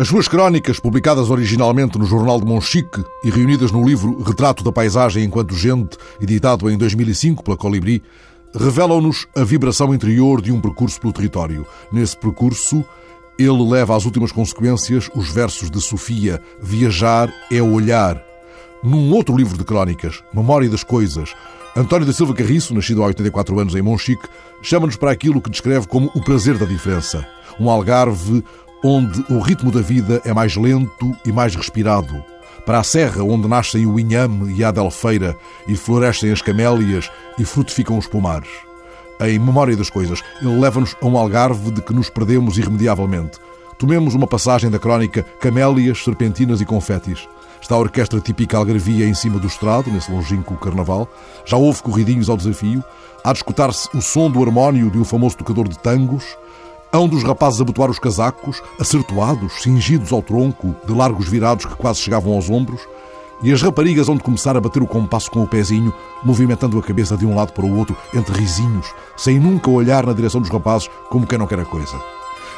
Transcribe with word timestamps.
As 0.00 0.08
suas 0.08 0.26
crónicas, 0.26 0.80
publicadas 0.80 1.28
originalmente 1.28 1.98
no 1.98 2.06
Jornal 2.06 2.40
de 2.40 2.46
Monchique 2.46 3.04
e 3.22 3.28
reunidas 3.28 3.70
no 3.70 3.86
livro 3.86 4.22
Retrato 4.22 4.64
da 4.64 4.72
Paisagem 4.72 5.22
enquanto 5.22 5.54
Gente, 5.54 5.98
editado 6.18 6.70
em 6.70 6.78
2005 6.78 7.44
pela 7.44 7.54
Colibri, 7.54 8.02
revelam-nos 8.54 9.26
a 9.36 9.44
vibração 9.44 9.92
interior 9.92 10.40
de 10.40 10.50
um 10.52 10.58
percurso 10.58 10.98
pelo 10.98 11.12
território. 11.12 11.66
Nesse 11.92 12.16
percurso, 12.16 12.82
ele 13.38 13.62
leva 13.70 13.94
às 13.94 14.06
últimas 14.06 14.32
consequências 14.32 15.10
os 15.14 15.30
versos 15.30 15.70
de 15.70 15.82
Sofia: 15.82 16.40
Viajar 16.62 17.30
é 17.52 17.60
olhar. 17.60 18.24
Num 18.82 19.12
outro 19.12 19.36
livro 19.36 19.58
de 19.58 19.64
crónicas, 19.64 20.24
Memória 20.32 20.70
das 20.70 20.82
Coisas, 20.82 21.34
António 21.76 22.06
da 22.06 22.14
Silva 22.14 22.32
Carriço, 22.32 22.72
nascido 22.72 23.02
há 23.02 23.06
84 23.08 23.60
anos 23.60 23.74
em 23.74 23.82
Monchique, 23.82 24.26
chama-nos 24.62 24.96
para 24.96 25.10
aquilo 25.10 25.42
que 25.42 25.50
descreve 25.50 25.86
como 25.86 26.10
o 26.14 26.24
prazer 26.24 26.56
da 26.56 26.64
diferença. 26.64 27.28
Um 27.60 27.68
algarve 27.68 28.42
onde 28.82 29.24
o 29.28 29.38
ritmo 29.38 29.70
da 29.70 29.80
vida 29.80 30.20
é 30.24 30.32
mais 30.32 30.56
lento 30.56 31.16
e 31.24 31.32
mais 31.32 31.54
respirado. 31.54 32.22
Para 32.64 32.80
a 32.80 32.84
serra, 32.84 33.22
onde 33.22 33.48
nascem 33.48 33.86
o 33.86 33.98
inhame 33.98 34.54
e 34.54 34.62
a 34.62 34.68
adelfeira, 34.68 35.36
e 35.66 35.76
florescem 35.76 36.30
as 36.30 36.42
camélias 36.42 37.10
e 37.38 37.44
frutificam 37.44 37.98
os 37.98 38.06
pomares. 38.06 38.50
Em 39.20 39.38
memória 39.38 39.76
das 39.76 39.90
coisas, 39.90 40.22
ele 40.40 40.58
leva-nos 40.58 40.96
a 41.00 41.06
um 41.06 41.16
algarve 41.16 41.70
de 41.70 41.82
que 41.82 41.92
nos 41.92 42.08
perdemos 42.08 42.56
irremediavelmente. 42.56 43.38
Tomemos 43.78 44.14
uma 44.14 44.26
passagem 44.26 44.70
da 44.70 44.78
crónica 44.78 45.22
Camélias, 45.40 46.02
Serpentinas 46.02 46.60
e 46.60 46.64
Confetis. 46.64 47.28
Está 47.60 47.74
a 47.74 47.78
orquestra 47.78 48.20
típica 48.20 48.56
algarvia 48.56 49.06
em 49.06 49.14
cima 49.14 49.38
do 49.38 49.46
estrado, 49.46 49.90
nesse 49.90 50.10
longínquo 50.10 50.56
carnaval. 50.56 51.08
Já 51.44 51.56
houve 51.56 51.82
corridinhos 51.82 52.30
ao 52.30 52.36
desafio. 52.36 52.82
Há 53.22 53.32
de 53.32 53.38
escutar-se 53.38 53.88
o 53.94 54.00
som 54.00 54.30
do 54.30 54.42
harmónio 54.42 54.90
de 54.90 54.98
um 54.98 55.04
famoso 55.04 55.36
tocador 55.36 55.68
de 55.68 55.78
tangos. 55.78 56.24
Hão 56.92 57.06
dos 57.06 57.22
rapazes 57.22 57.60
abotoar 57.60 57.88
os 57.88 58.00
casacos, 58.00 58.60
acertoados, 58.78 59.62
cingidos 59.62 60.12
ao 60.12 60.20
tronco, 60.20 60.74
de 60.84 60.92
largos 60.92 61.28
virados 61.28 61.64
que 61.64 61.76
quase 61.76 62.00
chegavam 62.00 62.32
aos 62.32 62.50
ombros, 62.50 62.80
e 63.42 63.52
as 63.52 63.62
raparigas 63.62 64.08
hão 64.08 64.16
de 64.16 64.24
começar 64.24 64.56
a 64.56 64.60
bater 64.60 64.82
o 64.82 64.88
compasso 64.88 65.30
com 65.30 65.42
o 65.42 65.46
pezinho, 65.46 65.94
movimentando 66.24 66.78
a 66.78 66.82
cabeça 66.82 67.16
de 67.16 67.24
um 67.24 67.34
lado 67.34 67.52
para 67.52 67.64
o 67.64 67.78
outro, 67.78 67.96
entre 68.12 68.36
risinhos, 68.36 68.86
sem 69.16 69.38
nunca 69.38 69.70
olhar 69.70 70.04
na 70.04 70.12
direção 70.12 70.40
dos 70.40 70.50
rapazes 70.50 70.90
como 71.08 71.26
quem 71.26 71.38
não 71.38 71.46
quer 71.46 71.60
a 71.60 71.64
coisa. 71.64 71.96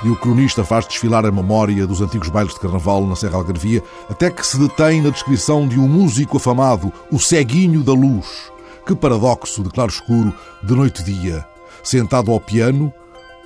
E 0.02 0.08
o 0.08 0.16
cronista 0.16 0.64
faz 0.64 0.88
desfilar 0.88 1.26
a 1.26 1.30
memória 1.30 1.86
dos 1.86 2.00
antigos 2.00 2.30
bailes 2.30 2.54
de 2.54 2.60
carnaval 2.60 3.06
na 3.06 3.14
Serra 3.14 3.36
Algarvia, 3.36 3.84
até 4.08 4.30
que 4.30 4.44
se 4.44 4.58
detém 4.58 5.02
na 5.02 5.10
descrição 5.10 5.68
de 5.68 5.78
um 5.78 5.86
músico 5.86 6.38
afamado, 6.38 6.90
o 7.10 7.18
ceguinho 7.18 7.82
da 7.84 7.92
luz. 7.92 8.50
Que 8.84 8.96
paradoxo 8.96 9.62
de 9.62 9.68
claro-escuro, 9.68 10.34
de 10.64 10.74
noite-dia, 10.74 11.46
sentado 11.84 12.32
ao 12.32 12.40
piano, 12.40 12.92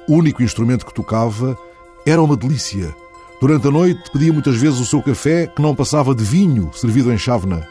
único 0.08 0.42
instrumento 0.42 0.86
que 0.86 0.94
tocava 0.94 1.58
era 2.04 2.22
uma 2.22 2.36
delícia. 2.36 2.94
Durante 3.40 3.68
a 3.68 3.70
noite 3.70 4.10
pedia 4.10 4.32
muitas 4.32 4.56
vezes 4.56 4.80
o 4.80 4.86
seu 4.86 5.02
café, 5.02 5.46
que 5.46 5.60
não 5.60 5.74
passava 5.74 6.14
de 6.14 6.24
vinho 6.24 6.70
servido 6.72 7.12
em 7.12 7.18
chávena. 7.18 7.66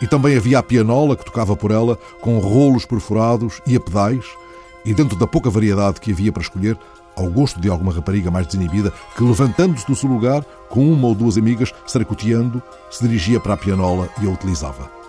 E 0.00 0.06
também 0.06 0.36
havia 0.36 0.58
a 0.58 0.62
pianola, 0.62 1.14
que 1.14 1.24
tocava 1.24 1.54
por 1.54 1.70
ela, 1.70 1.98
com 2.20 2.38
rolos 2.38 2.86
perfurados 2.86 3.60
e 3.66 3.76
a 3.76 3.80
pedais, 3.80 4.24
e 4.84 4.94
dentro 4.94 5.16
da 5.16 5.26
pouca 5.26 5.50
variedade 5.50 6.00
que 6.00 6.12
havia 6.12 6.32
para 6.32 6.42
escolher, 6.42 6.78
ao 7.14 7.28
gosto 7.28 7.60
de 7.60 7.68
alguma 7.68 7.92
rapariga 7.92 8.30
mais 8.30 8.46
desinibida, 8.46 8.94
que 9.14 9.22
levantando-se 9.22 9.86
do 9.86 9.94
seu 9.94 10.08
lugar, 10.08 10.42
com 10.70 10.90
uma 10.90 11.08
ou 11.08 11.14
duas 11.14 11.36
amigas, 11.36 11.74
saracoteando, 11.86 12.62
se 12.90 13.06
dirigia 13.06 13.38
para 13.38 13.54
a 13.54 13.58
pianola 13.58 14.08
e 14.22 14.26
a 14.26 14.30
utilizava 14.30 14.99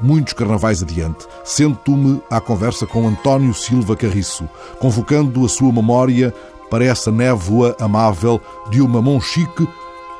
muitos 0.00 0.32
carnavais 0.32 0.82
adiante, 0.82 1.26
sento-me 1.44 2.20
à 2.30 2.40
conversa 2.40 2.86
com 2.86 3.06
António 3.06 3.52
Silva 3.54 3.96
Carriço, 3.96 4.48
convocando 4.78 5.44
a 5.44 5.48
sua 5.48 5.72
memória 5.72 6.34
para 6.70 6.84
essa 6.84 7.10
névoa 7.10 7.76
amável 7.80 8.40
de 8.70 8.80
uma 8.80 9.02
Monchique, 9.02 9.68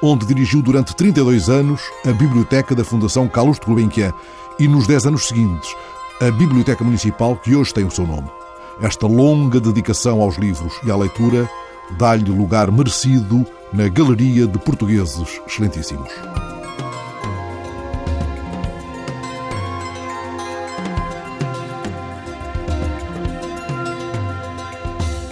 onde 0.03 0.27
dirigiu 0.27 0.63
durante 0.63 0.95
32 0.97 1.49
anos 1.49 1.81
a 2.07 2.13
biblioteca 2.13 2.75
da 2.75 2.85
Fundação 2.85 3.29
Calouste 3.29 3.67
Gulbenkian 3.67 4.13
e 4.59 4.67
nos 4.67 4.87
10 4.87 5.07
anos 5.07 5.29
seguintes 5.29 5.75
a 6.21 6.31
Biblioteca 6.31 6.85
Municipal 6.85 7.35
que 7.37 7.57
hoje 7.57 7.73
tem 7.73 7.85
o 7.85 7.91
seu 7.91 8.07
nome. 8.07 8.31
Esta 8.83 9.07
longa 9.07 9.59
dedicação 9.59 10.21
aos 10.21 10.37
livros 10.37 10.75
e 10.85 10.91
à 10.91 10.97
leitura 10.97 11.51
dá-lhe 11.99 12.31
lugar 12.31 12.71
merecido 12.71 13.45
na 13.73 13.89
Galeria 13.89 14.47
de 14.47 14.59
Portugueses 14.59 15.41
Excelentíssimos. 15.47 16.11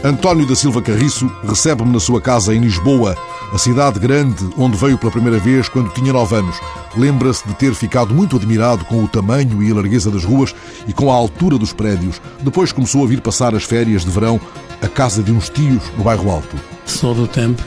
António 0.04 0.46
da 0.46 0.54
Silva 0.54 0.80
Carriço 0.80 1.26
recebe-me 1.42 1.92
na 1.92 1.98
sua 1.98 2.20
casa 2.20 2.54
em 2.54 2.60
Lisboa, 2.60 3.16
a 3.52 3.58
cidade 3.58 3.98
grande 3.98 4.48
onde 4.56 4.76
veio 4.76 4.96
pela 4.96 5.10
primeira 5.10 5.40
vez 5.40 5.68
quando 5.68 5.92
tinha 5.92 6.12
nove 6.12 6.36
anos. 6.36 6.56
Lembra-se 6.96 7.46
de 7.46 7.52
ter 7.54 7.74
ficado 7.74 8.14
muito 8.14 8.36
admirado 8.36 8.84
com 8.84 9.02
o 9.02 9.08
tamanho 9.08 9.60
e 9.60 9.72
a 9.72 9.74
largueza 9.74 10.08
das 10.08 10.24
ruas 10.24 10.54
e 10.86 10.92
com 10.92 11.10
a 11.10 11.16
altura 11.16 11.58
dos 11.58 11.72
prédios. 11.72 12.22
Depois 12.40 12.70
começou 12.70 13.02
a 13.02 13.08
vir 13.08 13.20
passar 13.20 13.56
as 13.56 13.64
férias 13.64 14.04
de 14.04 14.10
verão 14.10 14.40
à 14.82 14.88
casa 14.88 15.22
de 15.22 15.32
uns 15.32 15.48
tios 15.48 15.82
no 15.96 16.04
bairro 16.04 16.30
Alto. 16.30 16.56
Sou 16.86 17.14
do 17.14 17.26
tempo 17.26 17.62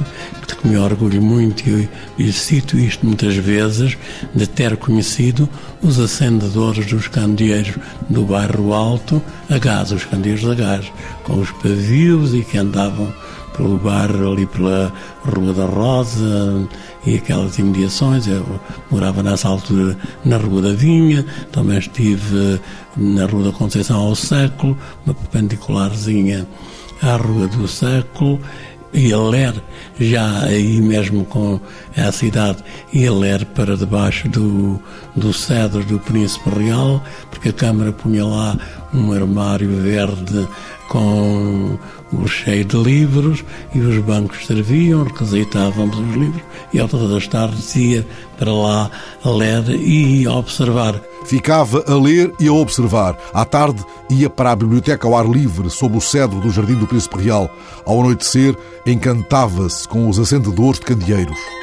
que 0.62 0.68
me 0.68 0.78
orgulho 0.78 1.22
muito 1.22 1.68
e, 1.68 1.90
e 2.18 2.32
cito 2.32 2.78
isto 2.78 3.06
muitas 3.06 3.36
vezes 3.36 3.98
de 4.34 4.48
ter 4.48 4.78
conhecido 4.78 5.50
os 5.82 6.00
acendedores 6.00 6.86
dos 6.86 7.08
candeeiros 7.08 7.76
do 8.10 8.24
bairro 8.24 8.74
Alto 8.74 9.22
a 9.50 9.58
gás, 9.58 9.92
os 9.92 10.06
candeeiros 10.06 10.48
a 10.48 10.54
gás, 10.54 10.92
com 11.24 11.40
os 11.40 11.52
pavios 11.52 12.34
e 12.34 12.42
que 12.42 12.58
andavam 12.58 13.12
pelo 13.58 13.78
bairro 13.78 14.32
ali 14.32 14.46
pela 14.46 14.94
Rua 15.26 15.54
da 15.54 15.66
Rosa 15.66 16.68
e 17.06 17.16
aquelas 17.16 17.58
imediações. 17.58 18.28
Eu 18.28 18.46
morava 18.90 19.24
nessa 19.24 19.48
altura 19.48 19.98
na 20.24 20.38
Rua 20.38 20.62
da 20.62 20.74
Vinha, 20.74 21.26
também 21.52 21.80
estive 21.80 22.62
na 22.96 23.26
Rua 23.26 23.46
da 23.46 23.52
Conceição 23.52 24.00
ao 24.00 24.16
Século, 24.16 24.78
uma 25.06 25.14
perpendicularzinha 25.14 26.48
à 27.02 27.16
Rua 27.16 27.48
do 27.48 27.68
Século 27.68 28.40
ia 28.94 29.18
ler, 29.18 29.54
já 30.00 30.44
aí 30.44 30.82
mesmo 30.82 31.26
com 31.26 31.60
a 31.96 32.12
cidade, 32.12 32.64
ia 32.92 33.12
ler 33.12 33.46
para 33.46 33.78
debaixo 33.78 34.28
do, 34.28 34.82
do 35.16 35.34
cedro 35.34 35.84
do 35.86 36.00
Príncipe 36.00 36.50
Real, 36.50 37.02
porque 37.30 37.50
a 37.50 37.54
Câmara 37.54 37.92
punha 37.92 38.26
lá 38.26 38.58
um 38.94 39.14
armário 39.14 39.70
verde 39.82 40.48
com 40.90 41.78
cheio 42.28 42.66
de 42.66 42.78
livros 42.78 43.44
e 43.74 43.80
os 43.80 43.98
bancos 44.04 44.46
serviam, 44.46 45.04
requisitávamos 45.04 45.98
os 45.98 46.16
livros 46.16 46.42
e 46.74 46.80
ao 46.80 46.88
todas 46.88 47.12
as 47.12 47.28
tardes 47.28 47.76
ia 47.76 48.06
para 48.38 48.52
lá 48.54 48.92
ler 49.26 49.70
e 49.70 50.28
observar. 50.28 51.02
Ficava 51.26 51.84
a 51.88 51.96
ler 51.96 52.34
e 52.40 52.48
a 52.48 52.54
observar. 52.54 53.18
À 53.34 53.46
tarde 53.46 53.84
ia 54.10 54.30
para 54.30 54.52
a 54.52 54.56
biblioteca 54.56 55.08
ao 55.08 55.16
ar 55.16 55.26
livre, 55.26 55.70
sob 55.70 55.98
o 55.98 56.02
cedro 56.02 56.40
do 56.42 56.52
Jardim 56.52 56.76
do 56.76 56.88
Príncipe 56.88 57.22
Real. 57.22 57.50
Ao 57.86 58.00
anoitecer, 58.00 58.58
encantava-se 58.86 59.88
com 59.88 60.10
os 60.10 60.20
acendedores 60.20 60.80
de 60.80 60.86
candeeiros 60.86 61.61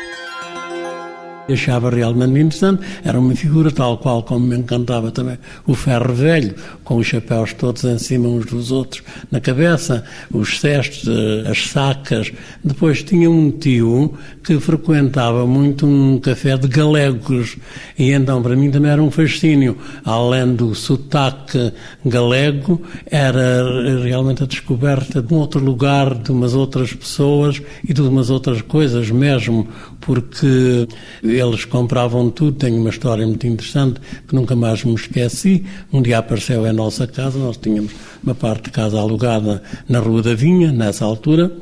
achava 1.53 1.91
realmente 1.91 2.33
interessante. 2.33 2.83
Era 3.05 3.19
uma 3.19 3.35
figura 3.35 3.71
tal 3.71 3.99
qual 3.99 4.23
como 4.23 4.47
me 4.47 4.57
encantava 4.57 5.11
também 5.11 5.39
o 5.67 5.75
ferro 5.75 6.13
velho, 6.13 6.55
com 6.85 6.97
os 6.97 7.07
chapéus 7.07 7.53
todos 7.53 7.85
em 7.85 7.99
cima 7.99 8.29
uns 8.29 8.47
dos 8.47 8.71
outros 8.71 9.03
na 9.31 9.41
cabeça, 9.41 10.05
os 10.33 10.61
cestos, 10.61 11.09
eh, 11.09 11.51
as 11.51 11.69
sacas. 11.69 12.33
Depois 12.65 13.03
tinha 13.03 13.31
um 13.31 13.51
tio 13.51 14.15
que 14.45 14.59
frequentava 14.61 15.47
muito 15.47 15.87
um 15.87 16.19
café 16.19 16.57
de 16.57 16.69
galegos 16.69 17.57
e 17.99 18.13
então 18.13 18.43
para 18.43 18.57
mim 18.57 18.71
também 18.71 18.91
era 18.91 19.03
um 19.03 19.11
fascínio. 19.11 19.77
Além 20.05 20.55
do 20.55 20.75
sotaque 20.75 21.73
galego, 22.05 22.81
era 23.07 24.01
realmente 24.03 24.43
a 24.43 24.47
descoberta 24.47 25.23
de 25.23 25.35
um 25.35 25.39
outro 25.39 25.63
lugar, 25.63 26.15
de 26.15 26.31
umas 26.31 26.55
outras 26.55 26.93
pessoas 26.93 27.61
e 27.87 27.93
de 27.93 28.01
umas 28.01 28.31
outras 28.31 28.63
coisas 28.63 29.11
mesmo, 29.11 29.69
porque 30.01 30.89
eles 31.23 31.65
compravam 31.65 32.31
tudo. 32.31 32.53
Tenho 32.53 32.81
uma 32.81 32.91
história 32.91 33.27
muito 33.27 33.47
interessante 33.47 34.01
que 34.27 34.35
nunca 34.35 34.55
mais 34.57 34.85
me 34.85 34.95
esqueci. 34.95 35.65
Um 35.93 36.03
dia 36.03 36.19
apareceu 36.19 36.67
em 36.67 36.73
nossa 36.73 37.07
casa, 37.07 37.39
nós 37.39 37.57
tínhamos 37.57 37.93
uma 38.23 38.35
parte 38.35 38.65
de 38.65 38.71
casa 38.71 38.99
alugada 38.99 39.63
na 39.89 39.99
Rua 39.99 40.23
da 40.23 40.35
Vinha, 40.35 40.73
nessa 40.73 41.05
altura, 41.05 41.53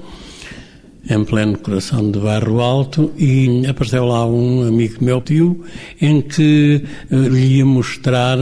em 1.08 1.24
pleno 1.24 1.58
coração 1.58 2.10
do 2.10 2.20
bairro 2.20 2.60
Alto, 2.60 3.12
e 3.16 3.64
apareceu 3.66 4.06
lá 4.06 4.26
um 4.26 4.66
amigo 4.66 5.04
meu 5.04 5.20
tio, 5.20 5.64
em 6.00 6.20
que 6.20 6.82
eh, 7.10 7.16
lhe 7.16 7.58
ia 7.58 7.64
mostrar 7.64 8.38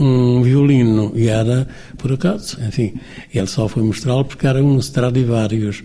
um 0.00 0.42
violino 0.42 1.12
e 1.14 1.28
era, 1.28 1.68
por 2.00 2.12
acaso, 2.12 2.56
enfim, 2.66 2.94
ele 3.32 3.46
só 3.46 3.68
foi 3.68 3.82
mostrá-lo 3.82 4.24
porque 4.24 4.46
era 4.46 4.62
um 4.64 4.78
Stradivarius. 4.78 5.82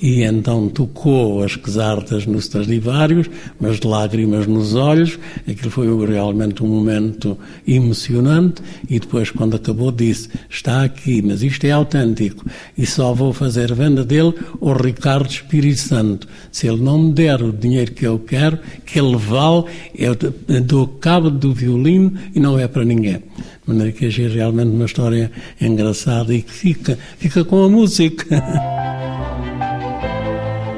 E 0.00 0.22
então 0.22 0.68
tocou 0.68 1.42
as 1.42 1.56
quesartas 1.56 2.26
no 2.26 2.38
Stradivarius, 2.38 3.30
mas 3.58 3.80
lágrimas 3.80 4.46
nos 4.46 4.74
olhos, 4.74 5.18
aquilo 5.48 5.70
foi 5.70 6.06
realmente 6.06 6.62
um 6.62 6.68
momento 6.68 7.38
emocionante. 7.66 8.62
E 8.90 8.98
depois 8.98 9.30
quando 9.30 9.56
acabou 9.56 9.90
disse, 9.90 10.28
está 10.50 10.84
aqui, 10.84 11.22
mas 11.22 11.42
isto 11.42 11.64
é 11.64 11.70
autêntico. 11.70 12.44
E 12.76 12.84
só 12.84 13.14
vou 13.14 13.32
fazer 13.32 13.72
venda 13.72 14.04
dele 14.04 14.34
ao 14.60 14.74
Ricardo 14.74 15.30
Espírito 15.30 15.80
Santo. 15.80 16.28
Se 16.52 16.66
ele 16.66 16.82
não 16.82 16.98
me 16.98 17.12
der 17.12 17.40
o 17.42 17.52
dinheiro 17.52 17.92
que 17.92 18.06
eu 18.06 18.18
quero, 18.18 18.58
que 18.84 18.98
ele 18.98 19.16
vale, 19.16 19.64
eu 19.94 20.14
dou 20.62 20.88
cabo 20.88 21.30
do 21.30 21.54
violino 21.54 22.12
e 22.34 22.40
não 22.40 22.58
é 22.58 22.68
para 22.68 22.84
ninguém. 22.84 23.22
De 23.66 23.72
maneira 23.72 23.92
que 23.92 24.04
é 24.06 24.28
realmente 24.28 24.68
uma 24.68 24.84
história 24.84 25.32
engraçada 25.58 26.34
e 26.34 26.42
que 26.42 26.52
fica, 26.52 26.98
fica 27.16 27.44
com 27.44 27.64
a 27.64 27.68
música. 27.68 28.42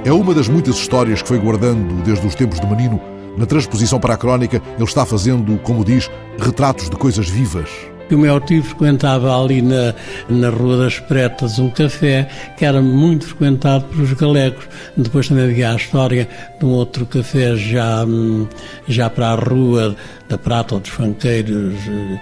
É 0.05 0.13
uma 0.13 0.33
das 0.33 0.47
muitas 0.47 0.77
histórias 0.77 1.21
que 1.21 1.27
foi 1.27 1.39
guardando 1.39 2.01
desde 2.05 2.25
os 2.25 2.37
tempos 2.37 2.61
de 2.61 2.67
menino. 2.69 3.01
Na 3.37 3.45
transposição 3.45 3.99
para 3.99 4.15
a 4.15 4.17
crónica, 4.17 4.63
ele 4.77 4.85
está 4.85 5.05
fazendo, 5.05 5.59
como 5.59 5.85
diz, 5.85 6.09
retratos 6.39 6.89
de 6.89 6.95
coisas 6.95 7.29
vivas. 7.29 7.69
O 8.11 8.17
meu 8.17 8.39
tio 8.39 8.63
frequentava 8.63 9.37
ali 9.37 9.61
na, 9.61 9.93
na 10.29 10.49
Rua 10.49 10.77
das 10.85 11.01
Pretas 11.01 11.59
um 11.59 11.69
café 11.71 12.29
que 12.57 12.65
era 12.65 12.81
muito 12.81 13.27
frequentado 13.27 13.85
pelos 13.87 14.13
galegos. 14.13 14.65
Depois 14.97 15.27
também 15.27 15.45
havia 15.45 15.73
a 15.73 15.77
história 15.77 16.29
de 16.57 16.65
um 16.65 16.69
outro 16.69 17.05
café 17.05 17.57
já, 17.57 18.05
hum, 18.05 18.47
já 18.87 19.11
para 19.11 19.31
a 19.31 19.35
Rua 19.35 19.97
da 20.29 20.39
Prata 20.39 20.75
ou 20.75 20.81
dos 20.81 20.91
Fanqueiros, 20.91 21.75
eh, 21.89 22.21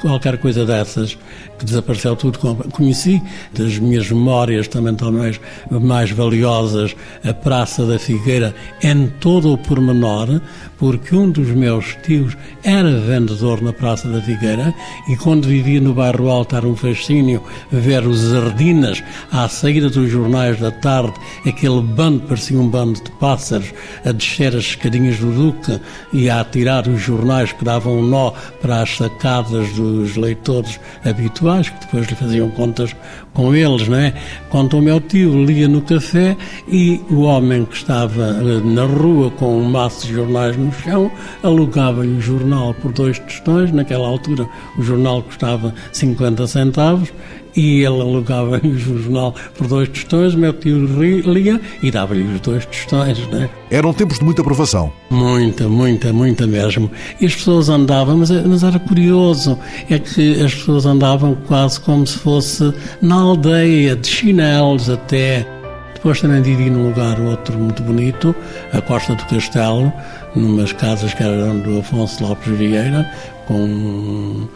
qualquer 0.00 0.38
coisa 0.38 0.64
dessas, 0.66 1.16
que 1.58 1.64
desapareceu 1.64 2.14
tudo. 2.16 2.38
Conheci 2.72 3.22
das 3.52 3.78
minhas 3.78 4.10
memórias 4.10 4.68
também 4.68 4.94
talvez 4.94 5.40
mais 5.70 6.10
valiosas 6.10 6.94
a 7.24 7.32
Praça 7.32 7.84
da 7.84 7.98
Figueira 7.98 8.54
em 8.82 9.08
todo 9.20 9.52
o 9.52 9.58
pormenor, 9.58 10.40
porque 10.78 11.14
um 11.14 11.30
dos 11.30 11.48
meus 11.48 11.96
tios 12.02 12.36
era 12.62 12.90
vendedor 13.00 13.60
na 13.60 13.72
Praça 13.72 14.08
da 14.08 14.20
Figueira 14.20 14.72
e 15.08 15.16
quando 15.16 15.48
vivia 15.48 15.80
no 15.80 15.94
bairro 15.94 16.28
Alto 16.28 16.56
era 16.56 16.66
um 16.66 16.76
fascínio 16.76 17.42
ver 17.70 18.06
os 18.06 18.32
Ardinas 18.34 19.02
à 19.32 19.48
saída 19.48 19.90
dos 19.90 20.10
jornais 20.10 20.58
da 20.60 20.70
tarde, 20.70 21.14
aquele 21.46 21.82
bando, 21.82 22.20
parecia 22.20 22.58
um 22.58 22.68
bando 22.68 23.02
de 23.02 23.10
pássaros, 23.12 23.72
a 24.04 24.12
descer 24.12 24.54
as 24.54 24.64
escadinhas 24.64 25.18
do 25.18 25.32
Duque 25.32 25.80
e 26.12 26.30
a 26.30 26.40
atirar 26.40 26.86
os 26.86 27.00
jornais 27.00 27.37
que 27.46 27.64
davam 27.64 28.02
nó 28.02 28.32
para 28.60 28.82
as 28.82 28.96
sacadas 28.96 29.72
dos 29.72 30.16
leitores 30.16 30.78
habituais, 31.04 31.68
que 31.68 31.80
depois 31.80 32.06
lhe 32.08 32.14
faziam 32.14 32.50
contas 32.50 32.94
com 33.32 33.54
eles, 33.54 33.86
não 33.86 33.96
é? 33.96 34.12
Quanto 34.50 34.76
ao 34.76 34.82
meu 34.82 35.00
tio, 35.00 35.44
lia 35.44 35.68
no 35.68 35.80
café 35.82 36.36
e 36.66 37.00
o 37.08 37.20
homem 37.20 37.64
que 37.64 37.76
estava 37.76 38.24
eh, 38.24 38.60
na 38.64 38.84
rua 38.84 39.30
com 39.30 39.58
um 39.58 39.64
maço 39.64 40.06
de 40.06 40.14
jornais 40.14 40.56
no 40.56 40.72
chão 40.72 41.10
alugava-lhe 41.42 42.16
o 42.16 42.20
jornal 42.20 42.74
por 42.74 42.92
dois 42.92 43.18
tostões. 43.18 43.70
Naquela 43.70 44.08
altura, 44.08 44.48
o 44.76 44.82
jornal 44.82 45.22
custava 45.22 45.72
50 45.92 46.46
centavos 46.46 47.12
e 47.56 47.84
ele 47.84 48.00
alugava 48.00 48.60
o 48.64 48.78
jornal 48.78 49.34
por 49.56 49.66
dois 49.66 49.88
tostões, 49.88 50.34
meu 50.34 50.52
tio 50.52 50.78
lia 51.26 51.60
e 51.82 51.90
dava-lhe 51.90 52.22
os 52.22 52.40
dois 52.40 52.64
tostões. 52.66 53.18
Né? 53.28 53.48
Eram 53.70 53.92
tempos 53.92 54.18
de 54.18 54.24
muita 54.24 54.42
aprovação. 54.42 54.92
Muita, 55.10 55.68
muita, 55.68 56.12
muita 56.12 56.46
mesmo. 56.46 56.90
E 57.20 57.26
as 57.26 57.34
pessoas 57.34 57.68
andavam, 57.68 58.18
mas, 58.18 58.30
mas 58.30 58.62
era 58.62 58.78
curioso, 58.78 59.58
é 59.88 59.98
que 59.98 60.42
as 60.42 60.54
pessoas 60.54 60.86
andavam 60.86 61.36
quase 61.46 61.80
como 61.80 62.06
se 62.06 62.18
fosse 62.18 62.72
na 63.00 63.16
aldeia, 63.16 63.96
de 63.96 64.08
chinelos 64.08 64.88
até. 64.88 65.46
Depois 65.94 66.20
também 66.20 66.40
vivi 66.40 66.70
num 66.70 66.86
lugar 66.86 67.18
outro 67.20 67.58
muito 67.58 67.82
bonito, 67.82 68.32
a 68.72 68.80
Costa 68.80 69.16
do 69.16 69.24
Castelo, 69.24 69.92
numas 70.36 70.72
casas 70.72 71.12
que 71.12 71.24
eram 71.24 71.58
do 71.58 71.80
Afonso 71.80 72.22
Lopes 72.24 72.56
Vieira, 72.56 73.10
com 73.46 74.46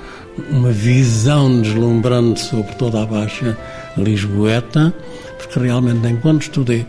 uma 0.50 0.70
visão 0.70 1.60
deslumbrante 1.60 2.40
sobre 2.40 2.72
toda 2.74 3.02
a 3.02 3.06
Baixa 3.06 3.56
Lisboeta, 3.96 4.92
porque 5.38 5.58
realmente, 5.58 6.06
enquanto 6.08 6.42
estudei, 6.42 6.86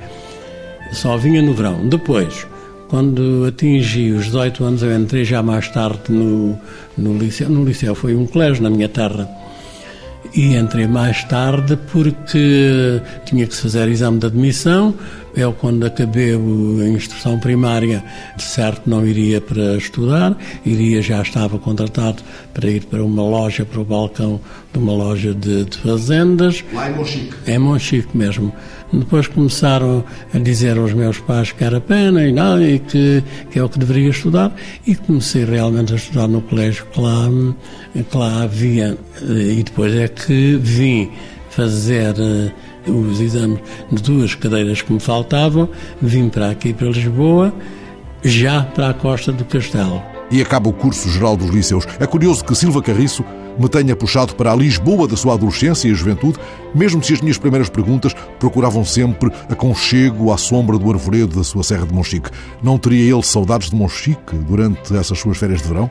só 0.91 1.17
vinha 1.17 1.41
no 1.41 1.53
verão. 1.53 1.87
Depois, 1.87 2.47
quando 2.87 3.45
atingi 3.47 4.11
os 4.11 4.25
18 4.25 4.63
anos, 4.63 4.83
eu 4.83 4.95
entrei 4.95 5.25
já 5.25 5.41
mais 5.41 5.67
tarde 5.69 5.99
no, 6.09 6.57
no 6.97 7.17
liceu. 7.17 7.49
No 7.49 7.65
liceu 7.65 7.95
foi 7.95 8.15
um 8.15 8.25
colégio 8.25 8.63
na 8.63 8.69
minha 8.69 8.87
terra. 8.87 9.27
E 10.35 10.55
entrei 10.55 10.87
mais 10.87 11.23
tarde 11.25 11.77
porque 11.91 13.01
tinha 13.25 13.45
que 13.45 13.55
se 13.55 13.61
fazer 13.61 13.87
exame 13.87 14.19
de 14.19 14.25
admissão 14.25 14.95
eu, 15.35 15.51
quando 15.51 15.83
acabei 15.83 16.33
a 16.33 16.87
instrução 16.89 17.39
primária, 17.39 18.03
de 18.35 18.43
certo 18.43 18.87
não 18.87 19.05
iria 19.05 19.41
para 19.41 19.75
estudar, 19.77 20.37
iria, 20.63 21.01
já 21.01 21.21
estava 21.21 21.57
contratado 21.57 22.21
para 22.53 22.69
ir 22.69 22.85
para 22.85 23.03
uma 23.03 23.23
loja, 23.23 23.65
para 23.65 23.81
o 23.81 23.83
balcão 23.83 24.39
de 24.71 24.77
uma 24.77 24.93
loja 24.93 25.33
de, 25.33 25.65
de 25.65 25.77
fazendas. 25.77 26.63
Lá 26.71 26.89
em 26.89 26.93
Monchique? 26.93 27.33
Em 27.47 27.57
Monchique 27.57 28.15
mesmo. 28.15 28.53
Depois 28.93 29.27
começaram 29.27 30.03
a 30.31 30.37
dizer 30.37 30.77
aos 30.77 30.93
meus 30.93 31.19
pais 31.19 31.51
que 31.51 31.63
era 31.63 31.81
pena 31.81 32.23
e, 32.23 32.31
não, 32.31 32.61
e 32.61 32.77
que, 32.77 33.23
que 33.49 33.57
é 33.57 33.63
o 33.63 33.67
que 33.67 33.79
deveria 33.79 34.09
estudar, 34.09 34.55
e 34.85 34.95
comecei 34.95 35.43
realmente 35.43 35.93
a 35.93 35.95
estudar 35.95 36.27
no 36.27 36.41
colégio 36.41 36.85
que 36.91 37.01
lá, 37.01 37.27
que 37.93 38.17
lá 38.17 38.43
havia. 38.43 38.97
E 39.21 39.63
depois 39.63 39.95
é 39.95 40.07
que 40.07 40.57
vim 40.57 41.09
fazer 41.49 42.15
eh, 42.19 42.51
os 42.89 43.19
exames 43.19 43.59
de 43.91 44.01
duas 44.01 44.35
cadeiras 44.35 44.81
que 44.81 44.93
me 44.93 44.99
faltavam, 44.99 45.69
vim 46.01 46.29
para 46.29 46.51
aqui, 46.51 46.73
para 46.73 46.87
Lisboa, 46.87 47.53
já 48.23 48.61
para 48.63 48.89
a 48.89 48.93
Costa 48.93 49.31
do 49.31 49.43
Castelo. 49.45 50.01
E 50.31 50.41
acaba 50.41 50.69
o 50.69 50.73
curso 50.73 51.09
geral 51.09 51.35
dos 51.35 51.49
liceus. 51.49 51.85
É 51.99 52.05
curioso 52.05 52.43
que 52.43 52.55
Silva 52.55 52.81
Carriço 52.81 53.23
me 53.59 53.69
tenha 53.69 53.95
puxado 53.95 54.35
para 54.35 54.51
a 54.51 54.55
Lisboa 54.55 55.07
da 55.07 55.15
sua 55.15 55.33
adolescência 55.33 55.87
e 55.87 55.93
juventude, 55.93 56.37
mesmo 56.73 57.03
se 57.03 57.13
as 57.13 57.21
minhas 57.21 57.37
primeiras 57.37 57.69
perguntas 57.69 58.13
procuravam 58.39 58.83
sempre 58.83 59.31
aconchego 59.49 60.31
à 60.31 60.37
sombra 60.37 60.77
do 60.77 60.91
arvoredo 60.91 61.37
da 61.37 61.43
sua 61.43 61.63
Serra 61.63 61.85
de 61.85 61.93
Monchique. 61.93 62.29
Não 62.61 62.77
teria 62.77 63.13
ele 63.13 63.23
saudades 63.23 63.69
de 63.69 63.75
Monchique 63.75 64.35
durante 64.47 64.95
essas 64.95 65.19
suas 65.19 65.37
férias 65.37 65.61
de 65.61 65.67
verão? 65.67 65.89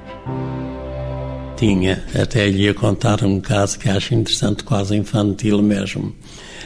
Tinha. 1.57 2.03
Até 2.15 2.49
lhe 2.49 2.65
ia 2.65 2.75
contar 2.75 3.25
um 3.25 3.41
caso 3.41 3.79
que 3.79 3.89
acho 3.89 4.15
interessante, 4.15 4.65
quase 4.65 4.97
infantil 4.97 5.63
mesmo. 5.63 6.13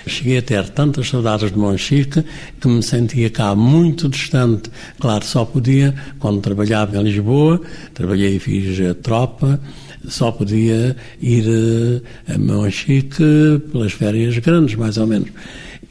Cheguei 0.06 0.38
a 0.38 0.42
ter 0.42 0.68
tantas 0.68 1.08
saudades 1.08 1.50
de 1.50 1.58
Monchique 1.58 2.24
que 2.60 2.68
me 2.68 2.82
sentia 2.82 3.28
cá 3.28 3.54
muito 3.56 4.08
distante. 4.08 4.70
Claro, 5.00 5.24
só 5.24 5.44
podia, 5.44 5.94
quando 6.20 6.40
trabalhava 6.40 6.96
em 6.96 7.02
Lisboa, 7.02 7.60
trabalhei 7.92 8.36
e 8.36 8.38
fiz 8.38 8.78
tropa, 9.02 9.60
só 10.08 10.30
podia 10.30 10.96
ir 11.20 11.44
eh, 11.46 12.32
a 12.32 12.38
Monchique 12.38 13.60
pelas 13.72 13.92
férias 13.92 14.38
grandes, 14.38 14.74
mais 14.76 14.96
ou 14.96 15.06
menos. 15.06 15.30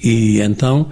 E 0.03 0.41
então 0.41 0.89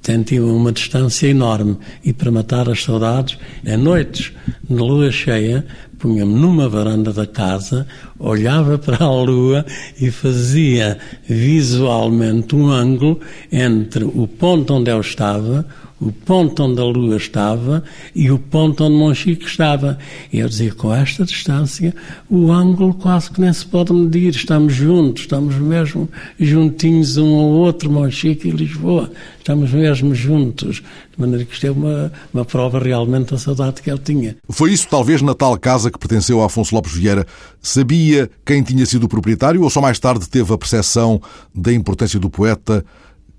senti 0.00 0.38
uma 0.40 0.72
distância 0.72 1.26
enorme. 1.26 1.76
E 2.04 2.12
para 2.12 2.30
matar 2.30 2.68
as 2.68 2.82
saudades, 2.82 3.38
em 3.64 3.76
noites 3.76 4.32
de 4.68 4.74
lua 4.74 5.10
cheia, 5.10 5.66
punha-me 5.98 6.34
numa 6.34 6.68
varanda 6.68 7.12
da 7.12 7.26
casa, 7.26 7.86
olhava 8.18 8.78
para 8.78 9.04
a 9.04 9.22
lua 9.22 9.64
e 10.00 10.10
fazia 10.10 10.98
visualmente 11.28 12.54
um 12.54 12.70
ângulo 12.70 13.20
entre 13.50 14.04
o 14.04 14.26
ponto 14.26 14.74
onde 14.74 14.90
eu 14.90 15.00
estava, 15.00 15.66
o 16.04 16.12
ponto 16.12 16.62
onde 16.62 16.80
a 16.80 16.84
lua 16.84 17.16
estava 17.16 17.82
e 18.14 18.30
o 18.30 18.38
ponto 18.38 18.84
onde 18.84 18.94
Monchique 18.94 19.46
estava. 19.46 19.98
Eu 20.30 20.46
dizia, 20.48 20.72
com 20.74 20.94
esta 20.94 21.24
distância, 21.24 21.94
o 22.28 22.52
ângulo 22.52 22.92
quase 22.92 23.30
que 23.30 23.40
nem 23.40 23.52
se 23.52 23.64
pode 23.64 23.92
medir, 23.92 24.34
estamos 24.34 24.74
juntos, 24.74 25.22
estamos 25.22 25.56
mesmo 25.56 26.08
juntinhos 26.38 27.16
um 27.16 27.34
ao 27.34 27.48
outro, 27.48 27.90
Monchique 27.90 28.48
e 28.48 28.50
Lisboa, 28.50 29.10
estamos 29.38 29.72
mesmo 29.72 30.14
juntos. 30.14 30.82
De 31.14 31.20
maneira 31.20 31.44
que 31.44 31.54
isto 31.54 31.66
é 31.66 31.70
uma, 31.70 32.12
uma 32.32 32.44
prova 32.44 32.78
realmente 32.78 33.30
da 33.30 33.38
saudade 33.38 33.80
que 33.80 33.88
ele 33.88 34.00
tinha. 34.00 34.36
Foi 34.50 34.72
isso, 34.72 34.88
talvez, 34.90 35.22
na 35.22 35.32
tal 35.32 35.56
casa 35.56 35.90
que 35.90 35.98
pertenceu 35.98 36.42
a 36.42 36.46
Afonso 36.46 36.74
Lopes 36.74 36.92
Vieira. 36.92 37.24
Sabia 37.62 38.28
quem 38.44 38.62
tinha 38.62 38.84
sido 38.84 39.04
o 39.04 39.08
proprietário 39.08 39.62
ou 39.62 39.70
só 39.70 39.80
mais 39.80 39.98
tarde 39.98 40.28
teve 40.28 40.52
a 40.52 40.58
percepção 40.58 41.22
da 41.54 41.72
importância 41.72 42.18
do 42.18 42.28
poeta 42.28 42.84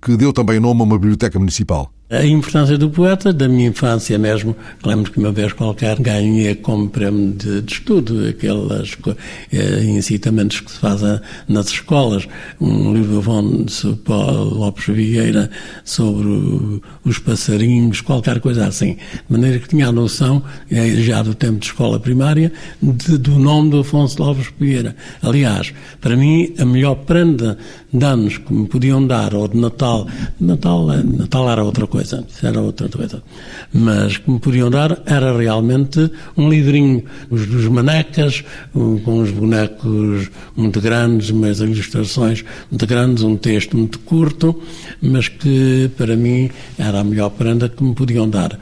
que 0.02 0.16
deu 0.16 0.32
também 0.32 0.60
nome 0.60 0.82
a 0.82 0.84
uma 0.84 0.98
biblioteca 0.98 1.38
municipal? 1.38 1.92
A 2.08 2.24
importância 2.24 2.78
do 2.78 2.88
poeta, 2.88 3.34
da 3.34 3.48
minha 3.50 3.70
infância 3.70 4.16
mesmo, 4.20 4.56
lembro 4.86 5.12
que 5.12 5.18
uma 5.18 5.32
vez 5.32 5.54
qualquer 5.54 6.00
ganhei 6.00 6.54
como 6.54 6.88
prémio 6.88 7.34
de, 7.34 7.64
de 7.64 7.74
estudo 7.74 8.28
aqueles 8.30 8.96
eh, 9.52 9.84
incitamentos 9.86 10.60
que 10.60 10.72
se 10.72 10.78
fazem 10.78 11.20
nas 11.48 11.66
escolas. 11.70 12.28
Um 12.62 12.94
livro 12.94 13.24
de 13.66 13.96
Paulo 14.04 14.54
Lopes 14.54 14.86
Vieira 14.86 15.50
sobre 15.84 16.28
o, 16.28 16.82
os 17.04 17.18
passarinhos, 17.18 18.02
qualquer 18.02 18.40
coisa 18.40 18.68
assim. 18.68 18.98
De 19.28 19.32
maneira 19.32 19.58
que 19.58 19.70
tinha 19.70 19.88
a 19.88 19.92
noção, 19.92 20.44
eh, 20.70 20.98
já 20.98 21.24
do 21.24 21.34
tempo 21.34 21.58
de 21.58 21.66
escola 21.66 22.00
primária, 22.00 22.54
de, 22.84 23.18
do 23.18 23.40
nome 23.40 23.72
do 23.72 23.80
Afonso 23.80 24.22
Lopes 24.22 24.54
Vieira. 24.60 24.96
Aliás, 25.24 25.74
para 26.00 26.16
mim, 26.16 26.54
a 26.60 26.66
melhor 26.66 26.98
prenda 26.98 27.58
de 27.92 28.06
anos 28.06 28.38
que 28.38 28.54
me 28.54 28.68
podiam 28.68 29.08
dar, 29.08 29.34
ou 29.34 29.48
de 29.48 29.58
Natal, 29.58 30.08
Natal, 30.40 30.94
eh, 30.94 31.02
Natal 31.02 31.50
era 31.50 31.64
outra 31.64 31.88
coisa 31.88 31.95
coisa, 31.96 32.26
isso 32.28 32.46
era 32.46 32.60
outra 32.60 32.90
coisa. 32.90 33.24
Mas 33.74 34.18
que 34.18 34.30
me 34.30 34.40
podiam 34.40 34.70
dar 34.70 35.02
era 35.06 35.38
realmente 35.38 36.12
um 36.36 36.50
livrinho, 36.50 37.04
os 37.30 37.46
dos 37.48 37.66
manecas, 37.68 38.44
com 38.74 39.20
os 39.22 39.32
bonecos 39.32 40.30
muito 40.56 40.82
grandes, 40.82 41.32
mas 41.32 41.60
ilustrações 41.60 42.44
muito 42.70 42.86
grandes, 42.86 43.24
um 43.24 43.38
texto 43.38 43.78
muito 43.78 44.00
curto, 44.00 44.62
mas 45.02 45.30
que 45.30 45.90
para 45.96 46.18
mim 46.18 46.50
era 46.78 47.00
a 47.00 47.04
melhor 47.04 47.30
prenda 47.30 47.70
que 47.70 47.82
me 47.84 47.96
podiam 47.96 48.30
dar 48.30 48.60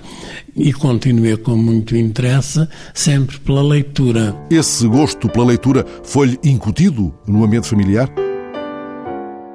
e 0.55 0.71
continuei 0.71 1.35
com 1.37 1.57
muito 1.57 1.97
interesse, 1.97 2.67
sempre 2.93 3.39
pela 3.39 3.63
leitura. 3.63 4.35
Esse 4.51 4.87
gosto 4.87 5.27
pela 5.27 5.45
leitura 5.45 5.83
foi-lhe 6.03 6.37
incutido 6.43 7.11
no 7.25 7.43
ambiente 7.43 7.67
familiar? 7.67 8.07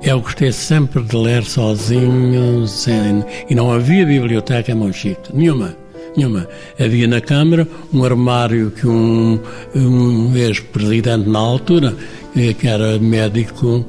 Eu 0.03 0.21
gostei 0.21 0.53
sempre 0.53 1.03
de 1.03 1.17
ler 1.17 1.43
sozinho 1.43 2.67
sem, 2.69 3.25
e 3.51 3.55
não 3.55 3.73
havia 3.73 4.07
biblioteca 4.07 4.71
em 4.71 4.75
Monchique, 4.75 5.35
nenhuma. 5.35 5.75
Nenhuma. 6.17 6.49
Havia 6.79 7.07
na 7.07 7.21
Câmara 7.21 7.67
um 7.93 8.05
armário 8.05 8.71
que 8.71 8.87
um, 8.87 9.41
um 9.75 10.37
ex-presidente 10.37 11.29
na 11.29 11.39
altura, 11.41 11.95
eh, 12.37 12.55
que 12.55 12.69
era 12.69 12.99
médico, 12.99 13.85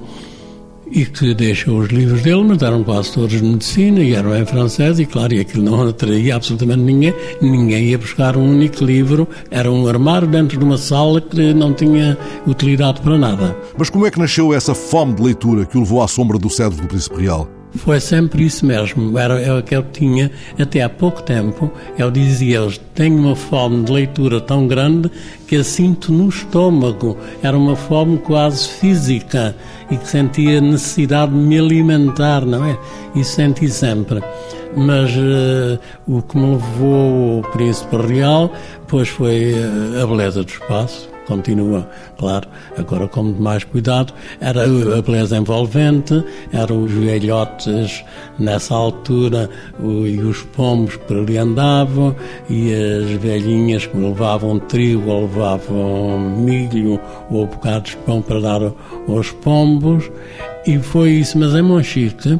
e 0.91 1.05
que 1.05 1.34
deixou 1.34 1.79
os 1.79 1.89
livros 1.89 2.22
dele, 2.22 2.43
mas 2.43 2.62
eram 2.62 2.84
quase 2.84 3.13
todos 3.13 3.31
de 3.31 3.43
medicina 3.43 4.00
e 4.00 4.13
eram 4.13 4.36
em 4.36 4.46
francês, 4.46 5.00
e 5.00 5.05
claro, 5.05 5.34
e 5.34 5.39
aquilo 5.39 5.63
não 5.63 5.88
atraía 5.88 6.36
absolutamente 6.36 6.81
ninguém, 6.81 7.13
ninguém 7.41 7.86
ia 7.86 7.98
buscar 7.98 8.36
um 8.38 8.50
único 8.50 8.84
livro, 8.84 9.27
era 9.51 9.72
um 9.72 9.88
armário 9.88 10.27
dentro 10.27 10.58
de 10.58 10.63
uma 10.63 10.77
sala 10.77 11.22
que 11.22 11.53
não 11.53 11.74
tinha 11.74 12.17
utilidade 12.48 13.01
para 13.01 13.17
nada. 13.17 13.55
Mas 13.77 13.89
como 13.89 14.05
é 14.05 14.12
que 14.12 14.19
nasceu 14.19 14.53
essa 14.53 14.74
fome 14.74 15.13
de 15.13 15.22
leitura 15.22 15.65
que 15.65 15.77
o 15.77 15.81
levou 15.81 16.01
à 16.01 16.08
sombra 16.08 16.38
do 16.38 16.50
cedro 16.50 16.81
do 16.81 16.88
Príncipe 16.88 17.22
Real? 17.22 17.59
Foi 17.76 18.00
sempre 18.00 18.46
isso 18.46 18.66
mesmo, 18.66 19.18
era 19.18 19.60
o 19.60 19.62
que 19.62 19.76
eu 19.76 19.84
tinha 19.84 20.32
até 20.60 20.82
há 20.82 20.90
pouco 20.90 21.22
tempo. 21.22 21.72
Eu 21.98 22.10
dizia-lhes: 22.10 22.80
tenho 22.96 23.18
uma 23.18 23.36
fome 23.36 23.84
de 23.84 23.92
leitura 23.92 24.42
tão 24.42 24.68
grande 24.68 25.10
que 25.48 25.56
a 25.56 25.64
sinto 25.64 26.12
no 26.12 26.30
estômago. 26.30 27.16
Era 27.44 27.56
uma 27.56 27.76
fome 27.76 28.18
quase 28.18 28.68
física 28.68 29.56
e 29.92 29.98
que 29.98 30.08
sentia 30.08 30.60
necessidade 30.60 31.32
de 31.32 31.38
me 31.38 31.60
alimentar, 31.60 32.44
não 32.44 32.66
é? 32.66 32.78
Isso 33.16 33.36
senti 33.36 33.70
sempre. 33.70 34.24
Mas 34.76 35.12
uh, 35.16 35.80
o 36.08 36.22
que 36.22 36.38
me 36.38 36.52
levou 36.52 37.38
ao 37.38 37.52
Príncipe 37.52 37.98
Real, 37.98 38.52
pois 38.88 39.10
foi 39.10 39.54
uh, 39.54 40.04
a 40.04 40.08
beleza 40.08 40.44
do 40.44 40.50
espaço 40.50 41.10
continua, 41.29 41.88
claro, 42.17 42.48
agora 42.75 43.07
com 43.07 43.21
mais 43.24 43.63
cuidado, 43.63 44.12
era 44.41 44.63
a 44.63 45.01
beleza 45.01 45.38
envolvente, 45.38 46.24
eram 46.51 46.83
os 46.83 46.91
velhotes 46.91 48.03
nessa 48.39 48.74
altura 48.74 49.48
e 49.79 50.19
os 50.19 50.41
pombos 50.41 50.98
por 50.98 51.17
ali 51.17 51.38
andavam 51.38 52.15
e 52.50 52.74
as 52.74 53.12
velhinhas 53.21 53.86
que 53.86 53.95
levavam 53.95 54.57
trigo 54.59 55.09
ou 55.12 55.21
levavam 55.21 56.19
milho 56.19 57.00
ou 57.29 57.45
bocados 57.45 57.91
de 57.91 57.98
pão 57.98 58.21
para 58.24 58.41
dar 58.41 58.62
aos 59.07 59.31
pombos. 59.31 60.09
E 60.65 60.79
foi 60.79 61.12
isso, 61.12 61.38
mas 61.38 61.53
em 61.53 61.62
Monchique 61.62 62.39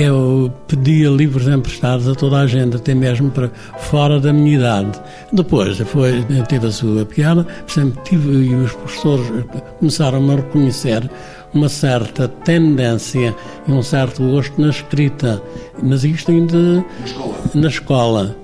eu 0.00 0.50
pedia 0.66 1.10
livros 1.10 1.46
emprestados 1.46 2.08
a 2.08 2.14
toda 2.14 2.38
a 2.38 2.46
gente, 2.46 2.76
até 2.76 2.94
mesmo 2.94 3.30
para 3.30 3.50
fora 3.78 4.18
da 4.18 4.32
minha 4.32 4.56
idade. 4.56 4.98
Depois 5.30 5.76
foi, 5.78 6.24
teve 6.48 6.66
a 6.66 6.72
sua 6.72 7.04
piada, 7.04 7.46
sempre 7.66 8.02
tive, 8.04 8.46
e 8.46 8.54
os 8.54 8.72
professores 8.72 9.26
começaram 9.78 10.30
a 10.30 10.36
reconhecer 10.36 11.08
uma 11.52 11.68
certa 11.68 12.28
tendência 12.28 13.34
e 13.68 13.72
um 13.72 13.82
certo 13.82 14.22
gosto 14.22 14.58
na 14.58 14.70
escrita, 14.70 15.42
mas 15.82 16.02
isto 16.02 16.30
ainda 16.30 16.56
na 16.56 17.04
escola. 17.04 17.34
na 17.54 17.68
escola 17.68 18.39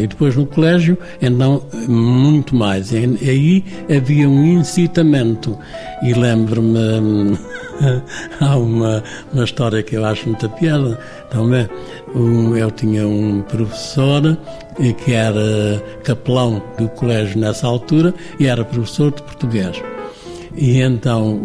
e 0.00 0.06
depois 0.06 0.34
no 0.36 0.46
colégio, 0.46 0.98
então 1.20 1.62
muito 1.88 2.54
mais. 2.54 2.92
E 2.92 2.96
aí 2.96 3.64
havia 3.94 4.28
um 4.28 4.44
incitamento. 4.44 5.56
E 6.02 6.12
lembro-me 6.12 7.38
há 8.40 8.56
uma, 8.56 9.02
uma 9.32 9.44
história 9.44 9.82
que 9.82 9.96
eu 9.96 10.04
acho 10.04 10.28
muita 10.28 10.48
piada 10.48 10.98
também. 11.30 11.68
Um, 12.14 12.56
eu 12.56 12.70
tinha 12.70 13.06
um 13.06 13.42
professor 13.42 14.36
que 15.04 15.12
era 15.12 15.82
capelão 16.04 16.62
do 16.78 16.88
colégio 16.90 17.38
nessa 17.38 17.66
altura 17.66 18.14
e 18.38 18.46
era 18.46 18.64
professor 18.64 19.12
de 19.12 19.22
português. 19.22 19.80
E 20.56 20.80
então 20.80 21.38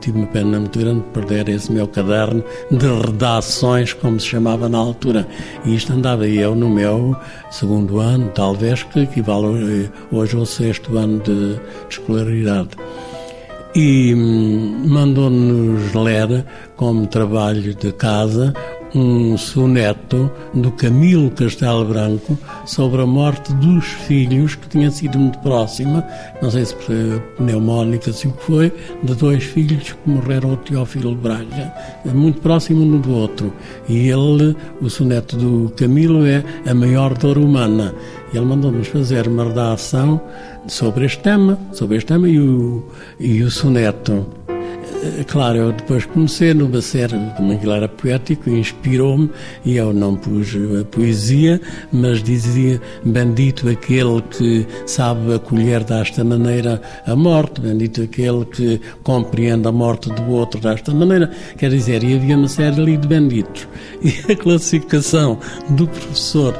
tive 0.00 0.18
uma 0.18 0.26
pena 0.28 0.60
muito 0.60 0.78
grande 0.78 1.00
de 1.00 1.06
perder 1.08 1.48
esse 1.48 1.72
meu 1.72 1.88
caderno 1.88 2.44
de 2.70 2.86
redações, 2.86 3.92
como 3.92 4.20
se 4.20 4.26
chamava 4.26 4.68
na 4.68 4.78
altura. 4.78 5.26
E 5.64 5.74
isto 5.74 5.92
andava 5.92 6.26
eu 6.28 6.54
no 6.54 6.70
meu 6.70 7.16
segundo 7.50 7.98
ano, 7.98 8.30
talvez 8.34 8.82
que 8.84 9.00
equivale 9.00 9.90
hoje 10.12 10.36
ao 10.36 10.46
sexto 10.46 10.96
ano 10.96 11.18
de, 11.20 11.54
de 11.54 11.60
escolaridade 11.90 12.70
e 13.76 14.14
hum, 14.14 14.84
mandou-nos 14.86 15.92
ler, 15.92 16.46
como 16.76 17.06
trabalho 17.06 17.74
de 17.74 17.92
casa, 17.92 18.54
um 18.94 19.36
soneto 19.36 20.30
do 20.54 20.70
Camilo 20.72 21.30
Castelo 21.30 21.84
Branco 21.84 22.38
sobre 22.64 23.02
a 23.02 23.06
morte 23.06 23.52
dos 23.54 23.84
filhos, 23.84 24.54
que 24.54 24.68
tinha 24.68 24.90
sido 24.90 25.18
muito 25.18 25.38
próxima, 25.40 26.06
não 26.40 26.50
sei 26.50 26.64
se 26.64 26.74
foi 26.76 27.20
pneumónica, 27.36 28.10
assim 28.10 28.30
que 28.30 28.42
foi, 28.42 28.72
de 29.02 29.14
dois 29.14 29.44
filhos 29.44 29.92
que 29.92 30.10
morreram 30.10 30.52
o 30.52 30.56
Teófilo 30.56 31.14
Braga, 31.14 31.72
muito 32.06 32.40
próximo 32.40 32.82
um 32.82 33.00
do 33.00 33.14
outro. 33.14 33.52
E 33.88 34.08
ele, 34.08 34.56
o 34.80 34.88
soneto 34.88 35.36
do 35.36 35.70
Camilo 35.76 36.26
é 36.26 36.42
a 36.66 36.74
maior 36.74 37.16
dor 37.16 37.38
humana. 37.38 37.94
Ele 38.32 38.44
mandou-nos 38.44 38.88
fazer 38.88 39.28
uma 39.28 39.44
redação 39.44 40.20
sobre 40.66 41.06
este 41.06 41.20
tema, 41.20 41.58
sobre 41.72 41.96
este 41.96 42.06
tema 42.06 42.28
e 42.28 42.38
o, 42.40 42.84
e 43.18 43.42
o 43.42 43.50
soneto. 43.50 44.26
Eh, 45.06 45.24
claro, 45.24 45.58
eu 45.58 45.72
depois 45.72 46.04
comecei 46.04 46.52
no 46.52 46.66
Bacer, 46.66 47.10
como 47.36 47.52
aquilo 47.52 47.72
era 47.72 47.88
poético, 47.88 48.50
inspirou-me 48.50 49.30
e 49.64 49.76
eu 49.76 49.92
não 49.92 50.16
pus 50.16 50.56
a 50.80 50.84
poesia, 50.84 51.60
mas 51.92 52.22
dizia: 52.22 52.80
Bendito 53.04 53.68
aquele 53.68 54.20
que 54.22 54.66
sabe 54.84 55.34
acolher 55.34 55.84
desta 55.84 56.24
maneira 56.24 56.80
a 57.06 57.14
morte, 57.14 57.60
bendito 57.60 58.02
aquele 58.02 58.44
que 58.46 58.80
compreende 59.02 59.68
a 59.68 59.72
morte 59.72 60.10
do 60.10 60.28
outro 60.30 60.60
desta 60.60 60.92
maneira. 60.92 61.30
Quer 61.56 61.70
dizer, 61.70 62.02
e 62.02 62.14
havia 62.14 62.36
uma 62.36 62.48
série 62.48 62.80
ali 62.80 62.96
de 62.96 63.06
benditos. 63.06 63.66
E 64.02 64.32
a 64.32 64.36
classificação 64.36 65.38
do 65.70 65.88
professor 65.88 66.54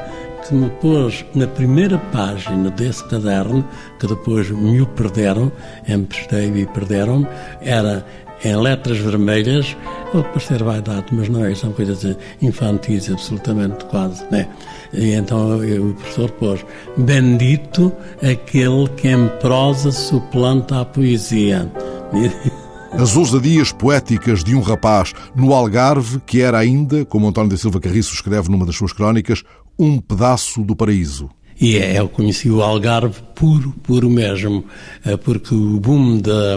que 0.48 0.54
me 0.54 0.70
pôs 0.80 1.24
na 1.34 1.46
primeira 1.46 1.98
página 2.12 2.70
desse 2.70 3.04
caderno, 3.08 3.66
que 3.98 4.06
depois 4.06 4.50
me 4.50 4.80
o 4.80 4.86
perderam, 4.86 5.50
emprestei 5.88 6.46
e 6.54 6.66
perderam, 6.66 7.26
era 7.60 8.04
em 8.44 8.56
letras 8.56 8.98
vermelhas, 8.98 9.76
pode 10.12 10.28
parecer 10.28 10.62
vaidade, 10.62 11.06
mas 11.12 11.28
não 11.28 11.44
é, 11.44 11.54
são 11.54 11.72
coisas 11.72 12.16
infantis, 12.40 13.10
absolutamente 13.10 13.84
quase, 13.86 14.24
né? 14.30 14.48
E 14.92 15.12
então 15.12 15.58
o 15.58 15.94
professor 15.94 16.30
pôs, 16.32 16.64
bendito 16.96 17.92
aquele 18.22 18.88
que 18.96 19.08
em 19.08 19.28
prosa 19.40 19.90
suplanta 19.90 20.80
a 20.80 20.84
poesia. 20.84 21.70
As 22.92 23.14
ousadias 23.14 23.72
poéticas 23.72 24.42
de 24.42 24.54
um 24.54 24.60
rapaz 24.62 25.12
no 25.34 25.52
Algarve, 25.52 26.18
que 26.24 26.40
era 26.40 26.58
ainda, 26.58 27.04
como 27.04 27.28
António 27.28 27.50
da 27.50 27.56
Silva 27.56 27.78
Carriço 27.78 28.14
escreve 28.14 28.48
numa 28.48 28.64
das 28.64 28.76
suas 28.76 28.92
crónicas, 28.92 29.42
um 29.78 30.00
pedaço 30.00 30.62
do 30.62 30.74
paraíso. 30.74 31.28
E 31.60 31.76
é, 31.76 31.98
eu 31.98 32.08
conheci 32.08 32.50
o 32.50 32.62
Algarve 32.62 33.20
puro, 33.36 33.74
puro 33.82 34.08
mesmo, 34.08 34.64
eh, 35.04 35.16
porque 35.16 35.54
o 35.54 35.78
boom 35.78 36.18
da, 36.18 36.56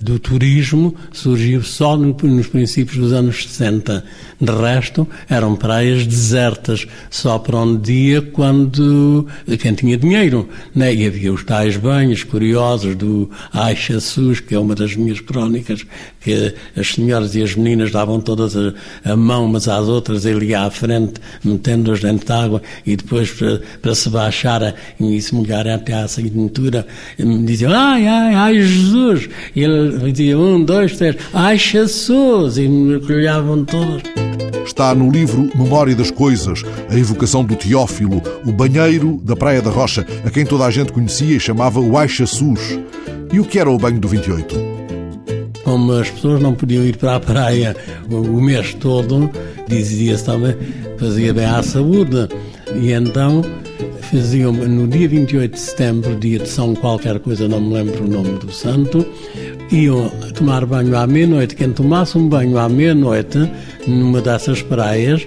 do 0.00 0.18
turismo 0.18 0.94
surgiu 1.12 1.62
só 1.62 1.96
no, 1.96 2.14
nos 2.24 2.48
princípios 2.48 2.98
dos 2.98 3.12
anos 3.12 3.44
60. 3.44 4.04
De 4.40 4.52
resto, 4.52 5.08
eram 5.28 5.56
praias 5.56 6.06
desertas, 6.06 6.86
só 7.08 7.38
para 7.38 7.58
onde 7.58 7.92
ia 7.92 8.22
quando 8.22 9.26
quem 9.60 9.74
tinha 9.74 9.96
dinheiro. 9.96 10.48
Né? 10.74 10.94
E 10.94 11.06
havia 11.06 11.32
os 11.32 11.44
tais 11.44 11.76
banhos 11.76 12.24
curiosos 12.24 12.96
do 12.96 13.30
Aixa 13.52 14.00
Sus, 14.00 14.40
que 14.40 14.54
é 14.54 14.58
uma 14.58 14.74
das 14.74 14.94
minhas 14.96 15.20
crónicas, 15.20 15.86
que 16.20 16.54
as 16.76 16.88
senhoras 16.94 17.34
e 17.36 17.42
as 17.42 17.54
meninas 17.54 17.92
davam 17.92 18.20
todas 18.20 18.56
a, 18.56 18.74
a 19.04 19.16
mão 19.16 19.44
umas 19.44 19.68
às 19.68 19.86
outras, 19.86 20.24
ele 20.24 20.46
ia 20.46 20.62
à 20.62 20.70
frente, 20.70 21.20
metendo-as 21.44 22.00
dentro 22.00 22.26
de 22.26 22.32
água, 22.32 22.62
e 22.84 22.96
depois 22.96 23.30
para, 23.30 23.60
para 23.80 23.94
se 23.94 24.08
baixar 24.10 24.74
e 24.98 25.20
se 25.20 25.34
molhar 25.34 25.66
até 25.68 25.94
à 25.94 26.07
cintura, 26.08 26.86
me 27.18 27.44
diziam, 27.44 27.72
ai, 27.72 28.06
ai, 28.06 28.34
ai, 28.34 28.54
Jesus! 28.62 29.28
E 29.54 29.62
ele 29.62 30.10
dizia, 30.10 30.38
um, 30.38 30.64
dois, 30.64 30.96
três, 30.96 31.16
ai, 31.32 31.56
Jesus! 31.56 32.58
E 32.58 32.66
me 32.66 32.96
olhavam 32.96 33.64
todos. 33.64 34.02
Está 34.64 34.94
no 34.94 35.10
livro 35.10 35.50
Memória 35.54 35.94
das 35.94 36.10
Coisas, 36.10 36.62
a 36.90 36.96
evocação 36.96 37.44
do 37.44 37.56
Teófilo, 37.56 38.22
o 38.44 38.52
banheiro 38.52 39.20
da 39.24 39.34
Praia 39.34 39.62
da 39.62 39.70
Rocha, 39.70 40.06
a 40.24 40.30
quem 40.30 40.44
toda 40.44 40.64
a 40.64 40.70
gente 40.70 40.92
conhecia 40.92 41.36
e 41.36 41.40
chamava 41.40 41.80
o 41.80 41.96
Aixa 41.96 42.26
Sus. 42.26 42.78
E 43.32 43.40
o 43.40 43.44
que 43.44 43.58
era 43.58 43.70
o 43.70 43.78
banho 43.78 43.98
do 43.98 44.08
28? 44.08 44.54
Como 45.64 45.92
as 45.92 46.10
pessoas 46.10 46.40
não 46.40 46.54
podiam 46.54 46.84
ir 46.84 46.96
para 46.96 47.16
a 47.16 47.20
praia 47.20 47.76
o 48.10 48.40
mês 48.40 48.74
todo, 48.74 49.30
dizia-se 49.66 50.24
também, 50.24 50.56
fazia 50.98 51.34
bem 51.34 51.44
à 51.44 51.62
saúde. 51.62 52.28
E 52.74 52.92
então 52.92 53.42
faziam 54.10 54.52
no 54.52 54.86
dia 54.86 55.08
28 55.08 55.52
de 55.52 55.60
setembro, 55.60 56.16
dia 56.16 56.38
de 56.38 56.48
São 56.48 56.74
qualquer 56.74 57.18
coisa, 57.20 57.46
não 57.46 57.60
me 57.60 57.74
lembro 57.74 58.04
o 58.04 58.08
nome 58.08 58.38
do 58.38 58.50
santo, 58.50 59.06
iam 59.70 60.08
tomar 60.34 60.64
banho 60.64 60.96
à 60.96 61.06
meia-noite. 61.06 61.54
Quem 61.54 61.72
tomasse 61.72 62.16
um 62.16 62.28
banho 62.28 62.58
à 62.58 62.68
meia-noite, 62.68 63.50
numa 63.86 64.20
dessas 64.20 64.62
praias, 64.62 65.26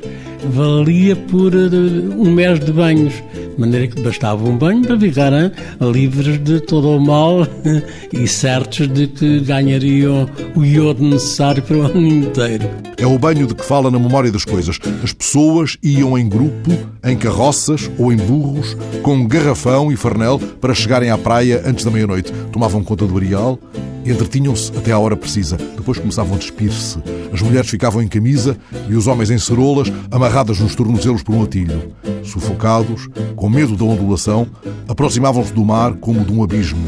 valia 0.49 1.15
por 1.15 1.53
eh, 1.53 1.69
um 2.17 2.31
mês 2.31 2.59
de 2.59 2.71
banhos. 2.71 3.13
De 3.53 3.59
maneira 3.59 3.87
que 3.87 4.01
bastava 4.01 4.47
um 4.47 4.57
banho 4.57 4.81
para 4.81 4.99
ficarem 4.99 5.51
livres 5.79 6.41
de 6.43 6.59
todo 6.61 6.89
o 6.89 6.99
mal 6.99 7.47
e 8.11 8.27
certos 8.27 8.87
de 8.87 9.07
que 9.07 9.39
ganhariam 9.41 10.29
o 10.55 10.63
iodo 10.63 11.03
necessário 11.03 11.61
para 11.61 11.77
o 11.77 11.81
ano 11.83 12.07
inteiro. 12.07 12.69
É 12.97 13.05
o 13.05 13.17
banho 13.17 13.47
de 13.47 13.55
que 13.55 13.65
fala 13.65 13.89
na 13.89 13.99
memória 13.99 14.31
das 14.31 14.45
coisas. 14.45 14.79
As 15.03 15.13
pessoas 15.13 15.77
iam 15.83 16.17
em 16.17 16.27
grupo, 16.27 16.71
em 17.03 17.17
carroças 17.17 17.89
ou 17.97 18.11
em 18.11 18.17
burros, 18.17 18.75
com 19.01 19.27
garrafão 19.27 19.91
e 19.91 19.95
farnel 19.95 20.39
para 20.59 20.73
chegarem 20.73 21.09
à 21.09 21.17
praia 21.17 21.61
antes 21.65 21.83
da 21.83 21.91
meia-noite. 21.91 22.31
Tomavam 22.51 22.83
conta 22.83 23.05
do 23.05 23.17
areal, 23.17 23.59
Entretinham-se 24.05 24.75
até 24.75 24.91
à 24.91 24.99
hora 24.99 25.15
precisa. 25.15 25.57
Depois 25.57 25.99
começavam 25.99 26.35
a 26.35 26.37
despir-se. 26.37 26.97
As 27.31 27.41
mulheres 27.41 27.69
ficavam 27.69 28.01
em 28.01 28.07
camisa 28.07 28.57
e 28.89 28.95
os 28.95 29.07
homens 29.07 29.29
em 29.29 29.37
cerolas, 29.37 29.91
amarradas 30.09 30.59
nos 30.59 30.75
tornozelos 30.75 31.21
por 31.21 31.35
um 31.35 31.43
atilho. 31.43 31.93
Sufocados, 32.23 33.07
com 33.41 33.49
medo 33.49 33.75
da 33.75 33.83
ondulação, 33.83 34.47
aproximavam-se 34.87 35.51
do 35.51 35.65
mar 35.65 35.95
como 35.95 36.23
de 36.23 36.31
um 36.31 36.43
abismo. 36.43 36.85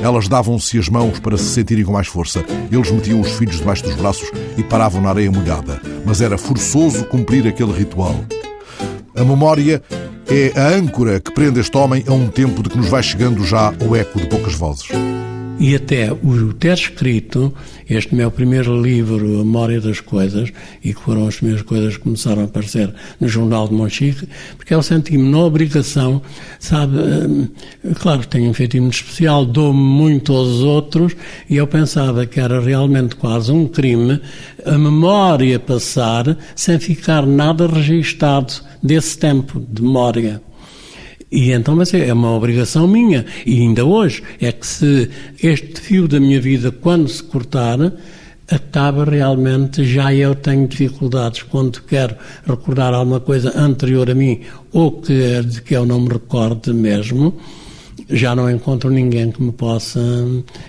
Elas 0.00 0.28
davam-se 0.28 0.78
as 0.78 0.88
mãos 0.88 1.18
para 1.18 1.36
se 1.36 1.46
sentirem 1.46 1.84
com 1.84 1.92
mais 1.92 2.06
força. 2.06 2.44
Eles 2.70 2.92
metiam 2.92 3.20
os 3.20 3.32
filhos 3.32 3.56
debaixo 3.56 3.82
dos 3.82 3.96
braços 3.96 4.30
e 4.56 4.62
paravam 4.62 5.02
na 5.02 5.08
areia 5.08 5.32
molhada. 5.32 5.82
Mas 6.04 6.20
era 6.20 6.38
forçoso 6.38 7.04
cumprir 7.06 7.44
aquele 7.48 7.72
ritual. 7.72 8.14
A 9.16 9.24
memória 9.24 9.82
é 10.28 10.52
a 10.56 10.68
âncora 10.76 11.18
que 11.18 11.32
prende 11.32 11.58
este 11.58 11.76
homem 11.76 12.04
a 12.06 12.12
um 12.12 12.28
tempo 12.28 12.62
de 12.62 12.68
que 12.68 12.78
nos 12.78 12.86
vai 12.86 13.02
chegando 13.02 13.44
já 13.44 13.74
o 13.84 13.96
eco 13.96 14.20
de 14.20 14.28
poucas 14.28 14.54
vozes 14.54 14.86
e 15.58 15.74
até 15.74 16.12
o 16.12 16.52
ter 16.52 16.74
escrito 16.74 17.52
este 17.88 18.14
meu 18.14 18.30
primeiro 18.30 18.80
livro, 18.80 19.40
A 19.40 19.44
Memória 19.44 19.80
das 19.80 20.00
Coisas, 20.00 20.52
e 20.84 20.92
que 20.92 21.00
foram 21.00 21.26
as 21.26 21.36
primeiras 21.36 21.62
coisas 21.62 21.96
que 21.96 22.02
começaram 22.02 22.42
a 22.42 22.44
aparecer 22.44 22.92
no 23.18 23.26
Jornal 23.26 23.68
de 23.68 23.74
Monchique, 23.74 24.28
porque 24.56 24.74
eu 24.74 24.82
senti-me 24.82 25.30
na 25.30 25.38
obrigação, 25.38 26.20
sabe, 26.58 26.98
eh, 26.98 27.94
claro 27.94 28.20
que 28.20 28.28
tenho 28.28 28.50
um 28.50 28.54
feito 28.54 28.76
muito 28.80 28.94
especial, 28.94 29.46
dou-me 29.46 29.80
muito 29.80 30.34
aos 30.34 30.60
outros, 30.60 31.16
e 31.48 31.56
eu 31.56 31.66
pensava 31.66 32.26
que 32.26 32.38
era 32.38 32.60
realmente 32.60 33.16
quase 33.16 33.50
um 33.50 33.66
crime 33.66 34.20
a 34.64 34.76
memória 34.76 35.58
passar 35.58 36.36
sem 36.54 36.78
ficar 36.78 37.24
nada 37.24 37.66
registado 37.66 38.52
desse 38.82 39.16
tempo 39.16 39.60
de 39.60 39.82
memória. 39.82 40.42
E 41.30 41.52
então, 41.52 41.74
mas 41.74 41.92
é 41.92 42.12
uma 42.12 42.32
obrigação 42.32 42.86
minha, 42.86 43.26
e 43.44 43.60
ainda 43.60 43.84
hoje, 43.84 44.22
é 44.40 44.52
que 44.52 44.66
se 44.66 45.10
este 45.42 45.80
fio 45.80 46.06
da 46.06 46.20
minha 46.20 46.40
vida, 46.40 46.70
quando 46.70 47.08
se 47.08 47.22
cortar, 47.22 47.78
acaba 48.48 49.04
realmente, 49.04 49.84
já 49.84 50.14
eu 50.14 50.34
tenho 50.34 50.68
dificuldades. 50.68 51.42
Quando 51.42 51.82
quero 51.82 52.16
recordar 52.46 52.94
alguma 52.94 53.20
coisa 53.20 53.58
anterior 53.58 54.08
a 54.10 54.14
mim, 54.14 54.40
ou 54.72 54.92
que, 55.00 55.42
de 55.42 55.62
que 55.62 55.74
eu 55.74 55.84
não 55.84 56.00
me 56.00 56.08
recorde 56.08 56.72
mesmo, 56.72 57.34
já 58.08 58.34
não 58.34 58.50
encontro 58.50 58.90
ninguém 58.90 59.30
que 59.30 59.42
me 59.42 59.52
possa 59.52 60.00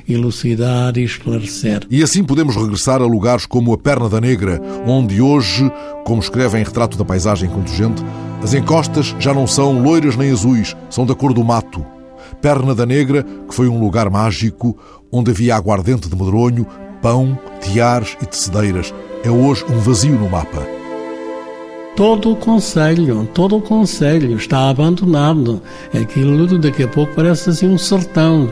elucidar 0.08 0.98
e 0.98 1.04
esclarecer. 1.04 1.86
E 1.90 2.02
assim 2.04 2.24
podemos 2.24 2.56
regressar 2.56 3.02
a 3.02 3.06
lugares 3.06 3.46
como 3.46 3.74
a 3.74 3.78
Perna 3.78 4.10
da 4.10 4.20
Negra, 4.20 4.62
onde 4.86 5.22
hoje, 5.22 5.72
como 6.06 6.22
escreve 6.22 6.60
em 6.60 6.64
Retrato 6.64 6.98
da 6.98 7.06
Paisagem 7.06 7.50
Conduzente, 7.50 8.04
as 8.42 8.54
encostas 8.54 9.16
já 9.20 9.34
não 9.34 9.48
são 9.48 9.82
loiras 9.82 10.16
nem 10.16 10.32
azuis, 10.32 10.76
são 10.90 11.06
da 11.06 11.16
cor 11.16 11.34
do 11.34 11.44
mato. 11.44 11.86
Perna 12.42 12.76
da 12.76 12.86
Negra, 12.86 13.24
que 13.24 13.54
foi 13.54 13.68
um 13.68 13.80
lugar 13.80 14.10
mágico 14.10 14.78
onde 15.12 15.32
havia 15.32 15.56
aguardente 15.56 16.10
de 16.10 16.16
medronho, 16.16 16.68
pão, 17.02 17.38
tiares 17.62 18.18
e 18.22 18.26
tecedeiras, 18.26 18.94
é 19.24 19.30
hoje 19.30 19.66
um 19.70 19.80
vazio 19.80 20.14
no 20.14 20.30
mapa. 20.30 20.77
Todo 21.98 22.34
o 22.34 22.36
Conselho, 22.36 23.28
todo 23.34 23.58
o 23.58 23.62
Conselho 23.62 24.38
está 24.38 24.70
abandonado. 24.70 25.60
Aquilo 26.00 26.60
daqui 26.60 26.84
a 26.84 26.88
pouco 26.88 27.16
parece 27.16 27.50
assim 27.50 27.68
um 27.68 27.78
sertão, 27.80 28.48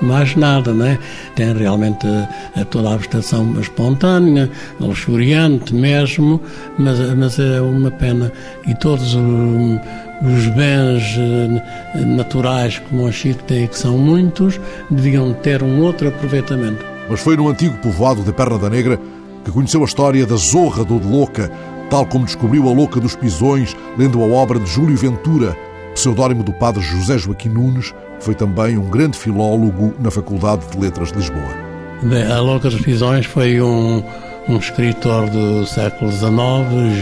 mais 0.00 0.36
nada, 0.36 0.72
né? 0.72 0.96
Tem 1.34 1.52
realmente 1.52 2.06
a 2.54 2.64
toda 2.64 2.94
a 2.94 2.96
vegetação 2.96 3.60
espontânea, 3.60 4.48
luxuriante 4.78 5.74
mesmo, 5.74 6.40
mas, 6.78 7.00
mas 7.16 7.36
é 7.40 7.60
uma 7.60 7.90
pena. 7.90 8.30
E 8.68 8.72
todos 8.76 9.16
os, 9.16 9.80
os 10.22 10.46
bens 10.54 11.02
eh, 11.18 12.04
naturais 12.04 12.78
que 12.78 12.94
Monchique 12.94 13.42
tem, 13.42 13.66
que 13.66 13.76
são 13.76 13.98
muitos, 13.98 14.60
deviam 14.88 15.32
ter 15.32 15.60
um 15.60 15.82
outro 15.82 16.06
aproveitamento. 16.06 16.86
Mas 17.10 17.18
foi 17.18 17.36
no 17.36 17.48
antigo 17.48 17.76
povoado 17.78 18.22
de 18.22 18.32
Perna 18.32 18.60
da 18.60 18.70
Negra 18.70 19.00
que 19.44 19.52
conheceu 19.52 19.82
a 19.82 19.84
história 19.84 20.26
da 20.26 20.34
Zorra 20.34 20.84
do 20.84 20.98
Louca, 20.98 21.52
tal 21.90 22.06
como 22.06 22.24
descobriu 22.24 22.68
a 22.68 22.72
Louca 22.72 23.00
dos 23.00 23.14
Pisões, 23.14 23.76
lendo 23.96 24.22
a 24.22 24.26
obra 24.26 24.58
de 24.58 24.68
Júlio 24.70 24.96
Ventura, 24.96 25.56
pseudónimo 25.94 26.42
do 26.42 26.52
padre 26.52 26.82
José 26.82 27.18
Joaquim 27.18 27.48
Nunes, 27.48 27.92
que 28.18 28.24
foi 28.24 28.34
também 28.34 28.76
um 28.76 28.88
grande 28.88 29.16
filólogo 29.16 29.94
na 29.98 30.10
Faculdade 30.10 30.66
de 30.70 30.78
Letras 30.78 31.10
de 31.10 31.18
Lisboa. 31.18 31.66
Bem, 32.02 32.24
a 32.24 32.40
Louca 32.40 32.68
dos 32.68 32.80
Pisões 32.80 33.24
foi 33.26 33.60
um, 33.60 34.02
um 34.48 34.58
escritor 34.58 35.28
do 35.30 35.66
século 35.66 36.10
XIX, 36.10 36.30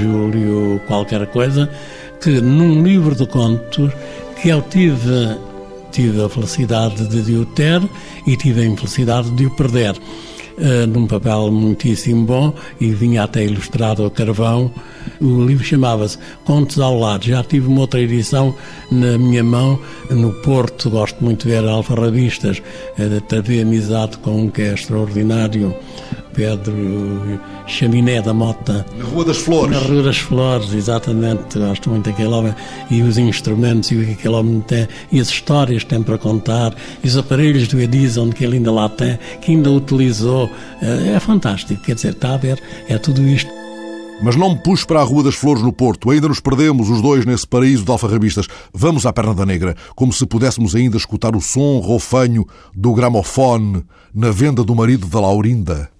Júlio 0.01 0.81
qualquer 0.87 1.27
coisa, 1.27 1.69
que 2.21 2.41
num 2.41 2.83
livro 2.83 3.15
de 3.15 3.27
contos 3.27 3.93
que 4.41 4.49
eu 4.49 4.63
tive, 4.63 5.37
tive 5.91 6.23
a 6.23 6.29
felicidade 6.29 7.07
de 7.09 7.35
o 7.35 7.45
ter 7.47 7.83
e 8.27 8.37
tive 8.37 8.63
a 8.63 8.67
infelicidade 8.67 9.31
de 9.31 9.47
o 9.47 9.51
perder 9.51 9.95
uh, 10.59 10.87
num 10.87 11.07
papel 11.07 11.51
muitíssimo 11.51 12.25
bom 12.25 12.55
e 12.81 12.91
vinha 12.91 13.23
até 13.23 13.45
ilustrado 13.45 14.05
a 14.05 14.11
carvão. 14.11 14.71
O 15.21 15.45
livro 15.45 15.65
chamava-se 15.65 16.19
Contos 16.45 16.79
ao 16.79 16.99
Lado. 16.99 17.25
Já 17.25 17.43
tive 17.43 17.67
uma 17.67 17.81
outra 17.81 18.01
edição 18.01 18.55
na 18.91 19.19
minha 19.19 19.45
mão, 19.45 19.79
no 20.11 20.33
Porto. 20.43 20.91
Gosto 20.91 21.23
muito 21.23 21.47
de 21.47 21.55
ver 21.55 21.69
alfarrabistas. 21.69 22.63
Uh, 22.99 23.21
travei 23.23 23.63
amizade 23.63 24.19
com 24.19 24.45
um 24.45 24.51
que 24.51 24.63
é 24.63 24.75
extraordinário, 24.75 25.75
Pedro 26.35 27.41
Chaminé 27.67 28.21
da 28.21 28.35
Mota. 28.35 28.85
Na 28.99 29.05
Rua 29.05 29.25
das 29.25 29.39
Flores. 29.39 29.71
Na 29.71 29.87
Rua 29.87 30.03
das 30.03 30.19
Flores, 30.19 30.75
exatamente. 30.75 31.59
Gosto 31.59 31.91
muito 31.91 32.11
daquele 32.11 32.29
homem. 32.29 32.55
E 32.91 33.03
os 33.03 33.17
instrumentos 33.17 33.91
e 33.91 33.97
o 33.97 34.05
que 34.05 34.13
aquele 34.13 34.35
homem 34.35 34.61
tem. 34.61 34.89
E 35.11 35.21
as 35.21 35.29
histórias 35.29 35.85
que 35.85 35.91
tem 35.91 36.03
para 36.03 36.19
contar. 36.19 36.75
E 37.03 37.07
os 37.07 37.17
aparelhos 37.17 37.69
do 37.69 37.81
Edison 37.81 38.31
que 38.31 38.45
ele 38.45 38.57
ainda 38.57 38.73
lá 38.73 38.89
tem, 38.89 39.19
que 39.41 39.53
ainda 39.53 39.71
utilizou. 39.71 40.51
É, 40.83 41.15
é 41.15 41.21
fantástico. 41.21 41.81
Quer 41.83 41.95
dizer, 41.95 42.11
está 42.11 42.35
a 42.35 42.37
ver, 42.37 42.61
é 42.89 42.99
tudo 42.99 43.23
isto. 43.23 43.51
Mas 44.23 44.37
não 44.37 44.51
me 44.51 44.63
puxe 44.63 44.87
para 44.87 45.01
a 45.01 45.05
Rua 45.05 45.25
das 45.25 45.35
Flores 45.35 45.63
no 45.63 45.73
Porto. 45.73 46.11
Ainda 46.11 46.29
nos 46.29 46.41
perdemos 46.41 46.89
os 46.89 47.03
dois 47.03 47.25
nesse 47.25 47.47
paraíso 47.47 47.85
de 47.85 47.91
alfarrabistas. 47.91 48.47
Vamos 48.73 49.07
à 49.07 49.13
Perna 49.13 49.35
da 49.35 49.45
Negra, 49.45 49.75
como 49.95 50.13
se 50.13 50.25
pudéssemos 50.27 50.75
ainda 50.75 50.97
escutar 50.97 51.35
o 51.35 51.41
som 51.41 51.79
rofanho 51.79 52.47
do 52.75 52.93
gramofone 52.93 53.85
na 54.15 54.31
venda 54.31 54.63
do 54.63 54.75
marido 54.75 55.07
da 55.07 55.21
Laurinda. 55.21 55.94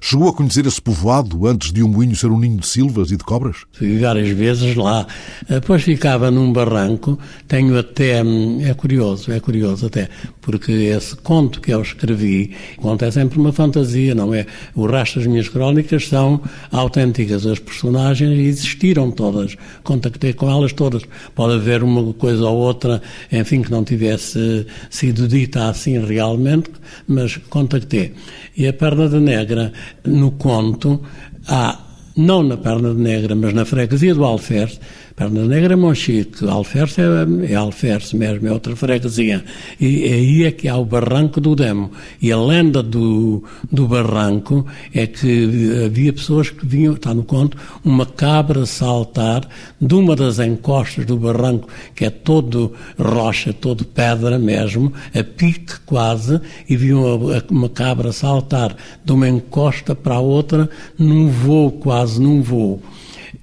Chegou 0.00 0.28
a 0.28 0.32
conhecer 0.32 0.66
esse 0.66 0.80
povoado 0.80 1.46
antes 1.46 1.72
de 1.72 1.82
um 1.82 1.88
moinho 1.88 2.14
ser 2.14 2.30
um 2.30 2.38
ninho 2.38 2.58
de 2.58 2.66
silvas 2.66 3.10
e 3.10 3.16
de 3.16 3.24
cobras? 3.24 3.58
Fui 3.72 3.98
várias 3.98 4.28
vezes 4.28 4.74
lá. 4.76 5.06
Depois 5.48 5.82
ficava 5.82 6.30
num 6.30 6.52
barranco. 6.52 7.18
Tenho 7.48 7.78
até. 7.78 8.22
Hum, 8.22 8.60
é 8.64 8.74
curioso, 8.74 9.32
é 9.32 9.40
curioso 9.40 9.86
até, 9.86 10.08
porque 10.40 10.72
esse 10.72 11.16
conto 11.16 11.60
que 11.60 11.72
eu 11.72 11.82
escrevi, 11.82 12.54
conto 12.76 13.04
é 13.04 13.10
sempre 13.10 13.38
uma 13.38 13.52
fantasia, 13.52 14.14
não 14.14 14.32
é? 14.32 14.46
O 14.74 14.86
resto 14.86 15.18
das 15.18 15.26
minhas 15.26 15.48
crónicas 15.48 16.08
são 16.08 16.40
autênticas. 16.70 17.46
As 17.46 17.58
personagens 17.58 18.38
existiram 18.38 19.10
todas. 19.10 19.56
Contactei 19.82 20.32
com 20.32 20.50
elas 20.50 20.72
todas. 20.72 21.02
Pode 21.34 21.54
haver 21.54 21.82
uma 21.82 22.12
coisa 22.14 22.46
ou 22.46 22.58
outra, 22.58 23.02
enfim, 23.32 23.62
que 23.62 23.70
não 23.70 23.84
tivesse 23.84 24.66
sido 24.90 25.26
dita 25.26 25.68
assim 25.68 25.98
realmente, 26.04 26.70
mas 27.06 27.36
contactei. 27.48 28.14
E 28.56 28.66
a 28.66 28.72
perna 28.72 29.08
de 29.08 29.18
negra, 29.18 29.72
no 30.04 30.32
conto, 30.32 31.02
há, 31.48 31.78
não 32.16 32.42
na 32.42 32.56
perna 32.56 32.92
negra, 32.94 33.34
mas 33.34 33.52
na 33.52 33.64
freguesia 33.64 34.14
do 34.14 34.24
Alferes, 34.24 34.80
Perna 35.16 35.46
Negra 35.46 35.72
é 35.72 35.76
Monchique, 35.76 36.46
Alferce 36.46 37.00
é, 37.00 37.52
é 37.52 37.54
Alferce 37.54 38.14
mesmo, 38.14 38.48
é 38.48 38.52
outra 38.52 38.76
freguesia. 38.76 39.42
E 39.80 40.04
aí 40.04 40.44
é 40.44 40.52
que 40.52 40.68
há 40.68 40.76
o 40.76 40.84
Barranco 40.84 41.40
do 41.40 41.56
Demo. 41.56 41.90
E 42.20 42.30
a 42.30 42.38
lenda 42.38 42.82
do, 42.82 43.42
do 43.72 43.88
barranco 43.88 44.66
é 44.94 45.06
que 45.06 45.84
havia 45.86 46.12
pessoas 46.12 46.50
que 46.50 46.66
vinham, 46.66 46.92
está 46.92 47.14
no 47.14 47.24
conto, 47.24 47.56
uma 47.82 48.04
cabra 48.04 48.66
saltar 48.66 49.48
de 49.80 49.94
uma 49.94 50.14
das 50.14 50.38
encostas 50.38 51.06
do 51.06 51.16
barranco, 51.16 51.66
que 51.94 52.04
é 52.04 52.10
todo 52.10 52.74
rocha, 52.98 53.54
todo 53.54 53.86
pedra 53.86 54.38
mesmo, 54.38 54.92
a 55.14 55.24
pique 55.24 55.80
quase, 55.86 56.38
e 56.68 56.76
viam 56.76 57.18
uma 57.50 57.70
cabra 57.70 58.12
saltar 58.12 58.76
de 59.02 59.12
uma 59.12 59.26
encosta 59.26 59.94
para 59.94 60.16
a 60.16 60.20
outra 60.20 60.68
num 60.98 61.30
voo, 61.30 61.72
quase 61.72 62.20
num 62.20 62.42
voo 62.42 62.82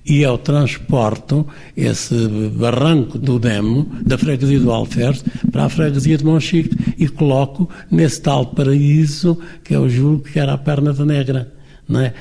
e 0.06 0.22
eu 0.22 0.38
transporto 0.38 1.46
esse 1.76 2.28
barranco 2.50 3.18
do 3.18 3.40
Demo, 3.40 3.90
da 4.06 4.18
freguesia 4.18 4.60
do 4.60 4.72
Alferes, 4.72 5.24
para 5.52 5.66
a 5.66 5.70
freguesia 5.70 6.18
de 6.18 6.26
Monchique 6.26 6.96
e 6.98 7.08
coloco 7.08 7.70
nesse 7.90 8.22
tal 8.22 8.48
paraíso 8.48 9.40
que 9.64 9.76
eu 9.76 9.90
julgo 9.90 10.24
que 10.24 10.40
era 10.40 10.54
a 10.54 10.58
perna 10.58 10.94
da 10.94 11.06
negra 11.06 11.52
não 11.88 12.00
é? 12.00 12.14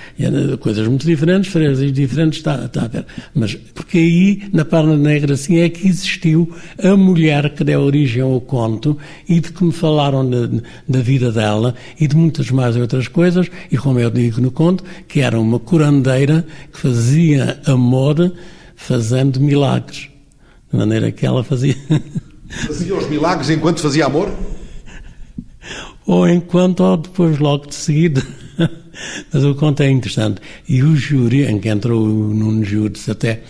coisas 0.61 0.87
muito 0.87 1.07
diferentes, 1.07 1.51
freguesias 1.51 1.93
diferentes, 1.93 2.39
está, 2.39 2.65
está 2.65 2.85
a 2.85 2.89
ver. 2.89 3.07
Mas 3.35 3.55
porque 3.55 3.99
aí, 3.99 4.43
na 4.53 4.65
Parna 4.65 4.97
Negra, 4.97 5.35
assim, 5.35 5.59
é 5.59 5.69
que 5.69 5.87
existiu 5.87 6.53
a 6.83 6.97
mulher 6.97 7.51
que 7.55 7.65
deu 7.65 7.81
origem 7.81 8.23
ao 8.23 8.41
conto 8.41 8.99
e 9.29 9.41
de 9.41 9.53
que 9.53 9.65
me 9.65 9.73
falaram 9.73 10.29
de, 10.29 10.63
da 10.89 11.01
vida 11.01 11.31
dela 11.31 11.75
e 11.99 12.07
de 12.07 12.17
muitas 12.17 12.51
mais 12.51 12.77
outras 12.77 13.09
coisas, 13.09 13.51
e 13.71 13.77
como 13.77 13.99
eu 14.01 14.11
digo 14.11 14.41
no 14.41 14.51
conto, 14.51 14.85
que 15.07 15.21
era 15.21 15.39
uma 15.39 15.59
curandeira 15.59 16.45
que 16.73 16.79
fazia 16.79 17.61
amor 17.67 18.33
fazendo 18.75 19.41
milagres. 19.41 20.09
De 20.71 20.79
maneira 20.79 21.13
que 21.13 21.25
ela 21.27 21.45
fazia. 21.45 21.77
Fazia 22.67 22.95
os 22.95 23.09
milagres 23.09 23.49
enquanto 23.49 23.81
fazia 23.81 24.05
amor? 24.05 24.31
Ou 26.07 26.29
enquanto, 26.29 26.81
ou 26.81 26.99
depois, 26.99 27.39
logo 27.39 27.67
de 27.67 27.75
seguida. 27.75 28.23
Mas 29.33 29.45
o 29.45 29.55
conto 29.55 29.83
é 29.83 29.91
interessante. 29.91 30.41
E 30.69 30.83
o 30.83 30.95
júri, 30.97 31.45
em 31.45 31.59
que 31.59 31.69
entrou 31.69 32.05
o 32.05 32.35
Nuno 32.35 32.65
Júris 32.65 33.09
até, 33.09 33.43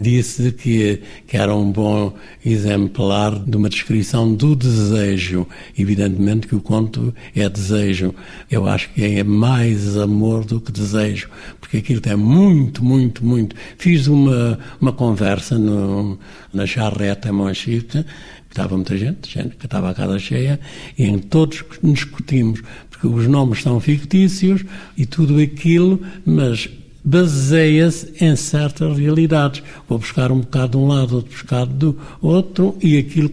disse 0.00 0.52
que, 0.52 1.00
que 1.26 1.36
era 1.36 1.54
um 1.54 1.70
bom 1.70 2.14
exemplar 2.44 3.38
de 3.38 3.56
uma 3.56 3.68
descrição 3.68 4.32
do 4.34 4.54
desejo. 4.54 5.46
Evidentemente 5.76 6.46
que 6.46 6.54
o 6.54 6.60
conto 6.60 7.14
é 7.34 7.48
desejo. 7.48 8.14
Eu 8.50 8.66
acho 8.66 8.90
que 8.90 9.04
é 9.04 9.24
mais 9.24 9.96
amor 9.96 10.44
do 10.44 10.60
que 10.60 10.70
desejo, 10.70 11.28
porque 11.60 11.78
aquilo 11.78 12.00
é 12.06 12.16
muito, 12.16 12.84
muito, 12.84 13.24
muito. 13.24 13.56
Fiz 13.76 14.06
uma, 14.06 14.58
uma 14.80 14.92
conversa 14.92 15.58
no, 15.58 16.18
na 16.52 16.66
charreta 16.66 17.28
em 17.28 17.32
Monchique, 17.32 18.04
estava 18.48 18.74
muita 18.76 18.96
gente, 18.96 19.32
gente 19.32 19.56
que 19.56 19.66
estava 19.66 19.90
a 19.90 19.94
casa 19.94 20.18
cheia, 20.18 20.58
e 20.96 21.04
em 21.04 21.18
todos 21.18 21.64
discutimos 21.82 22.62
os 23.02 23.26
nomes 23.26 23.62
são 23.62 23.78
fictícios 23.80 24.64
e 24.96 25.06
tudo 25.06 25.38
aquilo, 25.38 26.00
mas 26.24 26.68
baseia-se 27.04 28.12
em 28.20 28.36
certas 28.36 28.98
realidades. 28.98 29.62
Vou 29.88 29.98
buscar 29.98 30.30
um 30.32 30.40
bocado 30.40 30.72
de 30.72 30.76
um 30.78 30.88
lado, 30.88 31.16
outro 31.16 31.38
bocado 31.42 31.72
do 31.72 31.98
outro, 32.20 32.76
e 32.82 32.98
aquilo 32.98 33.30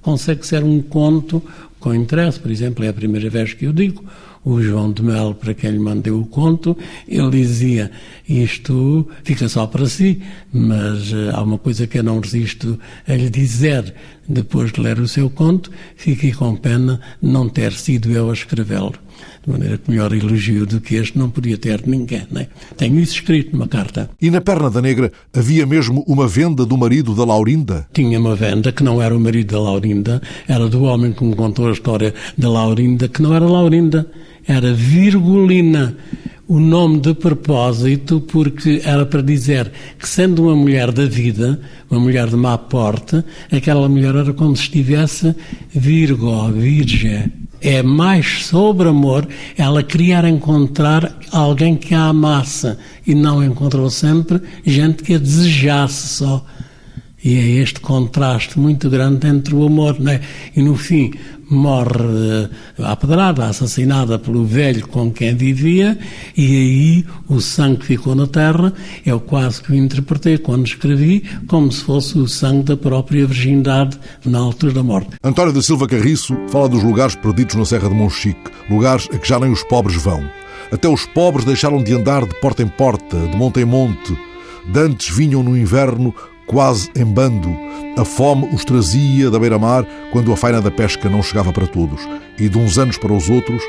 consegue 0.00 0.46
ser 0.46 0.62
um 0.62 0.80
conto 0.80 1.42
com 1.80 1.94
interesse. 1.94 2.38
Por 2.38 2.50
exemplo, 2.50 2.84
é 2.84 2.88
a 2.88 2.92
primeira 2.92 3.28
vez 3.28 3.54
que 3.54 3.64
eu 3.64 3.72
digo 3.72 4.04
o 4.44 4.60
João 4.62 4.92
de 4.92 5.02
Mel, 5.02 5.34
para 5.34 5.54
quem 5.54 5.70
lhe 5.70 5.78
mandei 5.78 6.12
o 6.12 6.24
conto, 6.24 6.76
ele 7.06 7.30
dizia: 7.30 7.90
Isto 8.28 9.08
fica 9.22 9.48
só 9.48 9.66
para 9.66 9.86
si, 9.86 10.22
mas 10.52 11.12
uh, 11.12 11.30
há 11.34 11.42
uma 11.42 11.58
coisa 11.58 11.86
que 11.86 11.98
eu 11.98 12.02
não 12.02 12.20
resisto 12.20 12.78
a 13.06 13.14
lhe 13.14 13.30
dizer. 13.30 13.94
Depois 14.28 14.70
de 14.72 14.80
ler 14.80 14.98
o 14.98 15.08
seu 15.08 15.30
conto, 15.30 15.70
fiquei 15.96 16.32
com 16.32 16.54
pena 16.54 17.00
não 17.20 17.48
ter 17.48 17.72
sido 17.72 18.10
eu 18.10 18.28
a 18.28 18.34
escrevê-lo. 18.34 18.94
De 19.44 19.50
maneira 19.50 19.78
que 19.78 19.90
melhor 19.90 20.12
elogio 20.12 20.66
do 20.66 20.80
que 20.80 20.96
este 20.96 21.18
não 21.18 21.30
podia 21.30 21.56
ter 21.56 21.86
ninguém. 21.86 22.26
Né? 22.30 22.48
Tenho 22.76 22.98
isso 22.98 23.14
escrito 23.14 23.52
numa 23.52 23.68
carta. 23.68 24.10
E 24.20 24.30
na 24.30 24.40
perna 24.40 24.70
da 24.70 24.80
negra 24.80 25.12
havia 25.32 25.66
mesmo 25.66 26.04
uma 26.06 26.26
venda 26.26 26.64
do 26.64 26.76
marido 26.76 27.14
da 27.14 27.24
Laurinda? 27.24 27.86
Tinha 27.92 28.18
uma 28.18 28.34
venda 28.34 28.72
que 28.72 28.82
não 28.82 29.00
era 29.00 29.16
o 29.16 29.20
marido 29.20 29.52
da 29.52 29.60
Laurinda, 29.60 30.22
era 30.46 30.68
do 30.68 30.82
homem 30.82 31.12
que 31.12 31.24
me 31.24 31.34
contou 31.34 31.68
a 31.68 31.72
história 31.72 32.14
da 32.36 32.48
Laurinda, 32.48 33.08
que 33.08 33.22
não 33.22 33.34
era 33.34 33.46
Laurinda 33.46 34.06
era 34.48 34.72
Virgulina, 34.72 35.94
o 36.48 36.58
nome 36.58 37.00
de 37.00 37.12
propósito, 37.12 38.22
porque 38.22 38.80
era 38.82 39.04
para 39.04 39.20
dizer 39.20 39.70
que, 39.98 40.08
sendo 40.08 40.44
uma 40.44 40.56
mulher 40.56 40.90
da 40.90 41.04
vida, 41.04 41.60
uma 41.90 42.00
mulher 42.00 42.26
de 42.28 42.36
má 42.36 42.56
porte, 42.56 43.22
aquela 43.52 43.86
mulher 43.86 44.14
era 44.14 44.32
como 44.32 44.56
se 44.56 44.62
estivesse 44.62 45.36
Virgo, 45.68 46.50
Virgem. 46.50 47.30
É 47.60 47.82
mais 47.82 48.46
sobre 48.46 48.88
amor, 48.88 49.28
ela 49.58 49.82
queria 49.82 50.26
encontrar 50.26 51.18
alguém 51.30 51.76
que 51.76 51.94
a 51.94 52.06
amasse 52.06 52.74
e 53.06 53.14
não 53.14 53.44
encontrou 53.44 53.90
sempre 53.90 54.40
gente 54.64 55.02
que 55.02 55.14
a 55.14 55.18
desejasse 55.18 56.08
só. 56.08 56.46
E 57.22 57.36
é 57.36 57.62
este 57.62 57.80
contraste 57.80 58.58
muito 58.58 58.88
grande 58.88 59.26
entre 59.26 59.54
o 59.54 59.66
amor, 59.66 59.98
não 59.98 60.12
é? 60.12 60.20
E 60.54 60.62
no 60.62 60.76
fim, 60.76 61.12
morre 61.50 62.48
apedrada, 62.78 63.46
assassinada 63.46 64.18
pelo 64.18 64.44
velho 64.44 64.86
com 64.86 65.10
quem 65.10 65.34
vivia, 65.34 65.98
e 66.36 66.44
aí 66.44 67.04
o 67.28 67.40
sangue 67.40 67.78
que 67.78 67.86
ficou 67.86 68.14
na 68.14 68.26
terra, 68.26 68.72
eu 69.04 69.18
quase 69.18 69.62
que 69.62 69.72
o 69.72 69.74
interpretei 69.74 70.38
quando 70.38 70.66
escrevi, 70.66 71.24
como 71.48 71.72
se 71.72 71.82
fosse 71.82 72.18
o 72.18 72.28
sangue 72.28 72.64
da 72.64 72.76
própria 72.76 73.26
virgindade 73.26 73.98
na 74.24 74.38
altura 74.38 74.74
da 74.74 74.82
morte. 74.82 75.10
António 75.22 75.52
da 75.52 75.62
Silva 75.62 75.88
Carriço 75.88 76.36
fala 76.50 76.68
dos 76.68 76.82
lugares 76.82 77.16
perdidos 77.16 77.56
na 77.56 77.64
Serra 77.64 77.88
de 77.88 77.94
Monchique, 77.94 78.50
lugares 78.70 79.08
a 79.12 79.18
que 79.18 79.28
já 79.28 79.38
nem 79.38 79.50
os 79.50 79.62
pobres 79.64 79.96
vão. 79.96 80.22
Até 80.70 80.86
os 80.86 81.06
pobres 81.06 81.44
deixaram 81.44 81.82
de 81.82 81.94
andar 81.94 82.26
de 82.26 82.34
porta 82.40 82.62
em 82.62 82.68
porta, 82.68 83.16
de 83.16 83.36
monte 83.36 83.60
em 83.60 83.64
monte. 83.64 84.16
Dantes 84.70 85.08
vinham 85.08 85.42
no 85.42 85.56
inverno 85.56 86.14
quase 86.48 86.90
em 86.96 87.04
bando. 87.04 87.56
A 87.96 88.04
fome 88.04 88.48
os 88.52 88.64
trazia 88.64 89.30
da 89.30 89.38
beira-mar 89.38 89.86
quando 90.10 90.32
a 90.32 90.36
faina 90.36 90.60
da 90.60 90.70
pesca 90.70 91.08
não 91.08 91.22
chegava 91.22 91.52
para 91.52 91.66
todos. 91.66 92.00
E 92.38 92.48
de 92.48 92.58
uns 92.58 92.78
anos 92.78 92.98
para 92.98 93.12
os 93.12 93.28
outros, 93.30 93.62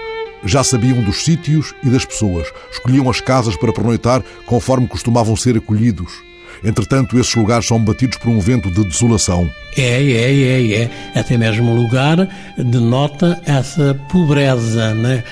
já 0.44 0.63
sabiam 0.63 1.04
dos 1.04 1.24
sítios 1.24 1.76
e 1.84 1.89
das 1.89 2.06
pessoas. 2.06 2.48
Escolhiam 2.72 3.10
as 3.10 3.20
casas 3.20 3.56
para 3.58 3.74
pernoitar 3.74 4.24
conforme 4.46 4.88
costumavam 4.88 5.36
ser 5.36 5.58
acolhidos. 5.58 6.29
Entretanto, 6.63 7.17
esses 7.17 7.34
lugares 7.36 7.67
são 7.67 7.80
batidos 7.84 8.17
por 8.17 8.30
um 8.30 8.39
vento 8.39 8.69
de 8.69 8.84
desolação. 8.84 9.50
É, 9.78 10.02
é, 10.04 10.34
é, 10.34 10.74
é. 10.74 10.89
Até 11.15 11.38
mesmo 11.38 11.72
o 11.72 11.76
lugar 11.76 12.28
denota 12.58 13.39
essa 13.45 13.93
pobreza, 14.12 14.93
né? 14.93 15.24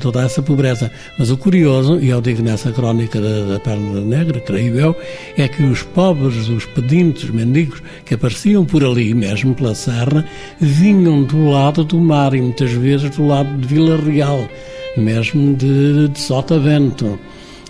toda 0.00 0.22
essa 0.22 0.42
pobreza. 0.42 0.90
Mas 1.18 1.30
o 1.30 1.36
curioso, 1.36 1.98
e 2.00 2.08
eu 2.08 2.20
digo 2.20 2.42
nessa 2.42 2.72
crónica 2.72 3.20
da, 3.20 3.52
da 3.52 3.60
Perna 3.60 4.00
Negra, 4.00 4.40
creio 4.40 4.78
eu, 4.78 4.96
é 5.36 5.48
que 5.48 5.62
os 5.62 5.82
pobres, 5.82 6.48
os 6.48 6.66
pedintes, 6.66 7.24
os 7.24 7.30
mendigos 7.30 7.82
que 8.04 8.14
apareciam 8.14 8.64
por 8.64 8.84
ali, 8.84 9.14
mesmo 9.14 9.54
pela 9.54 9.74
serra, 9.74 10.24
vinham 10.60 11.22
do 11.24 11.50
lado 11.50 11.84
do 11.84 11.98
mar 11.98 12.34
e 12.34 12.42
muitas 12.42 12.72
vezes 12.72 13.10
do 13.10 13.26
lado 13.26 13.56
de 13.58 13.66
Vila 13.66 13.96
Real, 13.96 14.48
mesmo 14.96 15.54
de, 15.54 16.08
de 16.08 16.20
Sotavento. 16.20 17.18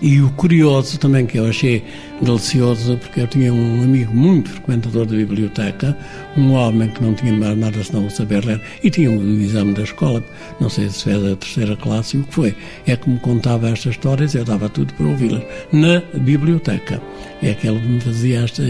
E 0.04 0.20
o 0.20 0.28
curioso 0.32 0.98
também 0.98 1.24
que 1.24 1.38
eu 1.38 1.46
achei 1.46 1.82
delicioso, 2.20 2.98
porque 2.98 3.22
eu 3.22 3.26
tinha 3.26 3.50
um 3.54 3.82
amigo 3.82 4.14
muito 4.14 4.50
frequentador 4.50 5.06
da 5.06 5.16
biblioteca, 5.16 5.96
um 6.36 6.52
homem 6.52 6.90
que 6.90 7.02
não 7.02 7.14
tinha 7.14 7.32
mais 7.32 7.56
nada 7.56 7.82
senão 7.82 8.10
saber 8.10 8.44
ler, 8.44 8.60
e 8.82 8.90
tinha 8.90 9.10
o 9.10 9.14
um 9.14 9.40
exame 9.40 9.72
da 9.72 9.80
escola, 9.80 10.22
não 10.60 10.68
sei 10.68 10.90
se 10.90 11.04
fez 11.04 11.24
a 11.24 11.34
terceira 11.34 11.74
classe, 11.76 12.18
e 12.18 12.20
o 12.20 12.24
que 12.24 12.34
foi? 12.34 12.54
É 12.86 12.94
que 12.96 13.08
me 13.08 13.18
contava 13.18 13.70
estas 13.70 13.92
histórias, 13.92 14.34
eu 14.34 14.44
dava 14.44 14.68
tudo 14.68 14.92
para 14.92 15.06
ouvi-las, 15.06 15.42
na 15.72 16.02
biblioteca. 16.18 17.00
É 17.42 17.54
que 17.54 17.66
ele 17.66 17.80
me 17.80 17.98
fazia 17.98 18.40
esta, 18.40 18.62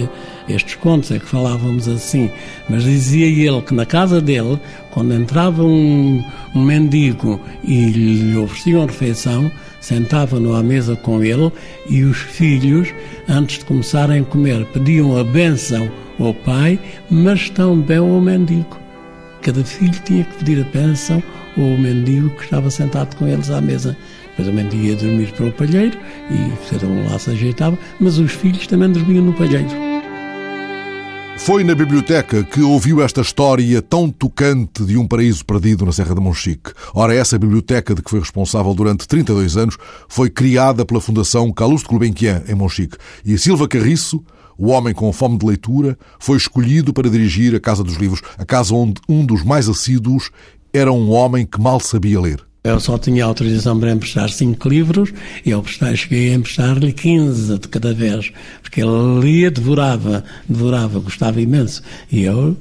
estes 0.48 0.76
contos 0.76 1.10
é 1.10 1.18
que 1.18 1.26
falávamos 1.26 1.88
assim, 1.88 2.30
mas 2.68 2.84
dizia 2.84 3.26
ele 3.26 3.60
que 3.60 3.74
na 3.74 3.84
casa 3.84 4.20
dele, 4.20 4.56
quando 4.92 5.12
entrava 5.12 5.64
um, 5.64 6.24
um 6.54 6.62
mendigo 6.62 7.40
e 7.64 7.86
lhe 7.86 8.36
ofereciam 8.36 8.86
refeição, 8.86 9.50
sentava-no 9.84 10.54
à 10.54 10.62
mesa 10.62 10.96
com 10.96 11.22
ele 11.22 11.52
e 11.90 12.04
os 12.04 12.16
filhos, 12.16 12.88
antes 13.28 13.58
de 13.58 13.66
começarem 13.66 14.22
a 14.22 14.24
comer, 14.24 14.64
pediam 14.72 15.14
a 15.18 15.22
benção 15.22 15.90
ao 16.18 16.32
pai, 16.32 16.80
mas 17.10 17.50
também 17.50 17.98
ao 17.98 18.18
mendigo. 18.18 18.78
Cada 19.42 19.62
filho 19.62 20.00
tinha 20.06 20.24
que 20.24 20.38
pedir 20.38 20.62
a 20.62 20.70
bênção 20.70 21.22
ao 21.58 21.76
mendigo 21.76 22.30
que 22.30 22.44
estava 22.44 22.70
sentado 22.70 23.14
com 23.16 23.28
eles 23.28 23.50
à 23.50 23.60
mesa. 23.60 23.94
Depois 24.30 24.48
o 24.48 24.52
mendigo 24.54 24.84
ia 24.84 24.96
dormir 24.96 25.30
para 25.32 25.46
o 25.46 25.52
palheiro 25.52 25.98
e 26.30 26.70
cada 26.70 26.86
um 26.86 27.06
lá 27.06 27.18
se 27.18 27.30
ajeitava, 27.30 27.78
mas 28.00 28.16
os 28.16 28.32
filhos 28.32 28.66
também 28.66 28.90
dormiam 28.90 29.22
no 29.22 29.34
palheiro. 29.34 29.93
Foi 31.36 31.62
na 31.62 31.74
biblioteca 31.74 32.42
que 32.42 32.62
ouviu 32.62 33.02
esta 33.02 33.20
história 33.20 33.82
tão 33.82 34.08
tocante 34.08 34.82
de 34.84 34.96
um 34.96 35.06
paraíso 35.06 35.44
perdido 35.44 35.84
na 35.84 35.92
Serra 35.92 36.14
de 36.14 36.20
Monchique. 36.20 36.72
Ora, 36.94 37.14
essa 37.14 37.38
biblioteca 37.38 37.94
de 37.94 38.00
que 38.00 38.08
foi 38.08 38.20
responsável 38.20 38.72
durante 38.72 39.06
32 39.06 39.56
anos 39.56 39.76
foi 40.08 40.30
criada 40.30 40.86
pela 40.86 41.00
Fundação 41.00 41.52
Calouste 41.52 41.88
Gulbenkian, 41.88 42.42
em 42.48 42.54
Monchique. 42.54 42.96
E 43.24 43.36
Silva 43.36 43.68
Carriço, 43.68 44.24
o 44.56 44.68
homem 44.68 44.94
com 44.94 45.12
fome 45.12 45.36
de 45.36 45.44
leitura, 45.44 45.98
foi 46.18 46.38
escolhido 46.38 46.94
para 46.94 47.10
dirigir 47.10 47.54
a 47.54 47.60
Casa 47.60 47.84
dos 47.84 47.96
Livros, 47.96 48.22
a 48.38 48.44
casa 48.46 48.74
onde 48.74 49.00
um 49.06 49.26
dos 49.26 49.42
mais 49.42 49.68
assíduos 49.68 50.30
era 50.72 50.90
um 50.90 51.10
homem 51.10 51.44
que 51.44 51.60
mal 51.60 51.78
sabia 51.78 52.20
ler. 52.20 52.53
Eu 52.66 52.80
só 52.80 52.96
tinha 52.96 53.26
autorização 53.26 53.78
para 53.78 53.92
emprestar 53.92 54.30
cinco 54.30 54.70
livros 54.70 55.12
e 55.44 55.50
eu 55.50 55.62
cheguei 55.94 56.32
a 56.32 56.34
emprestar-lhe 56.36 56.94
15 56.94 57.58
de 57.58 57.68
cada 57.68 57.92
vez, 57.92 58.32
porque 58.62 58.80
ele 58.80 59.20
lia, 59.20 59.50
devorava, 59.50 60.24
devorava, 60.48 60.98
gostava 60.98 61.42
imenso. 61.42 61.82
E 62.10 62.22
eu 62.22 62.56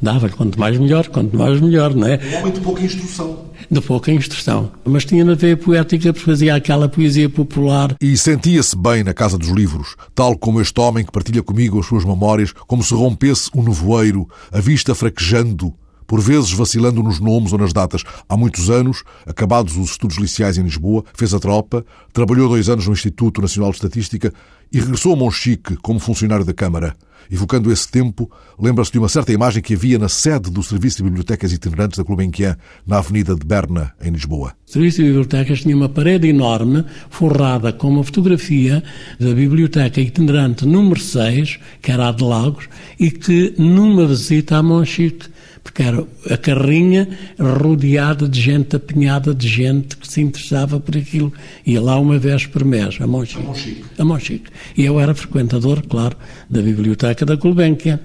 dava-lhe 0.00 0.32
quanto 0.32 0.58
mais 0.58 0.78
melhor, 0.78 1.06
quanto 1.08 1.36
mais 1.36 1.60
melhor, 1.60 1.94
não 1.94 2.06
é? 2.06 2.18
Um 2.32 2.38
homem 2.38 2.52
de 2.54 2.60
pouca 2.60 2.82
instrução. 2.82 3.44
De 3.70 3.80
pouca 3.82 4.10
instrução. 4.10 4.72
Mas 4.86 5.04
tinha 5.04 5.22
na 5.22 5.34
veia 5.34 5.54
poética 5.54 6.14
porque 6.14 6.24
fazia 6.24 6.54
aquela 6.54 6.88
poesia 6.88 7.28
popular. 7.28 7.94
E 8.00 8.16
sentia-se 8.16 8.74
bem 8.74 9.04
na 9.04 9.12
Casa 9.12 9.36
dos 9.36 9.50
Livros, 9.50 9.96
tal 10.14 10.34
como 10.34 10.62
este 10.62 10.80
homem 10.80 11.04
que 11.04 11.12
partilha 11.12 11.42
comigo 11.42 11.78
as 11.78 11.84
suas 11.84 12.06
memórias, 12.06 12.54
como 12.66 12.82
se 12.82 12.94
rompesse 12.94 13.50
um 13.54 13.62
nevoeiro, 13.62 14.26
a 14.50 14.60
vista 14.60 14.94
fraquejando 14.94 15.74
por 16.06 16.20
vezes 16.20 16.52
vacilando 16.52 17.02
nos 17.02 17.20
nomes 17.20 17.52
ou 17.52 17.58
nas 17.58 17.72
datas. 17.72 18.02
Há 18.28 18.36
muitos 18.36 18.70
anos, 18.70 19.02
acabados 19.26 19.76
os 19.76 19.92
estudos 19.92 20.16
liciais 20.16 20.58
em 20.58 20.62
Lisboa, 20.62 21.04
fez 21.14 21.34
a 21.34 21.40
tropa, 21.40 21.84
trabalhou 22.12 22.48
dois 22.48 22.68
anos 22.68 22.86
no 22.86 22.92
Instituto 22.92 23.40
Nacional 23.40 23.70
de 23.70 23.76
Estatística 23.76 24.32
e 24.72 24.80
regressou 24.80 25.12
a 25.12 25.16
Monchique 25.16 25.76
como 25.76 25.98
funcionário 25.98 26.44
da 26.44 26.54
Câmara. 26.54 26.96
Evocando 27.30 27.72
esse 27.72 27.90
tempo, 27.90 28.30
lembra-se 28.58 28.92
de 28.92 28.98
uma 28.98 29.08
certa 29.08 29.32
imagem 29.32 29.62
que 29.62 29.74
havia 29.74 29.98
na 29.98 30.08
sede 30.08 30.50
do 30.50 30.62
Serviço 30.62 30.98
de 30.98 31.04
Bibliotecas 31.04 31.52
Itinerantes 31.52 31.98
da 31.98 32.04
Gulbenkian, 32.04 32.56
na 32.86 32.98
Avenida 32.98 33.34
de 33.34 33.46
Berna, 33.46 33.92
em 34.02 34.10
Lisboa. 34.10 34.54
O 34.66 34.70
Serviço 34.70 34.98
de 34.98 35.04
Bibliotecas 35.04 35.60
tinha 35.60 35.76
uma 35.76 35.88
parede 35.88 36.28
enorme, 36.28 36.84
forrada 37.10 37.72
com 37.72 37.88
uma 37.88 38.04
fotografia 38.04 38.82
da 39.18 39.32
Biblioteca 39.32 40.00
Itinerante 40.00 40.66
número 40.66 41.00
6, 41.00 41.58
que 41.80 41.90
era 41.90 42.08
a 42.08 42.12
de 42.12 42.24
Lagos, 42.24 42.68
e 42.98 43.10
que, 43.10 43.54
numa 43.56 44.06
visita 44.06 44.56
a 44.56 44.62
Monchique, 44.62 45.28
porque 45.62 45.82
era 45.82 46.04
a 46.28 46.36
carrinha 46.36 47.08
rodeada 47.38 48.28
de 48.28 48.40
gente, 48.40 48.74
apinhada 48.76 49.34
de 49.34 49.48
gente 49.48 49.96
que 49.96 50.10
se 50.10 50.20
interessava 50.20 50.80
por 50.80 50.96
aquilo. 50.96 51.32
Ia 51.64 51.80
lá 51.80 51.98
uma 51.98 52.18
vez 52.18 52.46
por 52.46 52.64
mês, 52.64 52.98
a 53.00 53.06
Monchique. 53.06 53.84
A 53.98 54.04
Monchique. 54.04 54.50
E 54.76 54.84
eu 54.84 54.98
era 54.98 55.14
frequentador, 55.14 55.82
claro, 55.88 56.16
da 56.50 56.60
biblioteca 56.60 57.24
da 57.24 57.36
Gulbenkian. 57.36 58.00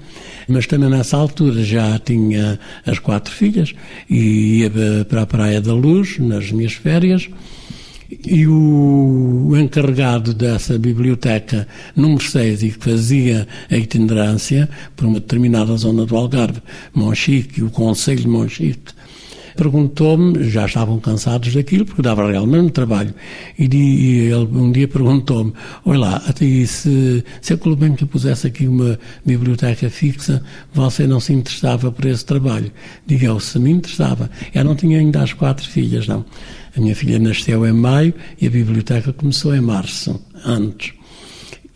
Mas 0.48 0.68
também 0.68 0.90
nessa 0.90 1.18
altura 1.18 1.64
já 1.64 1.98
tinha 2.00 2.60
as 2.86 3.00
quatro 3.00 3.34
filhas 3.34 3.74
e 4.10 4.60
ia 4.60 4.72
para 5.06 5.24
a 5.24 5.26
Praia 5.26 5.60
da 5.60 5.74
Luz, 5.74 6.20
nas 6.20 6.52
minhas 6.52 6.74
férias, 6.74 7.28
e 8.10 8.48
o 8.48 9.52
encarregado 9.58 10.34
dessa 10.34 10.78
biblioteca 10.78 11.68
número 11.96 12.24
6 12.24 12.64
e 12.64 12.70
que 12.72 12.84
fazia 12.84 13.48
a 13.70 13.76
itinerância 13.76 14.70
por 14.96 15.06
uma 15.06 15.20
determinada 15.20 15.76
zona 15.76 16.06
do 16.06 16.16
Algarve, 16.16 16.62
Monchique, 16.94 17.62
o 17.62 17.70
Conselho 17.70 18.22
de 18.22 18.28
Monchique, 18.28 18.94
perguntou-me, 19.58 20.50
já 20.50 20.66
estavam 20.66 21.00
cansados 21.00 21.54
daquilo, 21.54 21.86
porque 21.86 22.02
dava 22.02 22.30
realmente 22.30 22.72
trabalho, 22.72 23.14
e, 23.58 23.66
ele 23.66 24.36
um 24.36 24.72
dia 24.72 24.88
perguntou-me, 24.88 25.52
olha 25.84 26.00
lá, 26.00 26.16
até 26.28 26.46
se, 26.66 27.24
se 27.42 27.54
a 27.54 27.58
Colombiana 27.58 27.98
pusesse 28.10 28.48
aqui 28.48 28.68
uma 28.68 29.00
biblioteca 29.26 29.90
fixa, 29.90 30.44
você 30.74 31.08
não 31.08 31.20
se 31.20 31.34
interessava 31.34 31.92
por 31.92 32.06
esse 32.06 32.24
trabalho? 32.24 32.72
Diga 33.06 33.26
eu, 33.26 33.40
se 33.40 33.58
me 33.60 33.72
interessava. 33.72 34.30
Eu 34.54 34.64
não 34.64 34.76
tinha 34.76 35.00
ainda 35.00 35.24
as 35.24 35.34
quatro 35.34 35.68
filhas, 35.68 36.08
não. 36.08 36.24
A 36.76 36.80
minha 36.80 36.96
filha 36.96 37.18
nasceu 37.18 37.66
em 37.66 37.74
maio 37.74 38.14
e 38.40 38.46
a 38.46 38.50
biblioteca 38.50 39.12
começou 39.12 39.56
em 39.56 39.62
março, 39.62 40.20
antes. 40.46 40.94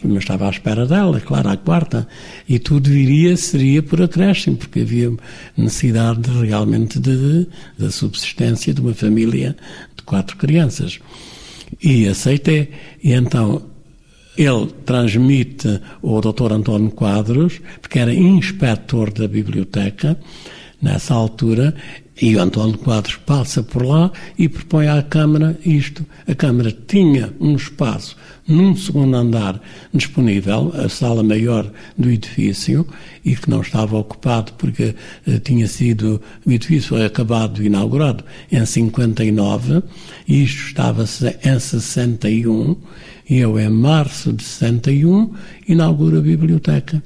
Mas 0.04 0.20
estava 0.20 0.48
à 0.48 0.50
espera 0.50 0.86
dela, 0.86 1.20
claro, 1.20 1.50
à 1.50 1.58
quarta. 1.58 2.08
E 2.48 2.58
tudo 2.58 2.90
viria, 2.90 3.38
seria 3.38 3.84
por 3.84 4.02
acréscimo, 4.02 4.58
porque 4.58 4.82
havia 4.82 5.12
necessidade 5.56 6.30
realmente 6.42 7.00
de, 7.00 7.48
da 7.78 7.92
subsistência 7.92 8.74
de 8.74 8.82
uma 8.82 8.94
família 8.94 9.56
de 9.96 10.04
quatro 10.04 10.38
crianças. 10.38 11.00
E 11.82 12.08
aceitei. 12.08 12.72
E 13.04 13.14
então 13.14 13.62
ele 14.38 14.68
transmite 14.86 15.82
ao 16.04 16.22
Dr. 16.22 16.54
António 16.54 16.92
Quadros, 16.92 17.60
porque 17.82 18.00
era 18.00 18.14
inspetor 18.14 19.12
da 19.12 19.28
biblioteca, 19.28 20.18
nessa 20.82 21.14
altura, 21.14 21.76
e 22.22 22.36
o 22.36 22.42
António 22.42 22.78
Quadros 22.78 23.16
passa 23.16 23.64
por 23.64 23.84
lá 23.84 24.12
e 24.38 24.48
propõe 24.48 24.88
à 24.88 25.02
Câmara 25.02 25.60
isto. 25.66 26.06
A 26.28 26.36
Câmara 26.36 26.72
tinha 26.88 27.34
um 27.40 27.56
espaço 27.56 28.16
num 28.48 28.76
segundo 28.76 29.16
andar 29.16 29.62
disponível, 29.94 30.72
a 30.76 30.90
sala 30.90 31.24
maior 31.24 31.72
do 31.98 32.10
edifício, 32.10 32.86
e 33.24 33.36
que 33.36 33.50
não 33.50 33.62
estava 33.62 33.98
ocupado 33.98 34.54
porque 34.54 34.96
uh, 35.26 35.40
tinha 35.40 35.68
sido, 35.68 36.22
o 36.46 36.52
edifício 36.52 36.90
foi 36.90 37.06
acabado, 37.06 37.64
inaugurado 37.64 38.24
em 38.52 38.66
59, 38.66 39.82
e 40.28 40.44
isto 40.44 40.68
estava 40.68 41.04
em 41.04 41.60
61, 41.60 42.76
e 43.30 43.38
eu, 43.38 43.58
em 43.60 43.70
março 43.70 44.34
de 44.34 44.44
61, 44.44 45.34
inauguro 45.68 46.18
a 46.18 46.22
biblioteca. 46.22 47.02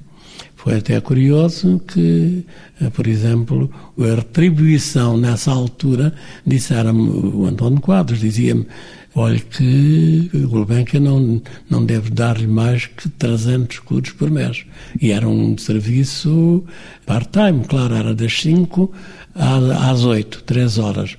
Foi 0.66 0.78
até 0.78 1.00
curioso 1.00 1.80
que, 1.88 2.44
eh, 2.82 2.90
por 2.90 3.06
exemplo, 3.06 3.70
a 4.00 4.16
retribuição 4.16 5.16
nessa 5.16 5.52
altura, 5.52 6.12
disseram-me, 6.44 7.08
o 7.08 7.46
António 7.46 7.80
Quadros 7.80 8.20
dizia-me, 8.20 8.66
olha 9.14 9.40
que 9.40 10.28
o 10.34 10.48
Gulbenkian 10.48 11.02
não, 11.02 11.40
não 11.70 11.86
deve 11.86 12.10
dar-lhe 12.10 12.48
mais 12.48 12.88
que 12.88 13.08
300 13.08 13.76
escudos 13.76 14.10
por 14.14 14.32
mês. 14.32 14.66
E 15.00 15.12
era 15.12 15.30
um 15.30 15.56
serviço 15.56 16.64
part-time, 17.06 17.64
claro, 17.68 17.94
era 17.94 18.16
das 18.16 18.34
5 18.42 18.92
às 19.36 20.04
8, 20.04 20.42
3 20.48 20.80
horas 20.80 21.16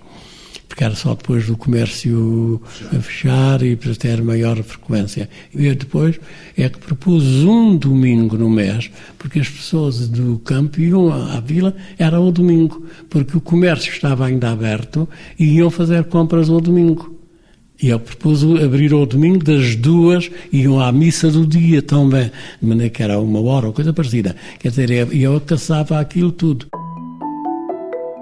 era 0.85 0.95
só 0.95 1.15
depois 1.15 1.47
do 1.47 1.57
comércio 1.57 2.61
a 2.95 3.01
fechar 3.01 3.62
e 3.62 3.77
para 3.77 3.95
ter 3.95 4.23
maior 4.23 4.62
frequência. 4.62 5.29
E 5.55 5.75
depois 5.75 6.21
é 6.57 6.69
que 6.69 6.79
propus 6.79 7.25
um 7.45 7.77
domingo 7.77 8.37
no 8.37 8.51
mês, 8.51 8.91
porque 9.19 9.41
as 9.41 9.49
pessoas 9.49 10.09
do 10.09 10.39
campo 10.41 10.81
iam 10.81 11.12
à 11.12 11.41
vila, 11.41 11.75
era 11.99 12.21
o 12.21 12.31
domingo, 12.31 12.87
porque 13.09 13.37
o 13.37 13.41
comércio 13.41 13.91
estava 13.91 14.27
ainda 14.27 14.51
aberto 14.51 15.09
e 15.39 15.57
iam 15.57 15.71
fazer 15.71 16.05
compras 16.05 16.49
ao 16.49 16.61
domingo. 16.61 17.15
E 17.83 17.89
eu 17.89 18.01
propus 18.01 18.43
abrir 18.43 18.93
ao 18.93 19.05
domingo 19.05 19.45
das 19.45 19.77
duas, 19.77 20.31
iam 20.51 20.81
à 20.81 20.91
missa 20.91 21.31
do 21.31 21.47
dia 21.47 21.83
também, 21.83 22.31
de 22.61 22.67
maneira 22.67 22.91
que 22.91 23.03
era 23.03 23.19
uma 23.19 23.41
hora 23.41 23.67
ou 23.67 23.73
coisa 23.73 23.93
parecida. 23.93 24.35
Quer 24.59 24.71
dizer, 24.71 24.91
eu 25.15 25.41
caçava 25.41 26.01
aquilo 26.01 26.33
tudo. 26.33 26.67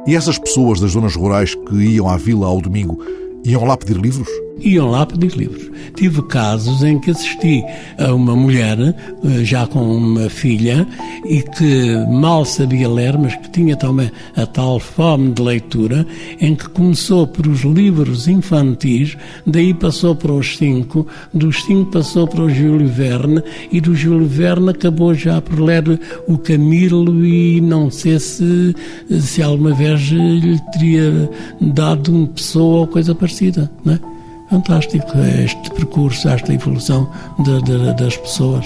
E 0.06 0.14
essas 0.14 0.38
pessoas 0.38 0.80
das 0.80 0.92
zonas 0.92 1.16
rurais 1.16 1.54
que 1.54 1.74
iam 1.76 2.08
à 2.08 2.16
vila 2.16 2.46
ao 2.46 2.60
domingo 2.60 2.98
iam 3.44 3.64
lá 3.64 3.76
pedir 3.76 3.96
livros? 3.96 4.28
Iam 4.60 4.90
lá 4.90 5.04
pedir 5.04 5.32
livros. 5.36 5.70
Tive 5.96 6.22
casos 6.22 6.82
em 6.82 6.98
que 6.98 7.10
assisti 7.10 7.62
a 7.98 8.12
uma 8.12 8.34
mulher, 8.34 8.78
eh, 8.80 9.44
já 9.44 9.66
com 9.66 9.80
uma 9.80 10.28
filha, 10.28 10.86
e 11.24 11.42
que 11.42 11.96
mal 12.10 12.44
sabia 12.44 12.88
ler, 12.88 13.16
mas 13.16 13.36
que 13.36 13.50
tinha 13.50 13.76
também 13.76 14.10
a 14.36 14.46
tal 14.46 14.80
fome 14.80 15.32
de 15.32 15.42
leitura, 15.42 16.06
em 16.40 16.54
que 16.54 16.68
começou 16.68 17.26
por 17.26 17.46
os 17.46 17.62
livros 17.62 18.26
infantis, 18.26 19.16
daí 19.46 19.72
passou 19.72 20.14
para 20.14 20.32
os 20.32 20.56
cinco, 20.56 21.06
dos 21.32 21.62
cinco 21.64 21.92
passou 21.92 22.26
para 22.26 22.42
o 22.42 22.50
Júlio 22.50 22.88
Verne, 22.88 23.42
e 23.70 23.80
do 23.80 23.94
Júlio 23.94 24.26
Verne 24.26 24.70
acabou 24.70 25.14
já 25.14 25.40
por 25.40 25.60
ler 25.60 26.00
o 26.26 26.38
Camilo 26.38 27.24
e 27.24 27.60
não 27.60 27.90
sei 27.90 28.18
se, 28.18 28.74
se 29.20 29.42
alguma 29.42 29.74
vez 29.74 30.00
lhe 30.00 30.58
teria 30.72 31.30
dado 31.60 32.12
uma 32.12 32.26
pessoa 32.28 32.80
ou 32.80 32.86
coisa 32.86 33.14
parecida, 33.14 33.70
não 33.84 33.94
é? 33.94 34.13
Fantástico 34.54 35.18
este 35.44 35.68
percurso, 35.70 36.28
esta 36.28 36.54
evolução 36.54 37.10
de, 37.40 37.60
de, 37.62 37.92
das 37.94 38.16
pessoas. 38.16 38.64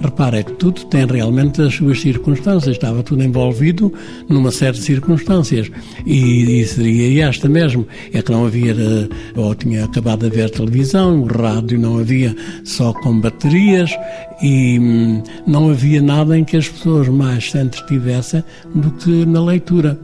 Repara, 0.00 0.40
é 0.40 0.42
que 0.42 0.54
tudo 0.54 0.84
tem 0.86 1.06
realmente 1.06 1.62
as 1.62 1.74
suas 1.74 2.00
circunstâncias, 2.00 2.74
estava 2.74 3.04
tudo 3.04 3.22
envolvido 3.22 3.92
numa 4.28 4.50
série 4.50 4.76
de 4.76 4.82
circunstâncias. 4.82 5.70
E, 6.04 6.60
e 6.60 6.66
seria 6.66 7.28
esta 7.28 7.48
mesmo: 7.48 7.86
é 8.12 8.20
que 8.20 8.32
não 8.32 8.44
havia, 8.44 8.72
eh, 8.72 9.08
ou 9.36 9.54
tinha 9.54 9.84
acabado 9.84 10.20
de 10.22 10.26
haver 10.26 10.50
televisão, 10.50 11.22
o 11.22 11.26
rádio 11.26 11.78
não 11.78 11.98
havia 11.98 12.34
só 12.64 12.92
com 12.92 13.20
baterias 13.20 13.96
e 14.42 14.76
hum, 14.80 15.22
não 15.46 15.70
havia 15.70 16.02
nada 16.02 16.36
em 16.36 16.42
que 16.42 16.56
as 16.56 16.68
pessoas 16.68 17.08
mais 17.08 17.48
se 17.48 17.58
entretivessem 17.58 18.42
do 18.74 18.90
que 18.90 19.24
na 19.24 19.40
leitura. 19.40 20.00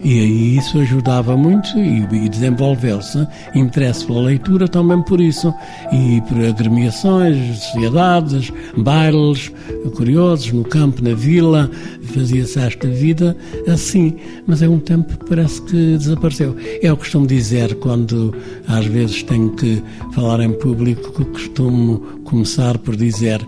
E 0.00 0.20
aí 0.20 0.56
isso 0.56 0.78
ajudava 0.78 1.36
muito 1.36 1.76
e, 1.76 2.24
e 2.24 2.28
desenvolveu-se 2.28 3.26
interesse 3.54 4.06
pela 4.06 4.22
leitura 4.22 4.68
também 4.68 5.02
por 5.02 5.20
isso. 5.20 5.52
E 5.92 6.20
por 6.22 6.44
agremiações, 6.44 7.58
sociedades, 7.58 8.52
bailes 8.76 9.50
curiosos 9.96 10.52
no 10.52 10.62
campo, 10.64 11.02
na 11.02 11.14
vila, 11.14 11.70
fazia-se 12.14 12.60
esta 12.60 12.86
vida 12.86 13.36
assim. 13.66 14.16
Mas 14.46 14.62
é 14.62 14.68
um 14.68 14.78
tempo 14.78 15.16
que 15.18 15.24
parece 15.28 15.60
que 15.62 15.96
desapareceu. 15.96 16.56
Eu 16.80 16.96
costumo 16.96 17.26
dizer, 17.26 17.74
quando 17.76 18.34
às 18.68 18.86
vezes 18.86 19.22
tenho 19.24 19.50
que 19.50 19.82
falar 20.12 20.40
em 20.40 20.52
público, 20.52 21.12
que 21.12 21.24
costumo 21.24 21.98
começar 22.24 22.78
por 22.78 22.94
dizer: 22.94 23.44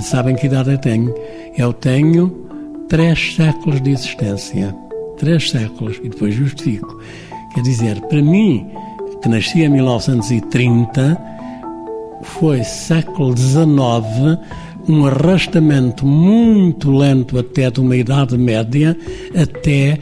sabem 0.00 0.34
que 0.34 0.46
idade 0.46 0.72
eu 0.72 0.78
tenho? 0.78 1.14
Eu 1.58 1.72
tenho 1.74 2.48
três 2.88 3.34
séculos 3.36 3.80
de 3.82 3.90
existência 3.90 4.74
três 5.20 5.50
séculos 5.50 6.00
e 6.02 6.08
depois 6.08 6.34
justifico. 6.34 6.98
Quer 7.54 7.60
dizer, 7.60 8.00
para 8.02 8.22
mim, 8.22 8.66
que 9.22 9.28
nasci 9.28 9.60
em 9.60 9.68
1930, 9.68 11.20
foi 12.22 12.64
século 12.64 13.36
XIX 13.36 14.40
um 14.88 15.06
arrastamento 15.06 16.06
muito 16.06 16.90
lento 16.90 17.38
até 17.38 17.70
de 17.70 17.80
uma 17.80 17.94
idade 17.94 18.36
média 18.36 18.96
até 19.36 19.98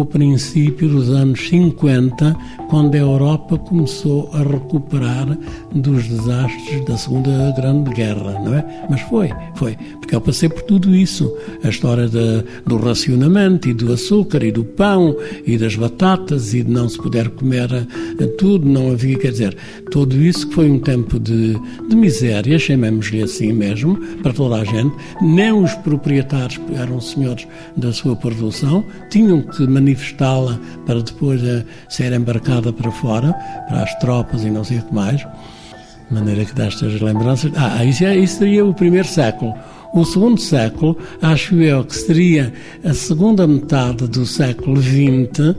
o 0.00 0.04
princípio 0.04 0.88
dos 0.88 1.08
anos 1.10 1.48
50, 1.48 2.36
quando 2.68 2.96
a 2.96 2.98
Europa 2.98 3.56
começou 3.56 4.28
a 4.32 4.42
recuperar 4.42 5.38
dos 5.72 6.08
desastres 6.08 6.84
da 6.84 6.96
Segunda 6.96 7.52
Grande 7.56 7.90
Guerra, 7.94 8.40
não 8.44 8.54
é? 8.54 8.86
Mas 8.90 9.02
foi, 9.02 9.30
foi, 9.54 9.76
porque 10.00 10.16
eu 10.16 10.20
passei 10.20 10.48
por 10.48 10.62
tudo 10.62 10.94
isso, 10.94 11.32
a 11.62 11.68
história 11.68 12.08
de, 12.08 12.44
do 12.66 12.76
racionamento 12.76 13.68
e 13.68 13.74
do 13.74 13.92
açúcar 13.92 14.42
e 14.42 14.50
do 14.50 14.64
pão 14.64 15.16
e 15.46 15.56
das 15.56 15.76
batatas 15.76 16.54
e 16.54 16.64
de 16.64 16.70
não 16.70 16.88
se 16.88 16.98
poder 16.98 17.30
comer 17.30 17.70
eh, 17.72 18.26
tudo, 18.38 18.68
não 18.68 18.90
havia, 18.90 19.16
quer 19.16 19.30
dizer, 19.30 19.56
tudo 19.92 20.16
isso 20.16 20.48
que 20.48 20.54
foi 20.54 20.70
um 20.70 20.80
tempo 20.80 21.20
de, 21.20 21.56
de 21.88 21.96
miséria, 21.96 22.58
chamemos-lhe 22.58 23.22
assim 23.22 23.52
mesmo, 23.52 23.96
para 24.22 24.32
toda 24.32 24.56
a 24.56 24.64
gente, 24.64 24.94
nem 25.22 25.52
os 25.52 25.72
proprietários, 25.74 26.60
eram 26.74 27.00
senhores 27.00 27.46
da 27.76 27.92
sua 27.92 28.16
produção, 28.16 28.84
tinham 29.08 29.42
que 29.42 29.64
manifestá-la 29.84 30.58
para 30.86 31.02
depois 31.02 31.42
uh, 31.42 31.64
ser 31.88 32.12
embarcada 32.12 32.72
para 32.72 32.90
fora, 32.90 33.32
para 33.68 33.82
as 33.82 33.94
tropas 33.98 34.42
e 34.42 34.50
não 34.50 34.64
sei 34.64 34.78
o 34.78 34.82
que 34.82 34.94
mais. 34.94 35.20
De 35.20 36.14
maneira 36.14 36.44
que 36.44 36.54
destas 36.54 37.00
lembranças. 37.00 37.52
Ah, 37.56 37.84
isso, 37.84 38.04
é, 38.04 38.16
isso 38.16 38.38
seria 38.38 38.64
o 38.64 38.74
primeiro 38.74 39.06
século. 39.06 39.54
O 39.94 40.04
segundo 40.04 40.40
século, 40.40 40.98
acho 41.22 41.54
eu 41.62 41.84
que 41.84 41.94
seria 41.94 42.52
a 42.84 42.92
segunda 42.92 43.46
metade 43.46 44.08
do 44.08 44.26
século 44.26 44.82
XX, 44.82 45.54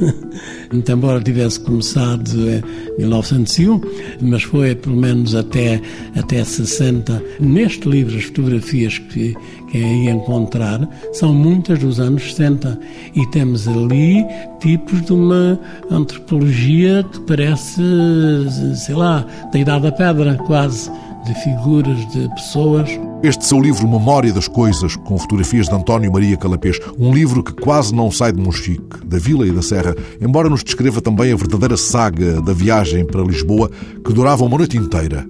embora 0.92 1.20
tivesse 1.20 1.60
começado 1.60 2.30
em 2.50 2.62
1901, 2.98 3.80
mas 4.20 4.42
foi 4.42 4.74
pelo 4.74 4.96
menos 4.96 5.34
até, 5.34 5.80
até 6.16 6.42
60. 6.42 7.22
Neste 7.40 7.88
livro, 7.88 8.16
as 8.16 8.24
fotografias 8.24 8.98
que, 8.98 9.34
que 9.70 9.78
aí 9.78 10.08
encontrar 10.08 10.88
são 11.12 11.32
muitas 11.34 11.78
dos 11.78 12.00
anos 12.00 12.22
60 12.34 12.78
e 13.14 13.26
temos 13.30 13.68
ali 13.68 14.24
tipos 14.60 15.02
de 15.02 15.12
uma 15.12 15.58
antropologia 15.90 17.04
que 17.10 17.20
parece, 17.20 17.82
sei 18.76 18.94
lá, 18.94 19.26
da 19.52 19.58
Idade 19.58 19.84
da 19.84 19.92
Pedra, 19.92 20.34
quase 20.46 20.90
de 21.24 21.34
figuras, 21.42 21.98
de 22.10 22.28
pessoas. 22.34 23.09
Este 23.22 23.44
seu 23.44 23.60
livro 23.60 23.86
Memória 23.86 24.32
das 24.32 24.48
Coisas, 24.48 24.96
com 24.96 25.18
fotografias 25.18 25.68
de 25.68 25.74
António 25.74 26.10
Maria 26.10 26.38
Calapês, 26.38 26.80
um 26.98 27.12
livro 27.12 27.42
que 27.42 27.52
quase 27.52 27.94
não 27.94 28.10
sai 28.10 28.32
de 28.32 28.40
Monchique, 28.40 29.04
da 29.04 29.18
Vila 29.18 29.46
e 29.46 29.50
da 29.50 29.60
Serra, 29.60 29.94
embora 30.22 30.48
nos 30.48 30.64
descreva 30.64 31.02
também 31.02 31.30
a 31.30 31.36
verdadeira 31.36 31.76
saga 31.76 32.40
da 32.40 32.54
viagem 32.54 33.04
para 33.04 33.22
Lisboa, 33.22 33.70
que 34.02 34.14
durava 34.14 34.42
uma 34.42 34.56
noite 34.56 34.78
inteira 34.78 35.28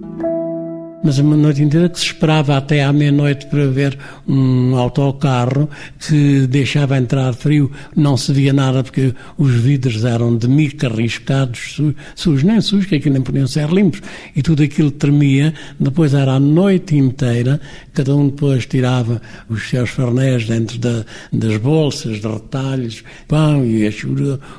mas 1.03 1.17
uma 1.17 1.35
noite 1.35 1.61
inteira 1.61 1.89
que 1.89 1.99
se 1.99 2.05
esperava 2.05 2.55
até 2.57 2.83
à 2.83 2.93
meia-noite 2.93 3.47
para 3.47 3.65
ver 3.67 3.97
um 4.27 4.75
autocarro 4.75 5.69
que 5.99 6.45
deixava 6.47 6.97
entrar 6.97 7.33
frio, 7.33 7.71
não 7.95 8.15
se 8.15 8.31
via 8.31 8.53
nada 8.53 8.83
porque 8.83 9.13
os 9.37 9.51
vidros 9.55 10.05
eram 10.05 10.35
de 10.37 10.47
mica, 10.47 10.87
riscados, 10.87 11.79
sujos, 12.15 12.43
nem 12.43 12.61
sujos, 12.61 12.85
que 12.85 12.95
aquilo 12.95 13.13
nem 13.13 13.23
podiam 13.23 13.47
ser 13.47 13.69
limpos, 13.69 14.01
e 14.35 14.41
tudo 14.41 14.63
aquilo 14.63 14.91
tremia. 14.91 15.53
Depois 15.79 16.13
era 16.13 16.33
a 16.33 16.39
noite 16.39 16.95
inteira, 16.95 17.59
cada 17.93 18.15
um 18.15 18.29
depois 18.29 18.65
tirava 18.65 19.21
os 19.49 19.69
seus 19.69 19.89
farnés 19.89 20.47
dentro 20.47 20.77
da, 20.77 21.03
das 21.33 21.57
bolsas, 21.57 22.19
de 22.21 22.27
retalhos, 22.27 23.03
pão 23.27 23.65
e 23.65 23.89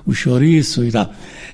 o 0.07 0.12
chouriço 0.12 0.85
e 0.85 0.90
tal. 0.90 1.12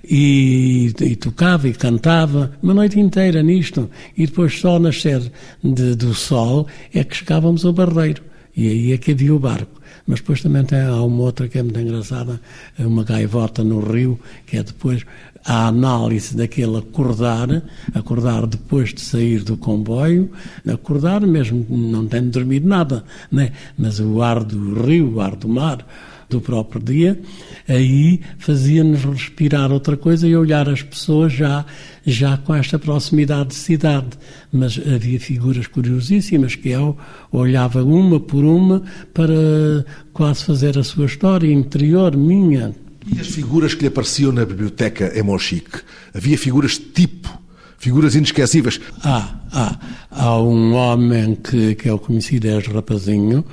E, 0.08 0.92
e 1.00 1.16
tocava 1.16 1.68
e 1.68 1.72
cantava 1.72 2.52
uma 2.62 2.72
noite 2.72 2.98
inteira 2.98 3.42
nisto, 3.42 3.90
e 4.16 4.26
depois 4.26 4.58
só 4.58 4.77
ao 4.78 4.82
nascer 4.82 5.30
de, 5.62 5.94
do 5.94 6.14
sol 6.14 6.66
é 6.94 7.04
que 7.04 7.16
chegávamos 7.16 7.64
ao 7.64 7.72
barreiro. 7.72 8.22
E 8.56 8.68
aí 8.68 8.92
é 8.92 8.98
que 8.98 9.12
havia 9.12 9.34
o 9.34 9.38
barco. 9.38 9.78
Mas 10.06 10.20
depois 10.20 10.40
também 10.40 10.64
tem, 10.64 10.80
há 10.80 11.02
uma 11.02 11.22
outra 11.22 11.46
que 11.48 11.58
é 11.58 11.62
muito 11.62 11.78
engraçada, 11.78 12.40
uma 12.78 13.04
gaivota 13.04 13.62
no 13.62 13.78
rio, 13.80 14.18
que 14.46 14.56
é 14.56 14.62
depois 14.62 15.04
a 15.44 15.68
análise 15.68 16.36
daquele 16.36 16.78
acordar, 16.78 17.62
acordar 17.94 18.46
depois 18.46 18.94
de 18.94 19.00
sair 19.00 19.44
do 19.44 19.56
comboio, 19.56 20.30
acordar 20.66 21.20
mesmo 21.20 21.66
não 21.68 22.06
tendo 22.06 22.30
dormido 22.30 22.66
nada, 22.66 23.04
né? 23.30 23.52
mas 23.76 24.00
o 24.00 24.22
ar 24.22 24.42
do 24.42 24.82
rio, 24.82 25.16
o 25.16 25.20
ar 25.20 25.36
do 25.36 25.48
mar, 25.48 25.86
do 26.28 26.40
próprio 26.40 26.82
dia, 26.82 27.20
aí 27.66 28.20
fazia-nos 28.38 29.04
respirar 29.04 29.72
outra 29.72 29.96
coisa 29.96 30.26
e 30.26 30.36
olhar 30.36 30.68
as 30.68 30.82
pessoas 30.82 31.32
já, 31.32 31.64
já 32.06 32.36
com 32.36 32.54
esta 32.54 32.78
proximidade 32.78 33.50
de 33.50 33.54
cidade. 33.54 34.08
Mas 34.52 34.78
havia 34.78 35.18
figuras 35.18 35.66
curiosíssimas 35.66 36.54
que 36.54 36.68
eu 36.68 36.96
olhava 37.32 37.82
uma 37.82 38.20
por 38.20 38.44
uma 38.44 38.82
para 39.14 39.84
quase 40.12 40.44
fazer 40.44 40.78
a 40.78 40.84
sua 40.84 41.06
história 41.06 41.50
interior, 41.50 42.16
minha. 42.16 42.74
E 43.14 43.20
as 43.20 43.28
figuras 43.28 43.74
que 43.74 43.82
lhe 43.82 43.88
apareciam 43.88 44.32
na 44.32 44.44
biblioteca 44.44 45.12
em 45.18 45.22
Monchique? 45.22 45.80
Havia 46.14 46.36
figuras 46.36 46.72
de 46.72 46.80
tipo? 46.80 47.38
Figuras 47.78 48.14
inesquecíveis? 48.14 48.80
Há, 49.02 49.34
há. 49.52 49.78
Há 50.10 50.42
um 50.42 50.74
homem 50.74 51.36
que, 51.36 51.76
que 51.76 51.88
eu 51.88 51.98
conheci 51.98 52.40
desde 52.40 52.70
rapazinho, 52.70 53.44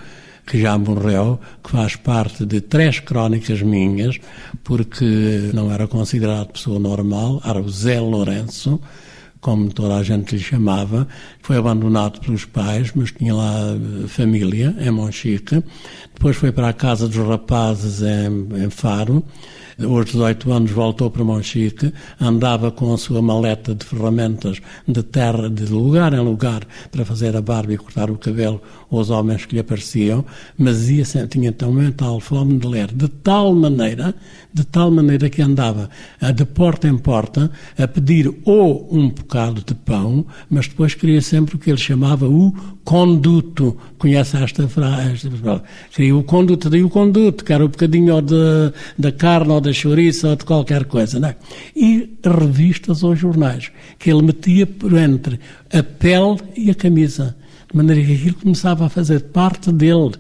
que 0.46 0.62
já 0.62 0.78
morreu, 0.78 1.40
que 1.64 1.72
faz 1.72 1.96
parte 1.96 2.46
de 2.46 2.62
três 2.62 3.00
crónicas 3.00 3.62
minhas, 3.62 4.20
porque 4.64 5.50
não 5.54 5.72
era 5.72 5.88
considerado 5.88 6.54
pessoa 6.54 6.80
normal, 6.80 7.42
era 7.44 7.62
Zé 7.68 8.00
Lourenço, 8.00 8.80
como 9.42 9.72
toda 9.72 9.96
a 9.96 10.04
gente 10.04 10.36
lhe 10.36 10.42
chamava, 10.42 11.08
foi 11.42 11.58
abandonado 11.58 12.20
pelos 12.20 12.46
pais, 12.46 12.92
mas 12.96 13.12
tinha 13.12 13.34
lá 13.36 13.54
eh, 13.54 14.08
família 14.08 14.76
em 14.80 14.90
Monchique. 14.90 15.64
Depois 16.16 16.36
foi 16.36 16.52
para 16.52 16.70
a 16.70 16.74
casa 16.74 17.08
dos 17.08 17.28
rapazes 17.28 18.02
em, 18.02 18.64
em 18.64 18.70
Faro, 18.72 19.24
aos 19.84 20.06
18 20.06 20.52
anos 20.52 20.72
voltou 20.72 21.12
para 21.12 21.24
Monchique, 21.24 21.94
andava 22.20 22.72
com 22.72 22.94
a 22.94 22.98
sua 22.98 23.22
maleta 23.22 23.76
de 23.76 23.86
ferramentas 23.86 24.62
de 24.88 25.04
terra, 25.04 25.50
de 25.50 25.66
lugar 25.66 26.14
em 26.14 26.22
lugar, 26.22 26.66
para 26.92 27.04
fazer 27.04 27.36
a 27.36 27.42
barba 27.42 27.74
e 27.74 27.78
cortar 27.78 28.10
o 28.10 28.18
cabelo 28.18 28.62
aos 28.90 29.10
homens 29.10 29.46
que 29.46 29.56
lhe 29.56 29.60
apareciam, 29.60 30.26
mas 30.58 30.90
ia, 30.90 31.04
tinha 31.28 31.52
também 31.52 31.92
tal 31.92 32.20
fome 32.20 32.58
de 32.58 32.68
ler, 32.68 32.92
de 32.92 33.08
tal 33.08 33.54
maneira, 33.54 34.16
de 34.54 34.64
tal 34.64 34.90
maneira 34.90 35.30
que 35.30 35.42
andava 35.42 35.90
de 36.34 36.46
porta 36.46 36.88
em 36.88 36.98
porta 36.98 37.52
a 37.78 37.88
pedir 37.88 38.34
ou 38.46 38.88
um 38.92 39.10
bocado 39.10 39.62
de 39.66 39.74
pão, 39.74 40.26
mas 40.50 40.68
depois 40.68 40.94
queria 40.94 41.22
sempre 41.22 41.56
o 41.56 41.60
que 41.60 41.70
ele 41.70 41.78
chamava 41.78 42.28
o 42.28 42.54
conduto. 42.84 43.78
Conhece 43.98 44.38
esta 44.38 44.68
frase? 44.68 45.30
Queria 45.92 46.16
o 46.16 46.24
conduto, 46.24 46.70
daí 46.70 46.84
o 46.84 46.90
conduto, 46.90 47.44
que 47.44 47.52
era 47.52 47.66
um 47.66 47.70
bocadinho 47.70 48.22
de, 48.22 48.72
da 48.98 49.12
carne 49.12 49.52
ou 49.52 49.60
da 49.60 49.74
chouriça 49.74 50.30
ou 50.30 50.36
de 50.36 50.46
qualquer 50.46 50.86
coisa, 50.86 51.20
não 51.20 51.30
é? 51.30 51.36
E 51.76 52.18
revistas 52.24 53.04
ou 53.04 53.16
jornais, 53.16 53.72
que 54.00 54.10
ele 54.10 54.22
metia 54.22 54.66
por 54.66 54.94
entre 54.94 55.40
a 55.74 55.84
pele 55.84 56.38
e 56.56 56.70
a 56.70 56.76
camisa, 56.76 57.36
de 57.70 57.76
maneira 57.76 58.04
que 58.04 58.14
aquilo 58.14 58.36
começava 58.36 58.86
a 58.86 58.90
fazer 58.90 59.22
parte 59.26 59.72
dele. 59.72 60.12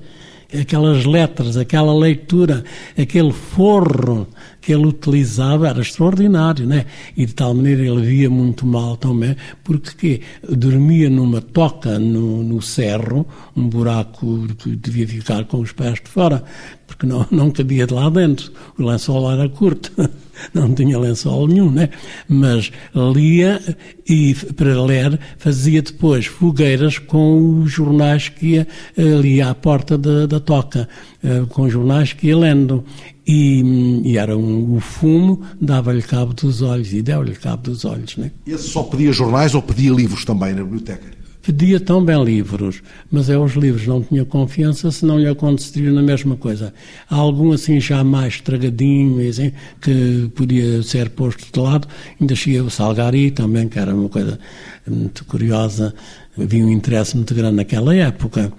aquelas 0.54 1.06
letras, 1.06 1.58
aquela 1.58 1.94
leitura, 1.94 2.64
aquele 2.98 3.32
forro 3.32 4.28
que 4.62 4.74
ele 4.74 4.88
utilizava 4.88 5.68
era 5.68 5.82
extraordinário, 5.82 6.66
né? 6.66 6.86
E 7.16 7.26
de 7.26 7.34
tal 7.34 7.54
maneira 7.54 7.84
ele 7.86 8.02
via 8.02 8.30
muito 8.30 8.66
mal 8.66 8.98
também, 8.98 9.36
porque 9.64 10.22
dormia 10.50 11.10
numa 11.10 11.42
toca 11.42 12.00
no, 12.00 12.44
no 12.44 12.62
cerro, 12.62 13.28
um 13.56 13.68
buraco 13.68 14.48
que 14.58 14.76
devia 14.76 15.08
ficar 15.08 15.46
com 15.46 15.60
os 15.60 15.72
pés 15.72 16.00
de 16.02 16.10
fora, 16.10 16.44
porque 16.88 17.06
não, 17.06 17.28
não 17.30 17.52
cabia 17.52 17.86
de 17.86 17.94
lá 17.94 18.10
dentro. 18.10 18.52
O 18.78 18.84
lençol 18.84 19.32
era 19.32 19.48
curto, 19.50 19.92
não 20.54 20.74
tinha 20.74 20.98
lençol 20.98 21.48
nenhum, 21.48 21.72
né? 21.72 21.90
Mas 22.28 22.72
lia 22.94 23.62
e, 24.08 24.36
para 24.56 24.82
ler, 24.82 25.20
fazia 25.38 25.82
depois 25.82 26.26
fogueiras 26.26 26.98
com 26.98 27.62
os 27.62 27.72
jornais 27.72 28.30
que 28.30 28.48
ia 28.48 28.68
ali 28.98 29.42
à 29.42 29.54
porta 29.54 29.98
da, 29.98 30.26
da 30.26 30.40
toca, 30.40 30.88
eh, 31.24 31.44
com 31.50 31.70
jornais 31.70 32.14
que 32.14 32.28
ia 32.28 32.38
lendo. 32.38 32.84
E, 33.28 34.02
e 34.04 34.18
era 34.18 34.38
um, 34.38 34.76
o 34.76 34.80
fumo 34.80 35.42
dava-lhe 35.60 36.02
cabo 36.02 36.34
dos 36.34 36.62
olhos 36.62 36.94
e 36.94 37.02
deu-lhe 37.02 37.34
cabo 37.34 37.64
dos 37.64 37.84
olhos. 37.84 38.16
Né? 38.18 38.32
Esse 38.46 38.68
só 38.70 38.84
pedia 38.84 39.12
jornais 39.12 39.56
ou 39.56 39.62
pedia 39.62 39.92
livros 39.92 40.24
também 40.24 40.54
na 40.54 40.64
biblioteca? 40.64 41.25
Pedia 41.46 41.80
também 41.80 42.24
livros, 42.24 42.82
mas 43.12 43.30
é 43.30 43.38
os 43.38 43.54
livros 43.54 43.86
não 43.86 44.02
tinha 44.02 44.26
confiança 44.26 44.90
se 44.90 45.06
não 45.06 45.20
lhe 45.20 45.28
aconteceria 45.28 45.92
na 45.92 46.02
mesma 46.02 46.36
coisa. 46.36 46.74
Há 47.08 47.16
algum 47.16 47.52
assim 47.52 47.80
já 47.80 48.04
mais 48.04 48.34
estragadinho 48.34 49.30
assim, 49.30 49.52
que 49.80 50.32
podia 50.34 50.82
ser 50.82 51.12
posto 51.12 51.46
de 51.54 51.60
lado, 51.60 51.88
ainda 52.20 52.34
cheguei 52.36 52.62
o 52.62 52.72
Salgari 52.72 53.30
também, 53.30 53.68
que 53.68 53.78
era 53.78 53.94
uma 53.94 54.10
coisa 54.10 54.40
muito 54.88 55.24
curiosa, 55.26 55.94
havia 56.36 56.66
um 56.66 56.72
interesse 56.72 57.16
muito 57.16 57.36
grande 57.36 57.58
naquela 57.58 57.96
época, 57.96 58.52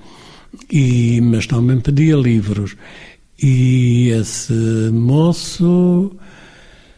e, 0.71 1.21
mas 1.21 1.49
também 1.49 1.81
pedia 1.81 2.15
livros. 2.15 2.77
E 3.43 4.11
esse 4.11 4.53
moço 4.93 6.13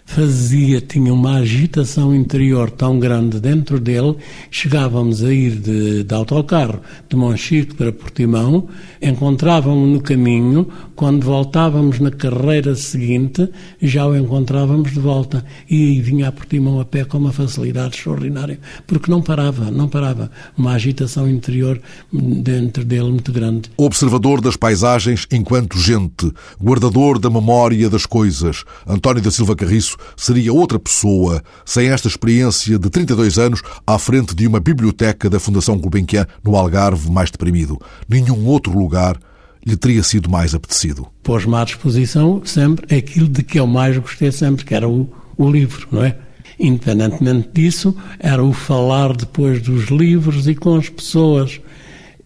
fazia, 0.08 0.80
tinha 0.80 1.12
uma 1.12 1.36
agitação 1.36 2.14
interior 2.14 2.70
tão 2.70 2.98
grande 2.98 3.38
dentro 3.38 3.78
dele, 3.78 4.16
chegávamos 4.50 5.22
a 5.22 5.30
ir 5.30 5.50
de, 5.50 6.02
de 6.02 6.14
autocarro 6.14 6.80
de 7.06 7.14
Monchique 7.14 7.74
para 7.74 7.92
Portimão, 7.92 8.68
encontrávamos 9.02 9.86
no 9.86 10.00
caminho, 10.00 10.66
quando 10.96 11.24
voltávamos 11.24 12.00
na 12.00 12.10
carreira 12.10 12.74
seguinte, 12.74 13.50
já 13.82 14.06
o 14.06 14.16
encontrávamos 14.16 14.92
de 14.92 14.98
volta 14.98 15.44
e 15.68 16.00
vinha 16.00 16.28
a 16.28 16.32
Portimão 16.32 16.80
a 16.80 16.86
pé 16.86 17.04
com 17.04 17.18
uma 17.18 17.30
facilidade 17.30 17.96
extraordinária, 17.96 18.58
porque 18.86 19.10
não 19.10 19.20
parava, 19.20 19.70
não 19.70 19.88
parava, 19.88 20.30
uma 20.56 20.72
agitação 20.72 21.28
interior 21.28 21.78
dentro 22.10 22.82
dele 22.82 23.10
muito 23.10 23.30
grande. 23.30 23.70
Observador 23.76 24.40
das 24.40 24.56
paisagens 24.56 25.26
enquanto 25.30 25.78
gente, 25.78 26.32
guardador 26.58 27.18
da 27.18 27.28
memória 27.28 27.90
das 27.90 28.06
coisas, 28.06 28.64
António 28.86 29.22
da 29.22 29.30
Silva 29.30 29.54
Carriço 29.54 29.97
seria 30.16 30.52
outra 30.52 30.78
pessoa 30.78 31.42
sem 31.64 31.88
esta 31.88 32.08
experiência 32.08 32.78
de 32.78 32.90
32 32.90 33.38
anos 33.38 33.62
à 33.86 33.98
frente 33.98 34.34
de 34.34 34.46
uma 34.46 34.60
biblioteca 34.60 35.28
da 35.28 35.40
Fundação 35.40 35.78
Gulbenkian 35.78 36.26
no 36.44 36.56
Algarve 36.56 37.10
mais 37.10 37.30
deprimido. 37.30 37.78
Nenhum 38.08 38.46
outro 38.46 38.76
lugar 38.76 39.18
lhe 39.66 39.76
teria 39.76 40.02
sido 40.02 40.30
mais 40.30 40.54
apetecido. 40.54 41.06
Pôs-me 41.22 41.54
à 41.54 41.64
disposição 41.64 42.42
sempre 42.44 42.96
aquilo 42.96 43.28
de 43.28 43.42
que 43.42 43.58
eu 43.58 43.66
mais 43.66 43.96
gostei 43.98 44.32
sempre, 44.32 44.64
que 44.64 44.74
era 44.74 44.88
o, 44.88 45.12
o 45.36 45.50
livro, 45.50 45.86
não 45.90 46.04
é? 46.04 46.16
Independentemente 46.58 47.50
disso, 47.52 47.94
era 48.18 48.42
o 48.42 48.52
falar 48.52 49.16
depois 49.16 49.62
dos 49.62 49.86
livros 49.86 50.48
e 50.48 50.54
com 50.54 50.76
as 50.76 50.88
pessoas. 50.88 51.60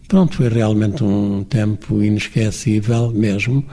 Pronto, 0.07 0.37
foi 0.37 0.49
realmente 0.49 1.03
um 1.03 1.43
tempo 1.43 2.01
inesquecível 2.01 3.11
mesmo. 3.11 3.63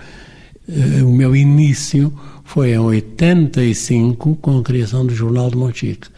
Eh, 0.68 1.02
o 1.02 1.12
meu 1.12 1.34
início 1.34 2.12
foi 2.50 2.72
em 2.72 2.78
85 2.78 4.34
com 4.42 4.58
a 4.58 4.62
criação 4.64 5.06
do 5.06 5.14
Jornal 5.14 5.50
de 5.50 5.56
Monchique. 5.56 6.08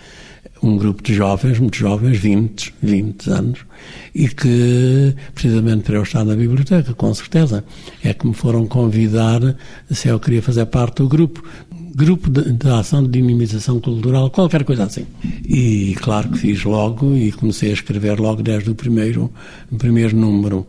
Um 0.63 0.79
grupo 0.79 1.03
de 1.03 1.13
jovens, 1.13 1.59
muito 1.59 1.77
jovens, 1.77 2.17
20, 2.17 2.75
20 2.83 3.31
anos, 3.31 3.59
e 4.15 4.29
que, 4.29 5.15
precisamente 5.35 5.83
para 5.83 5.97
eu 5.97 6.03
estar 6.03 6.25
na 6.25 6.35
biblioteca, 6.35 6.95
com 6.95 7.13
certeza, 7.13 7.63
é 8.03 8.15
que 8.15 8.27
me 8.27 8.33
foram 8.33 8.67
convidar 8.67 9.41
se 9.91 10.09
eu 10.09 10.19
queria 10.19 10.41
fazer 10.41 10.65
parte 10.65 11.03
do 11.03 11.09
grupo. 11.09 11.45
Grupo 11.95 12.31
de, 12.31 12.51
de 12.51 12.69
ação 12.71 13.03
de 13.03 13.11
dinamização 13.11 13.79
cultural, 13.79 14.31
qualquer 14.31 14.65
coisa 14.65 14.85
assim. 14.85 15.05
E 15.47 15.95
claro 16.01 16.31
que 16.31 16.39
fiz 16.39 16.65
logo 16.65 17.15
e 17.15 17.31
comecei 17.31 17.69
a 17.69 17.75
escrever 17.75 18.19
logo 18.19 18.43
desde 18.43 18.71
o 18.71 18.75
primeiro, 18.75 19.31
o 19.71 19.77
primeiro 19.77 20.17
número. 20.17 20.67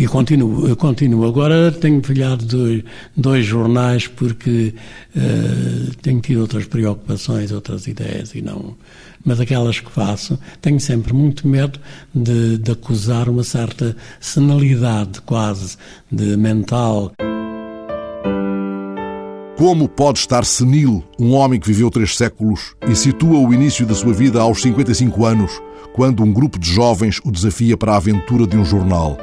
E 0.00 0.06
continuo, 0.06 0.74
continuo. 0.76 1.26
Agora 1.26 1.70
tenho 1.70 2.02
filhado 2.02 2.46
dois, 2.46 2.82
dois 3.14 3.44
jornais 3.44 4.06
porque 4.06 4.72
uh, 5.14 5.94
tenho 6.00 6.22
tido 6.22 6.40
outras 6.40 6.64
preocupações, 6.64 7.52
outras 7.52 7.86
ideias 7.86 8.34
e 8.34 8.40
não. 8.40 8.74
Mas 9.22 9.38
aquelas 9.40 9.78
que 9.78 9.90
faço, 9.90 10.38
tenho 10.62 10.80
sempre 10.80 11.12
muito 11.12 11.46
medo 11.46 11.78
de, 12.14 12.56
de 12.56 12.70
acusar 12.70 13.28
uma 13.28 13.44
certa 13.44 13.94
senilidade 14.18 15.20
quase 15.20 15.76
de 16.10 16.34
mental. 16.34 17.12
Como 19.58 19.86
pode 19.86 20.20
estar 20.20 20.46
senil 20.46 21.04
um 21.18 21.34
homem 21.34 21.60
que 21.60 21.68
viveu 21.68 21.90
três 21.90 22.16
séculos 22.16 22.74
e 22.88 22.96
situa 22.96 23.38
o 23.38 23.52
início 23.52 23.84
da 23.84 23.94
sua 23.94 24.14
vida 24.14 24.40
aos 24.40 24.62
55 24.62 25.26
anos, 25.26 25.60
quando 25.92 26.22
um 26.22 26.32
grupo 26.32 26.58
de 26.58 26.70
jovens 26.70 27.20
o 27.24 27.30
desafia 27.30 27.76
para 27.76 27.92
a 27.92 27.96
aventura 27.96 28.46
de 28.46 28.56
um 28.56 28.64
jornal? 28.64 29.18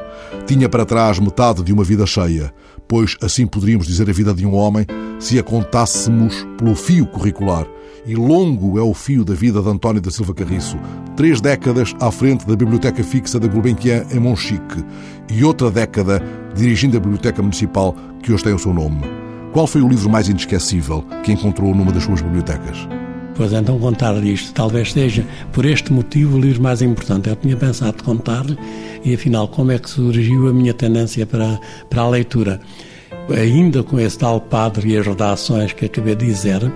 Tinha 0.46 0.70
para 0.70 0.86
trás 0.86 1.20
metade 1.20 1.64
de 1.64 1.74
uma 1.74 1.84
vida 1.84 2.06
cheia, 2.06 2.54
pois 2.88 3.16
assim 3.22 3.46
poderíamos 3.46 3.88
dizer 3.88 4.10
a 4.10 4.14
vida 4.14 4.34
de 4.34 4.46
um 4.46 4.56
homem 4.56 4.86
se 5.20 5.40
a 5.40 5.44
contássemos 5.44 6.46
pelo 6.58 6.76
fio 6.76 7.06
curricular. 7.06 7.68
E 8.06 8.16
longo 8.16 8.80
é 8.80 8.82
o 8.82 8.94
fio 8.94 9.26
da 9.26 9.34
vida 9.34 9.62
de 9.62 9.68
António 9.68 10.02
da 10.02 10.10
Silva 10.10 10.34
Carriço. 10.34 10.78
Três 11.16 11.42
décadas 11.42 11.94
à 12.00 12.10
frente 12.10 12.48
da 12.48 12.56
Biblioteca 12.56 13.04
Fixa 13.04 13.40
da 13.40 13.48
Gulbenkian 13.48 14.06
em 14.12 14.20
Monchique 14.20 14.86
e 15.30 15.44
outra 15.44 15.70
década 15.70 16.24
dirigindo 16.56 16.96
a 16.96 17.00
Biblioteca 17.00 17.42
Municipal 17.42 17.94
que 18.24 18.32
hoje 18.32 18.44
tem 18.44 18.54
o 18.54 18.60
seu 18.60 18.74
nome. 18.74 19.02
Qual 19.52 19.68
foi 19.68 19.82
o 19.82 19.90
livro 19.90 20.10
mais 20.10 20.30
inesquecível 20.30 21.04
que 21.24 21.32
encontrou 21.32 21.76
numa 21.76 21.92
das 21.92 22.04
suas 22.04 22.22
bibliotecas? 22.22 22.88
Pois 23.38 23.54
então 23.54 23.78
contar-lhe 23.78 24.34
isto 24.34 24.52
talvez 24.52 24.92
seja, 24.92 25.24
por 25.54 25.64
este 25.64 25.94
motivo, 25.94 26.38
o 26.38 26.42
livro 26.42 26.64
mais 26.64 26.82
importante. 26.82 27.30
Eu 27.30 27.36
tinha 27.36 27.56
pensado 27.56 28.04
contar-lhe 28.04 28.58
e 29.06 29.14
afinal 29.14 29.48
como 29.48 29.72
é 29.72 29.78
que 29.78 29.90
surgiu 29.90 30.48
a 30.48 30.54
minha 30.54 30.74
tendência 30.74 31.24
para, 31.26 31.60
para 31.88 32.02
a 32.02 32.10
leitura. 32.10 32.60
Ainda 33.30 33.84
com 33.84 34.00
esse 34.00 34.18
tal 34.18 34.42
padre 34.42 34.90
e 34.90 34.98
as 34.98 35.06
redações 35.06 35.72
que 35.72 35.86
acabei 35.86 36.16
de 36.16 36.26
dizer, 36.26 36.72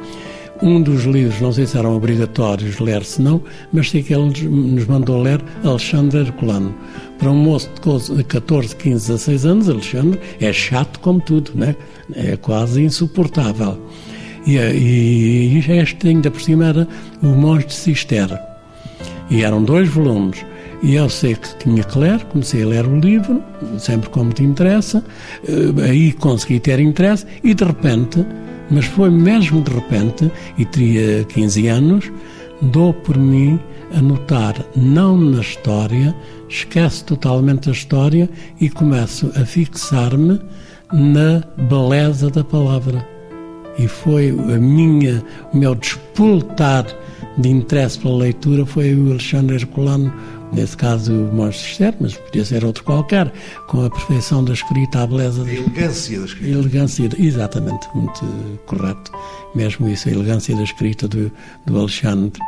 um 0.61 0.79
dos 0.79 1.05
livros, 1.05 1.41
não 1.41 1.51
sei 1.51 1.65
se 1.65 1.75
eram 1.75 1.95
obrigatórios 1.95 2.79
ler, 2.79 3.03
se 3.03 3.19
não, 3.19 3.41
mas 3.73 3.89
sei 3.89 4.03
que 4.03 4.13
ele 4.13 4.47
nos 4.47 4.85
mandou 4.85 5.19
ler 5.19 5.43
Alexandre 5.63 6.19
Herculano. 6.19 6.75
Para 7.17 7.31
um 7.31 7.35
moço 7.35 7.69
de 8.15 8.23
14, 8.23 8.75
15, 8.75 9.07
16 9.07 9.45
anos, 9.45 9.69
Alexandre 9.69 10.19
é 10.39 10.53
chato 10.53 10.99
como 10.99 11.19
tudo, 11.19 11.51
né? 11.55 11.75
é 12.13 12.37
quase 12.37 12.83
insuportável. 12.83 13.81
E, 14.45 14.57
e, 14.57 15.53
e 15.53 15.71
este 15.71 16.07
ainda 16.07 16.31
por 16.31 16.41
cima 16.41 16.65
era 16.65 16.87
o 17.21 17.27
Monge 17.27 17.67
de 17.67 17.73
Cister. 17.73 18.39
E 19.29 19.43
eram 19.43 19.63
dois 19.63 19.87
volumes. 19.89 20.45
E 20.83 20.95
eu 20.95 21.09
sei 21.09 21.35
que 21.35 21.55
tinha 21.57 21.83
que 21.83 21.97
ler, 21.97 22.23
comecei 22.25 22.63
a 22.63 22.67
ler 22.67 22.87
o 22.87 22.99
livro, 22.99 23.41
sempre 23.77 24.09
como 24.09 24.33
te 24.33 24.43
interessa, 24.43 25.03
eh, 25.47 25.89
aí 25.89 26.11
consegui 26.13 26.59
ter 26.59 26.79
interesse 26.79 27.23
e 27.43 27.53
de 27.53 27.63
repente 27.63 28.25
mas 28.71 28.85
foi 28.85 29.09
mesmo 29.09 29.61
de 29.61 29.71
repente, 29.71 30.31
e 30.57 30.65
teria 30.65 31.25
15 31.25 31.67
anos, 31.67 32.11
dou 32.61 32.93
por 32.93 33.17
mim 33.17 33.59
a 33.93 34.01
notar 34.01 34.55
não 34.75 35.17
na 35.17 35.41
história, 35.41 36.15
esquece 36.47 37.03
totalmente 37.03 37.69
a 37.69 37.73
história 37.73 38.29
e 38.59 38.69
começo 38.69 39.29
a 39.35 39.45
fixar-me 39.45 40.39
na 40.93 41.43
beleza 41.57 42.29
da 42.29 42.43
palavra. 42.43 43.10
E 43.81 43.87
foi 43.87 44.29
a 44.29 44.59
minha, 44.59 45.23
o 45.53 45.57
meu 45.57 45.73
despoltar 45.73 46.85
de 47.37 47.49
interesse 47.49 47.97
pela 47.97 48.17
leitura 48.17 48.65
foi 48.65 48.93
o 48.93 49.11
Alexandre 49.11 49.55
Herculano 49.55 50.13
nesse 50.53 50.75
caso 50.75 51.13
o 51.13 51.33
Monstro 51.33 51.93
mas 51.99 52.13
podia 52.15 52.43
ser 52.45 52.65
outro 52.65 52.83
qualquer, 52.83 53.31
com 53.67 53.85
a 53.85 53.89
perfeição 53.89 54.43
da 54.43 54.53
escrita, 54.53 55.03
a 55.03 55.07
beleza. 55.07 55.43
A 55.43 55.53
elegância 55.53 56.19
da 56.19 56.25
escrita. 56.25 56.57
Elegância, 56.59 57.09
exatamente, 57.17 57.87
muito 57.95 58.59
correto. 58.65 59.11
Mesmo 59.55 59.87
isso, 59.87 60.09
a 60.09 60.11
elegância 60.11 60.55
da 60.55 60.63
escrita 60.63 61.07
do, 61.07 61.31
do 61.65 61.79
Alexandre. 61.79 62.39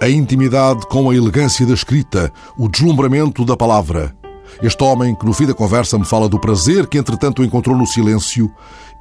A 0.00 0.08
intimidade 0.08 0.86
com 0.86 1.10
a 1.10 1.14
elegância 1.14 1.66
da 1.66 1.74
escrita, 1.74 2.32
o 2.56 2.68
deslumbramento 2.68 3.44
da 3.44 3.56
palavra. 3.56 4.14
Este 4.62 4.82
homem 4.82 5.14
que 5.14 5.24
no 5.24 5.32
fim 5.32 5.46
da 5.46 5.54
conversa 5.54 5.98
me 5.98 6.04
fala 6.04 6.28
do 6.28 6.38
prazer 6.38 6.86
que 6.86 6.98
entretanto 6.98 7.42
encontrou 7.44 7.76
no 7.76 7.86
silêncio 7.86 8.50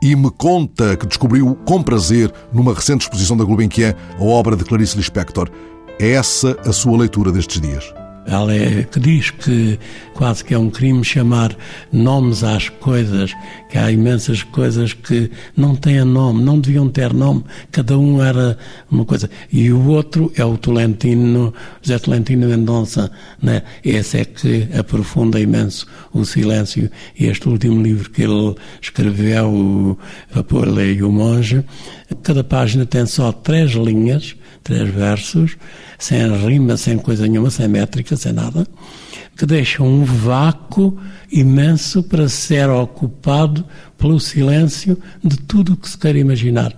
e 0.01 0.15
me 0.15 0.31
conta 0.31 0.95
que 0.95 1.05
descobriu 1.05 1.55
com 1.65 1.83
prazer 1.83 2.33
numa 2.53 2.73
recente 2.73 3.01
exposição 3.01 3.35
da 3.35 3.43
Gulbenkian 3.43 3.95
a 4.17 4.23
obra 4.23 4.55
de 4.55 4.63
Clarice 4.63 4.97
Lispector. 4.97 5.49
É 5.99 6.11
essa 6.11 6.57
a 6.65 6.71
sua 6.71 6.97
leitura 6.97 7.31
destes 7.31 7.59
dias? 7.59 7.93
Ela 8.30 8.53
é, 8.53 8.84
que 8.84 8.99
diz 8.99 9.32
que 9.32 9.80
quase 10.13 10.43
que 10.43 10.53
é 10.53 10.59
um 10.59 10.69
crime 10.69 11.03
chamar 11.03 11.55
nomes 11.91 12.43
às 12.43 12.69
coisas, 12.69 13.34
que 13.69 13.77
há 13.77 13.91
imensas 13.91 14.43
coisas 14.43 14.93
que 14.93 15.32
não 15.57 15.75
têm 15.75 16.03
nome, 16.03 16.43
não 16.43 16.59
deviam 16.59 16.88
ter 16.89 17.11
nome, 17.11 17.43
cada 17.71 17.97
um 17.97 18.21
era 18.23 18.57
uma 18.91 19.03
coisa. 19.03 19.30
E 19.51 19.71
o 19.71 19.88
outro 19.88 20.32
é 20.36 20.45
o 20.45 20.57
Tolentino, 20.57 21.53
José 21.82 21.97
Tolentino 21.97 22.47
Mendonça, 22.47 23.11
né? 23.41 23.63
esse 23.84 24.19
é 24.19 24.25
que 24.25 24.67
aprofunda 24.77 25.39
imenso 25.39 25.88
o 26.13 26.23
silêncio. 26.23 26.89
E 27.17 27.25
este 27.25 27.49
último 27.49 27.82
livro 27.82 28.09
que 28.11 28.23
ele 28.23 28.55
escreveu, 28.82 29.49
o 29.49 29.97
Vapor 30.32 30.67
e 30.80 31.01
o 31.01 31.11
Monge, 31.11 31.63
cada 32.21 32.43
página 32.43 32.86
tem 32.86 33.05
só 33.05 33.32
três 33.32 33.71
linhas, 33.71 34.36
três 34.70 34.88
versos, 34.93 35.57
sem 35.97 36.32
rima, 36.45 36.78
sem 36.78 36.95
coisa 36.99 37.28
nenhuma, 37.28 37.49
sem 37.49 37.67
métrica, 37.67 38.15
sem 38.15 38.32
nada, 38.32 38.67
que 39.36 39.43
deixam 39.43 39.88
um 39.88 40.03
vácuo 40.03 40.95
imenso 41.32 42.03
para 42.03 42.30
ser 42.30 42.70
ocupado 42.70 43.65
pelo 43.97 44.20
silêncio 44.20 44.95
de 45.24 45.38
tudo 45.38 45.74
o 45.74 45.78
que 45.78 45.89
se 45.89 45.97
quer 45.97 46.15
imaginar. 46.15 46.72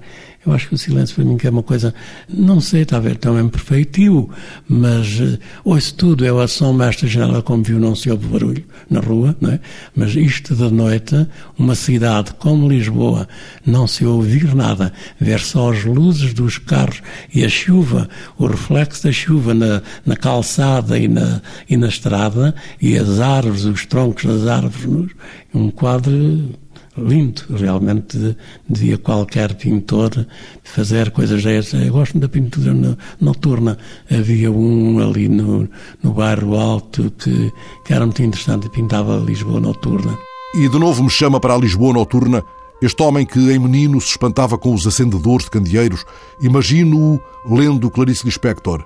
Eu 0.43 0.53
acho 0.53 0.69
que 0.69 0.73
o 0.73 0.77
silêncio 0.77 1.15
para 1.15 1.23
mim 1.23 1.37
que 1.37 1.45
é 1.45 1.51
uma 1.51 1.61
coisa, 1.61 1.93
não 2.27 2.59
sei, 2.59 2.83
ver, 2.83 3.15
tão 3.17 3.39
imperfeitivo, 3.39 4.27
mas 4.67 5.19
uh, 5.19 5.37
ouço 5.63 5.93
tudo, 5.93 6.25
eu 6.25 6.41
assomo 6.41 6.81
esta 6.81 7.05
janela 7.05 7.43
como 7.43 7.63
viu, 7.63 7.79
não 7.79 7.93
se 7.93 8.09
ouve 8.09 8.27
barulho 8.27 8.65
na 8.89 8.99
rua, 8.99 9.35
não 9.39 9.51
é? 9.51 9.59
Mas 9.95 10.15
isto 10.15 10.55
de 10.55 10.71
noite, 10.71 11.27
uma 11.59 11.75
cidade 11.75 12.33
como 12.39 12.67
Lisboa, 12.67 13.27
não 13.63 13.85
se 13.85 14.03
ouvir 14.03 14.55
nada, 14.55 14.91
ver 15.19 15.39
só 15.39 15.71
as 15.71 15.83
luzes 15.83 16.33
dos 16.33 16.57
carros 16.57 17.03
e 17.31 17.45
a 17.45 17.49
chuva, 17.49 18.09
o 18.35 18.47
reflexo 18.47 19.03
da 19.03 19.11
chuva 19.11 19.53
na, 19.53 19.83
na 20.03 20.15
calçada 20.15 20.97
e 20.97 21.07
na, 21.07 21.39
e 21.69 21.77
na 21.77 21.87
estrada, 21.87 22.55
e 22.81 22.97
as 22.97 23.19
árvores, 23.19 23.65
os 23.65 23.85
troncos 23.85 24.25
das 24.25 24.47
árvores, 24.47 25.11
um 25.53 25.69
quadro 25.69 26.49
lindo, 26.97 27.43
realmente 27.55 28.35
devia 28.67 28.97
qualquer 28.97 29.55
pintor 29.55 30.25
fazer 30.63 31.11
coisas 31.11 31.43
dessas. 31.43 31.85
Eu 31.85 31.93
gosto 31.93 32.19
da 32.19 32.27
pintura 32.27 32.73
noturna. 33.19 33.77
Havia 34.09 34.51
um 34.51 34.99
ali 34.99 35.29
no, 35.29 35.69
no 36.03 36.13
bairro 36.13 36.55
Alto 36.55 37.11
que, 37.17 37.51
que 37.85 37.93
era 37.93 38.05
muito 38.05 38.21
interessante, 38.21 38.69
pintava 38.69 39.17
Lisboa 39.17 39.59
noturna. 39.59 40.17
E 40.55 40.67
de 40.67 40.79
novo 40.79 41.03
me 41.03 41.09
chama 41.09 41.39
para 41.39 41.53
a 41.53 41.57
Lisboa 41.57 41.93
noturna 41.93 42.43
este 42.81 43.01
homem 43.03 43.25
que 43.25 43.39
em 43.39 43.59
menino 43.59 44.01
se 44.01 44.09
espantava 44.09 44.57
com 44.57 44.73
os 44.73 44.87
acendedores 44.87 45.45
de 45.45 45.51
candeeiros. 45.51 46.03
Imagino-o 46.41 47.21
lendo 47.45 47.91
Clarice 47.91 48.25
Lispector. 48.25 48.83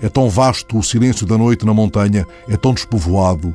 É 0.00 0.08
tão 0.08 0.30
vasto 0.30 0.78
o 0.78 0.82
silêncio 0.82 1.26
da 1.26 1.36
noite 1.36 1.66
na 1.66 1.74
montanha, 1.74 2.26
é 2.48 2.56
tão 2.56 2.72
despovoado. 2.72 3.54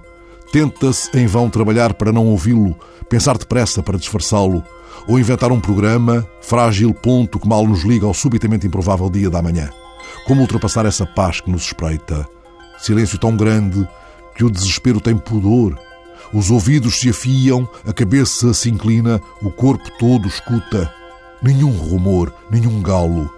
Tenta-se 0.52 1.16
em 1.16 1.28
vão 1.28 1.50
trabalhar 1.50 1.94
para 1.94 2.12
não 2.12 2.26
ouvi-lo, 2.26 2.76
pensar 3.08 3.38
depressa 3.38 3.84
para 3.84 3.98
disfarçá-lo, 3.98 4.64
ou 5.08 5.20
inventar 5.20 5.52
um 5.52 5.60
programa, 5.60 6.28
frágil 6.42 6.94
ponto 6.94 7.40
que 7.40 7.48
mal 7.48 7.66
nos 7.66 7.84
liga 7.84 8.06
ao 8.06 8.14
subitamente 8.14 8.66
improvável 8.66 9.10
dia 9.10 9.30
da 9.30 9.42
manhã. 9.42 9.70
Como 10.26 10.42
ultrapassar 10.42 10.86
essa 10.86 11.06
paz 11.06 11.42
que 11.42 11.52
nos 11.52 11.64
espreita? 11.64 12.28
Silêncio 12.80 13.20
tão 13.20 13.36
grande 13.36 13.88
que 14.36 14.44
o 14.44 14.50
desespero 14.50 15.00
tem 15.00 15.18
pudor. 15.18 15.78
Os 16.34 16.50
ouvidos 16.50 17.00
se 17.00 17.10
afiam, 17.10 17.68
a 17.86 17.94
cabeça 17.94 18.54
se 18.54 18.70
inclina, 18.70 19.22
o 19.42 19.52
corpo 19.52 19.90
todo 19.98 20.28
escuta. 20.28 20.94
Nenhum 21.42 21.72
rumor, 21.72 22.34
nenhum 22.50 22.82
galo. 22.82 23.30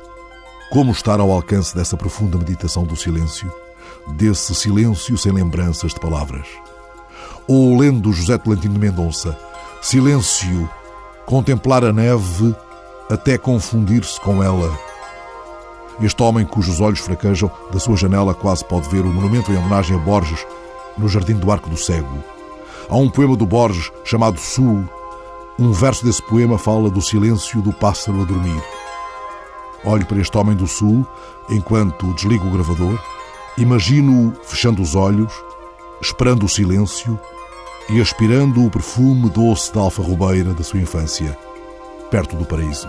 Como 0.72 0.92
estar 0.92 1.20
ao 1.20 1.32
alcance 1.32 1.76
dessa 1.76 1.98
profunda 1.98 2.38
meditação 2.38 2.84
do 2.84 2.96
silêncio? 2.96 3.52
Desse 4.16 4.56
silêncio 4.56 5.18
sem 5.18 5.32
lembranças 5.32 5.94
de 5.94 6.00
palavras? 6.00 6.48
Ou 7.54 7.78
lendo 7.78 8.14
José 8.14 8.38
Tolentino 8.38 8.76
de 8.76 8.80
Mendonça, 8.80 9.38
Silêncio, 9.82 10.70
contemplar 11.26 11.84
a 11.84 11.92
neve 11.92 12.56
até 13.10 13.38
confundir-se 13.38 14.22
com 14.22 14.42
ela. 14.42 14.72
Este 16.02 16.24
homem, 16.24 16.46
cujos 16.46 16.80
olhos 16.80 17.02
fraquejam, 17.02 17.52
da 17.70 17.78
sua 17.78 17.98
janela 17.98 18.34
quase 18.34 18.64
pode 18.64 18.88
ver 18.88 19.02
o 19.02 19.12
monumento 19.12 19.52
em 19.52 19.58
homenagem 19.58 19.98
a 19.98 20.00
Borges 20.00 20.48
no 20.98 21.10
Jardim 21.10 21.34
do 21.34 21.52
Arco 21.52 21.70
do 21.70 21.76
Cego. 21.76 22.24
Há 22.88 22.96
um 22.96 23.10
poema 23.10 23.36
do 23.36 23.46
Borges 23.46 23.92
chamado 24.06 24.40
Sul. 24.40 24.88
Um 25.60 25.74
verso 25.74 26.06
desse 26.06 26.22
poema 26.22 26.58
fala 26.58 26.90
do 26.90 27.02
silêncio 27.02 27.62
do 27.62 27.74
pássaro 27.74 28.22
a 28.22 28.24
dormir. 28.24 28.64
Olho 29.84 30.06
para 30.06 30.22
este 30.22 30.38
homem 30.38 30.56
do 30.56 30.68
Sul 30.68 31.06
enquanto 31.50 32.14
desligo 32.14 32.48
o 32.48 32.52
gravador, 32.52 32.98
imagino-o 33.58 34.34
fechando 34.42 34.82
os 34.82 34.96
olhos, 34.96 35.34
esperando 36.02 36.46
o 36.46 36.50
silêncio 36.50 37.20
e 37.94 38.00
aspirando 38.00 38.66
o 38.66 38.70
perfume 38.70 39.30
doce 39.30 39.74
da 39.74 39.82
alfarrobeira 39.82 40.54
da 40.54 40.64
sua 40.64 40.80
infância, 40.80 41.38
perto 42.10 42.38
do 42.38 42.46
paraíso. 42.46 42.88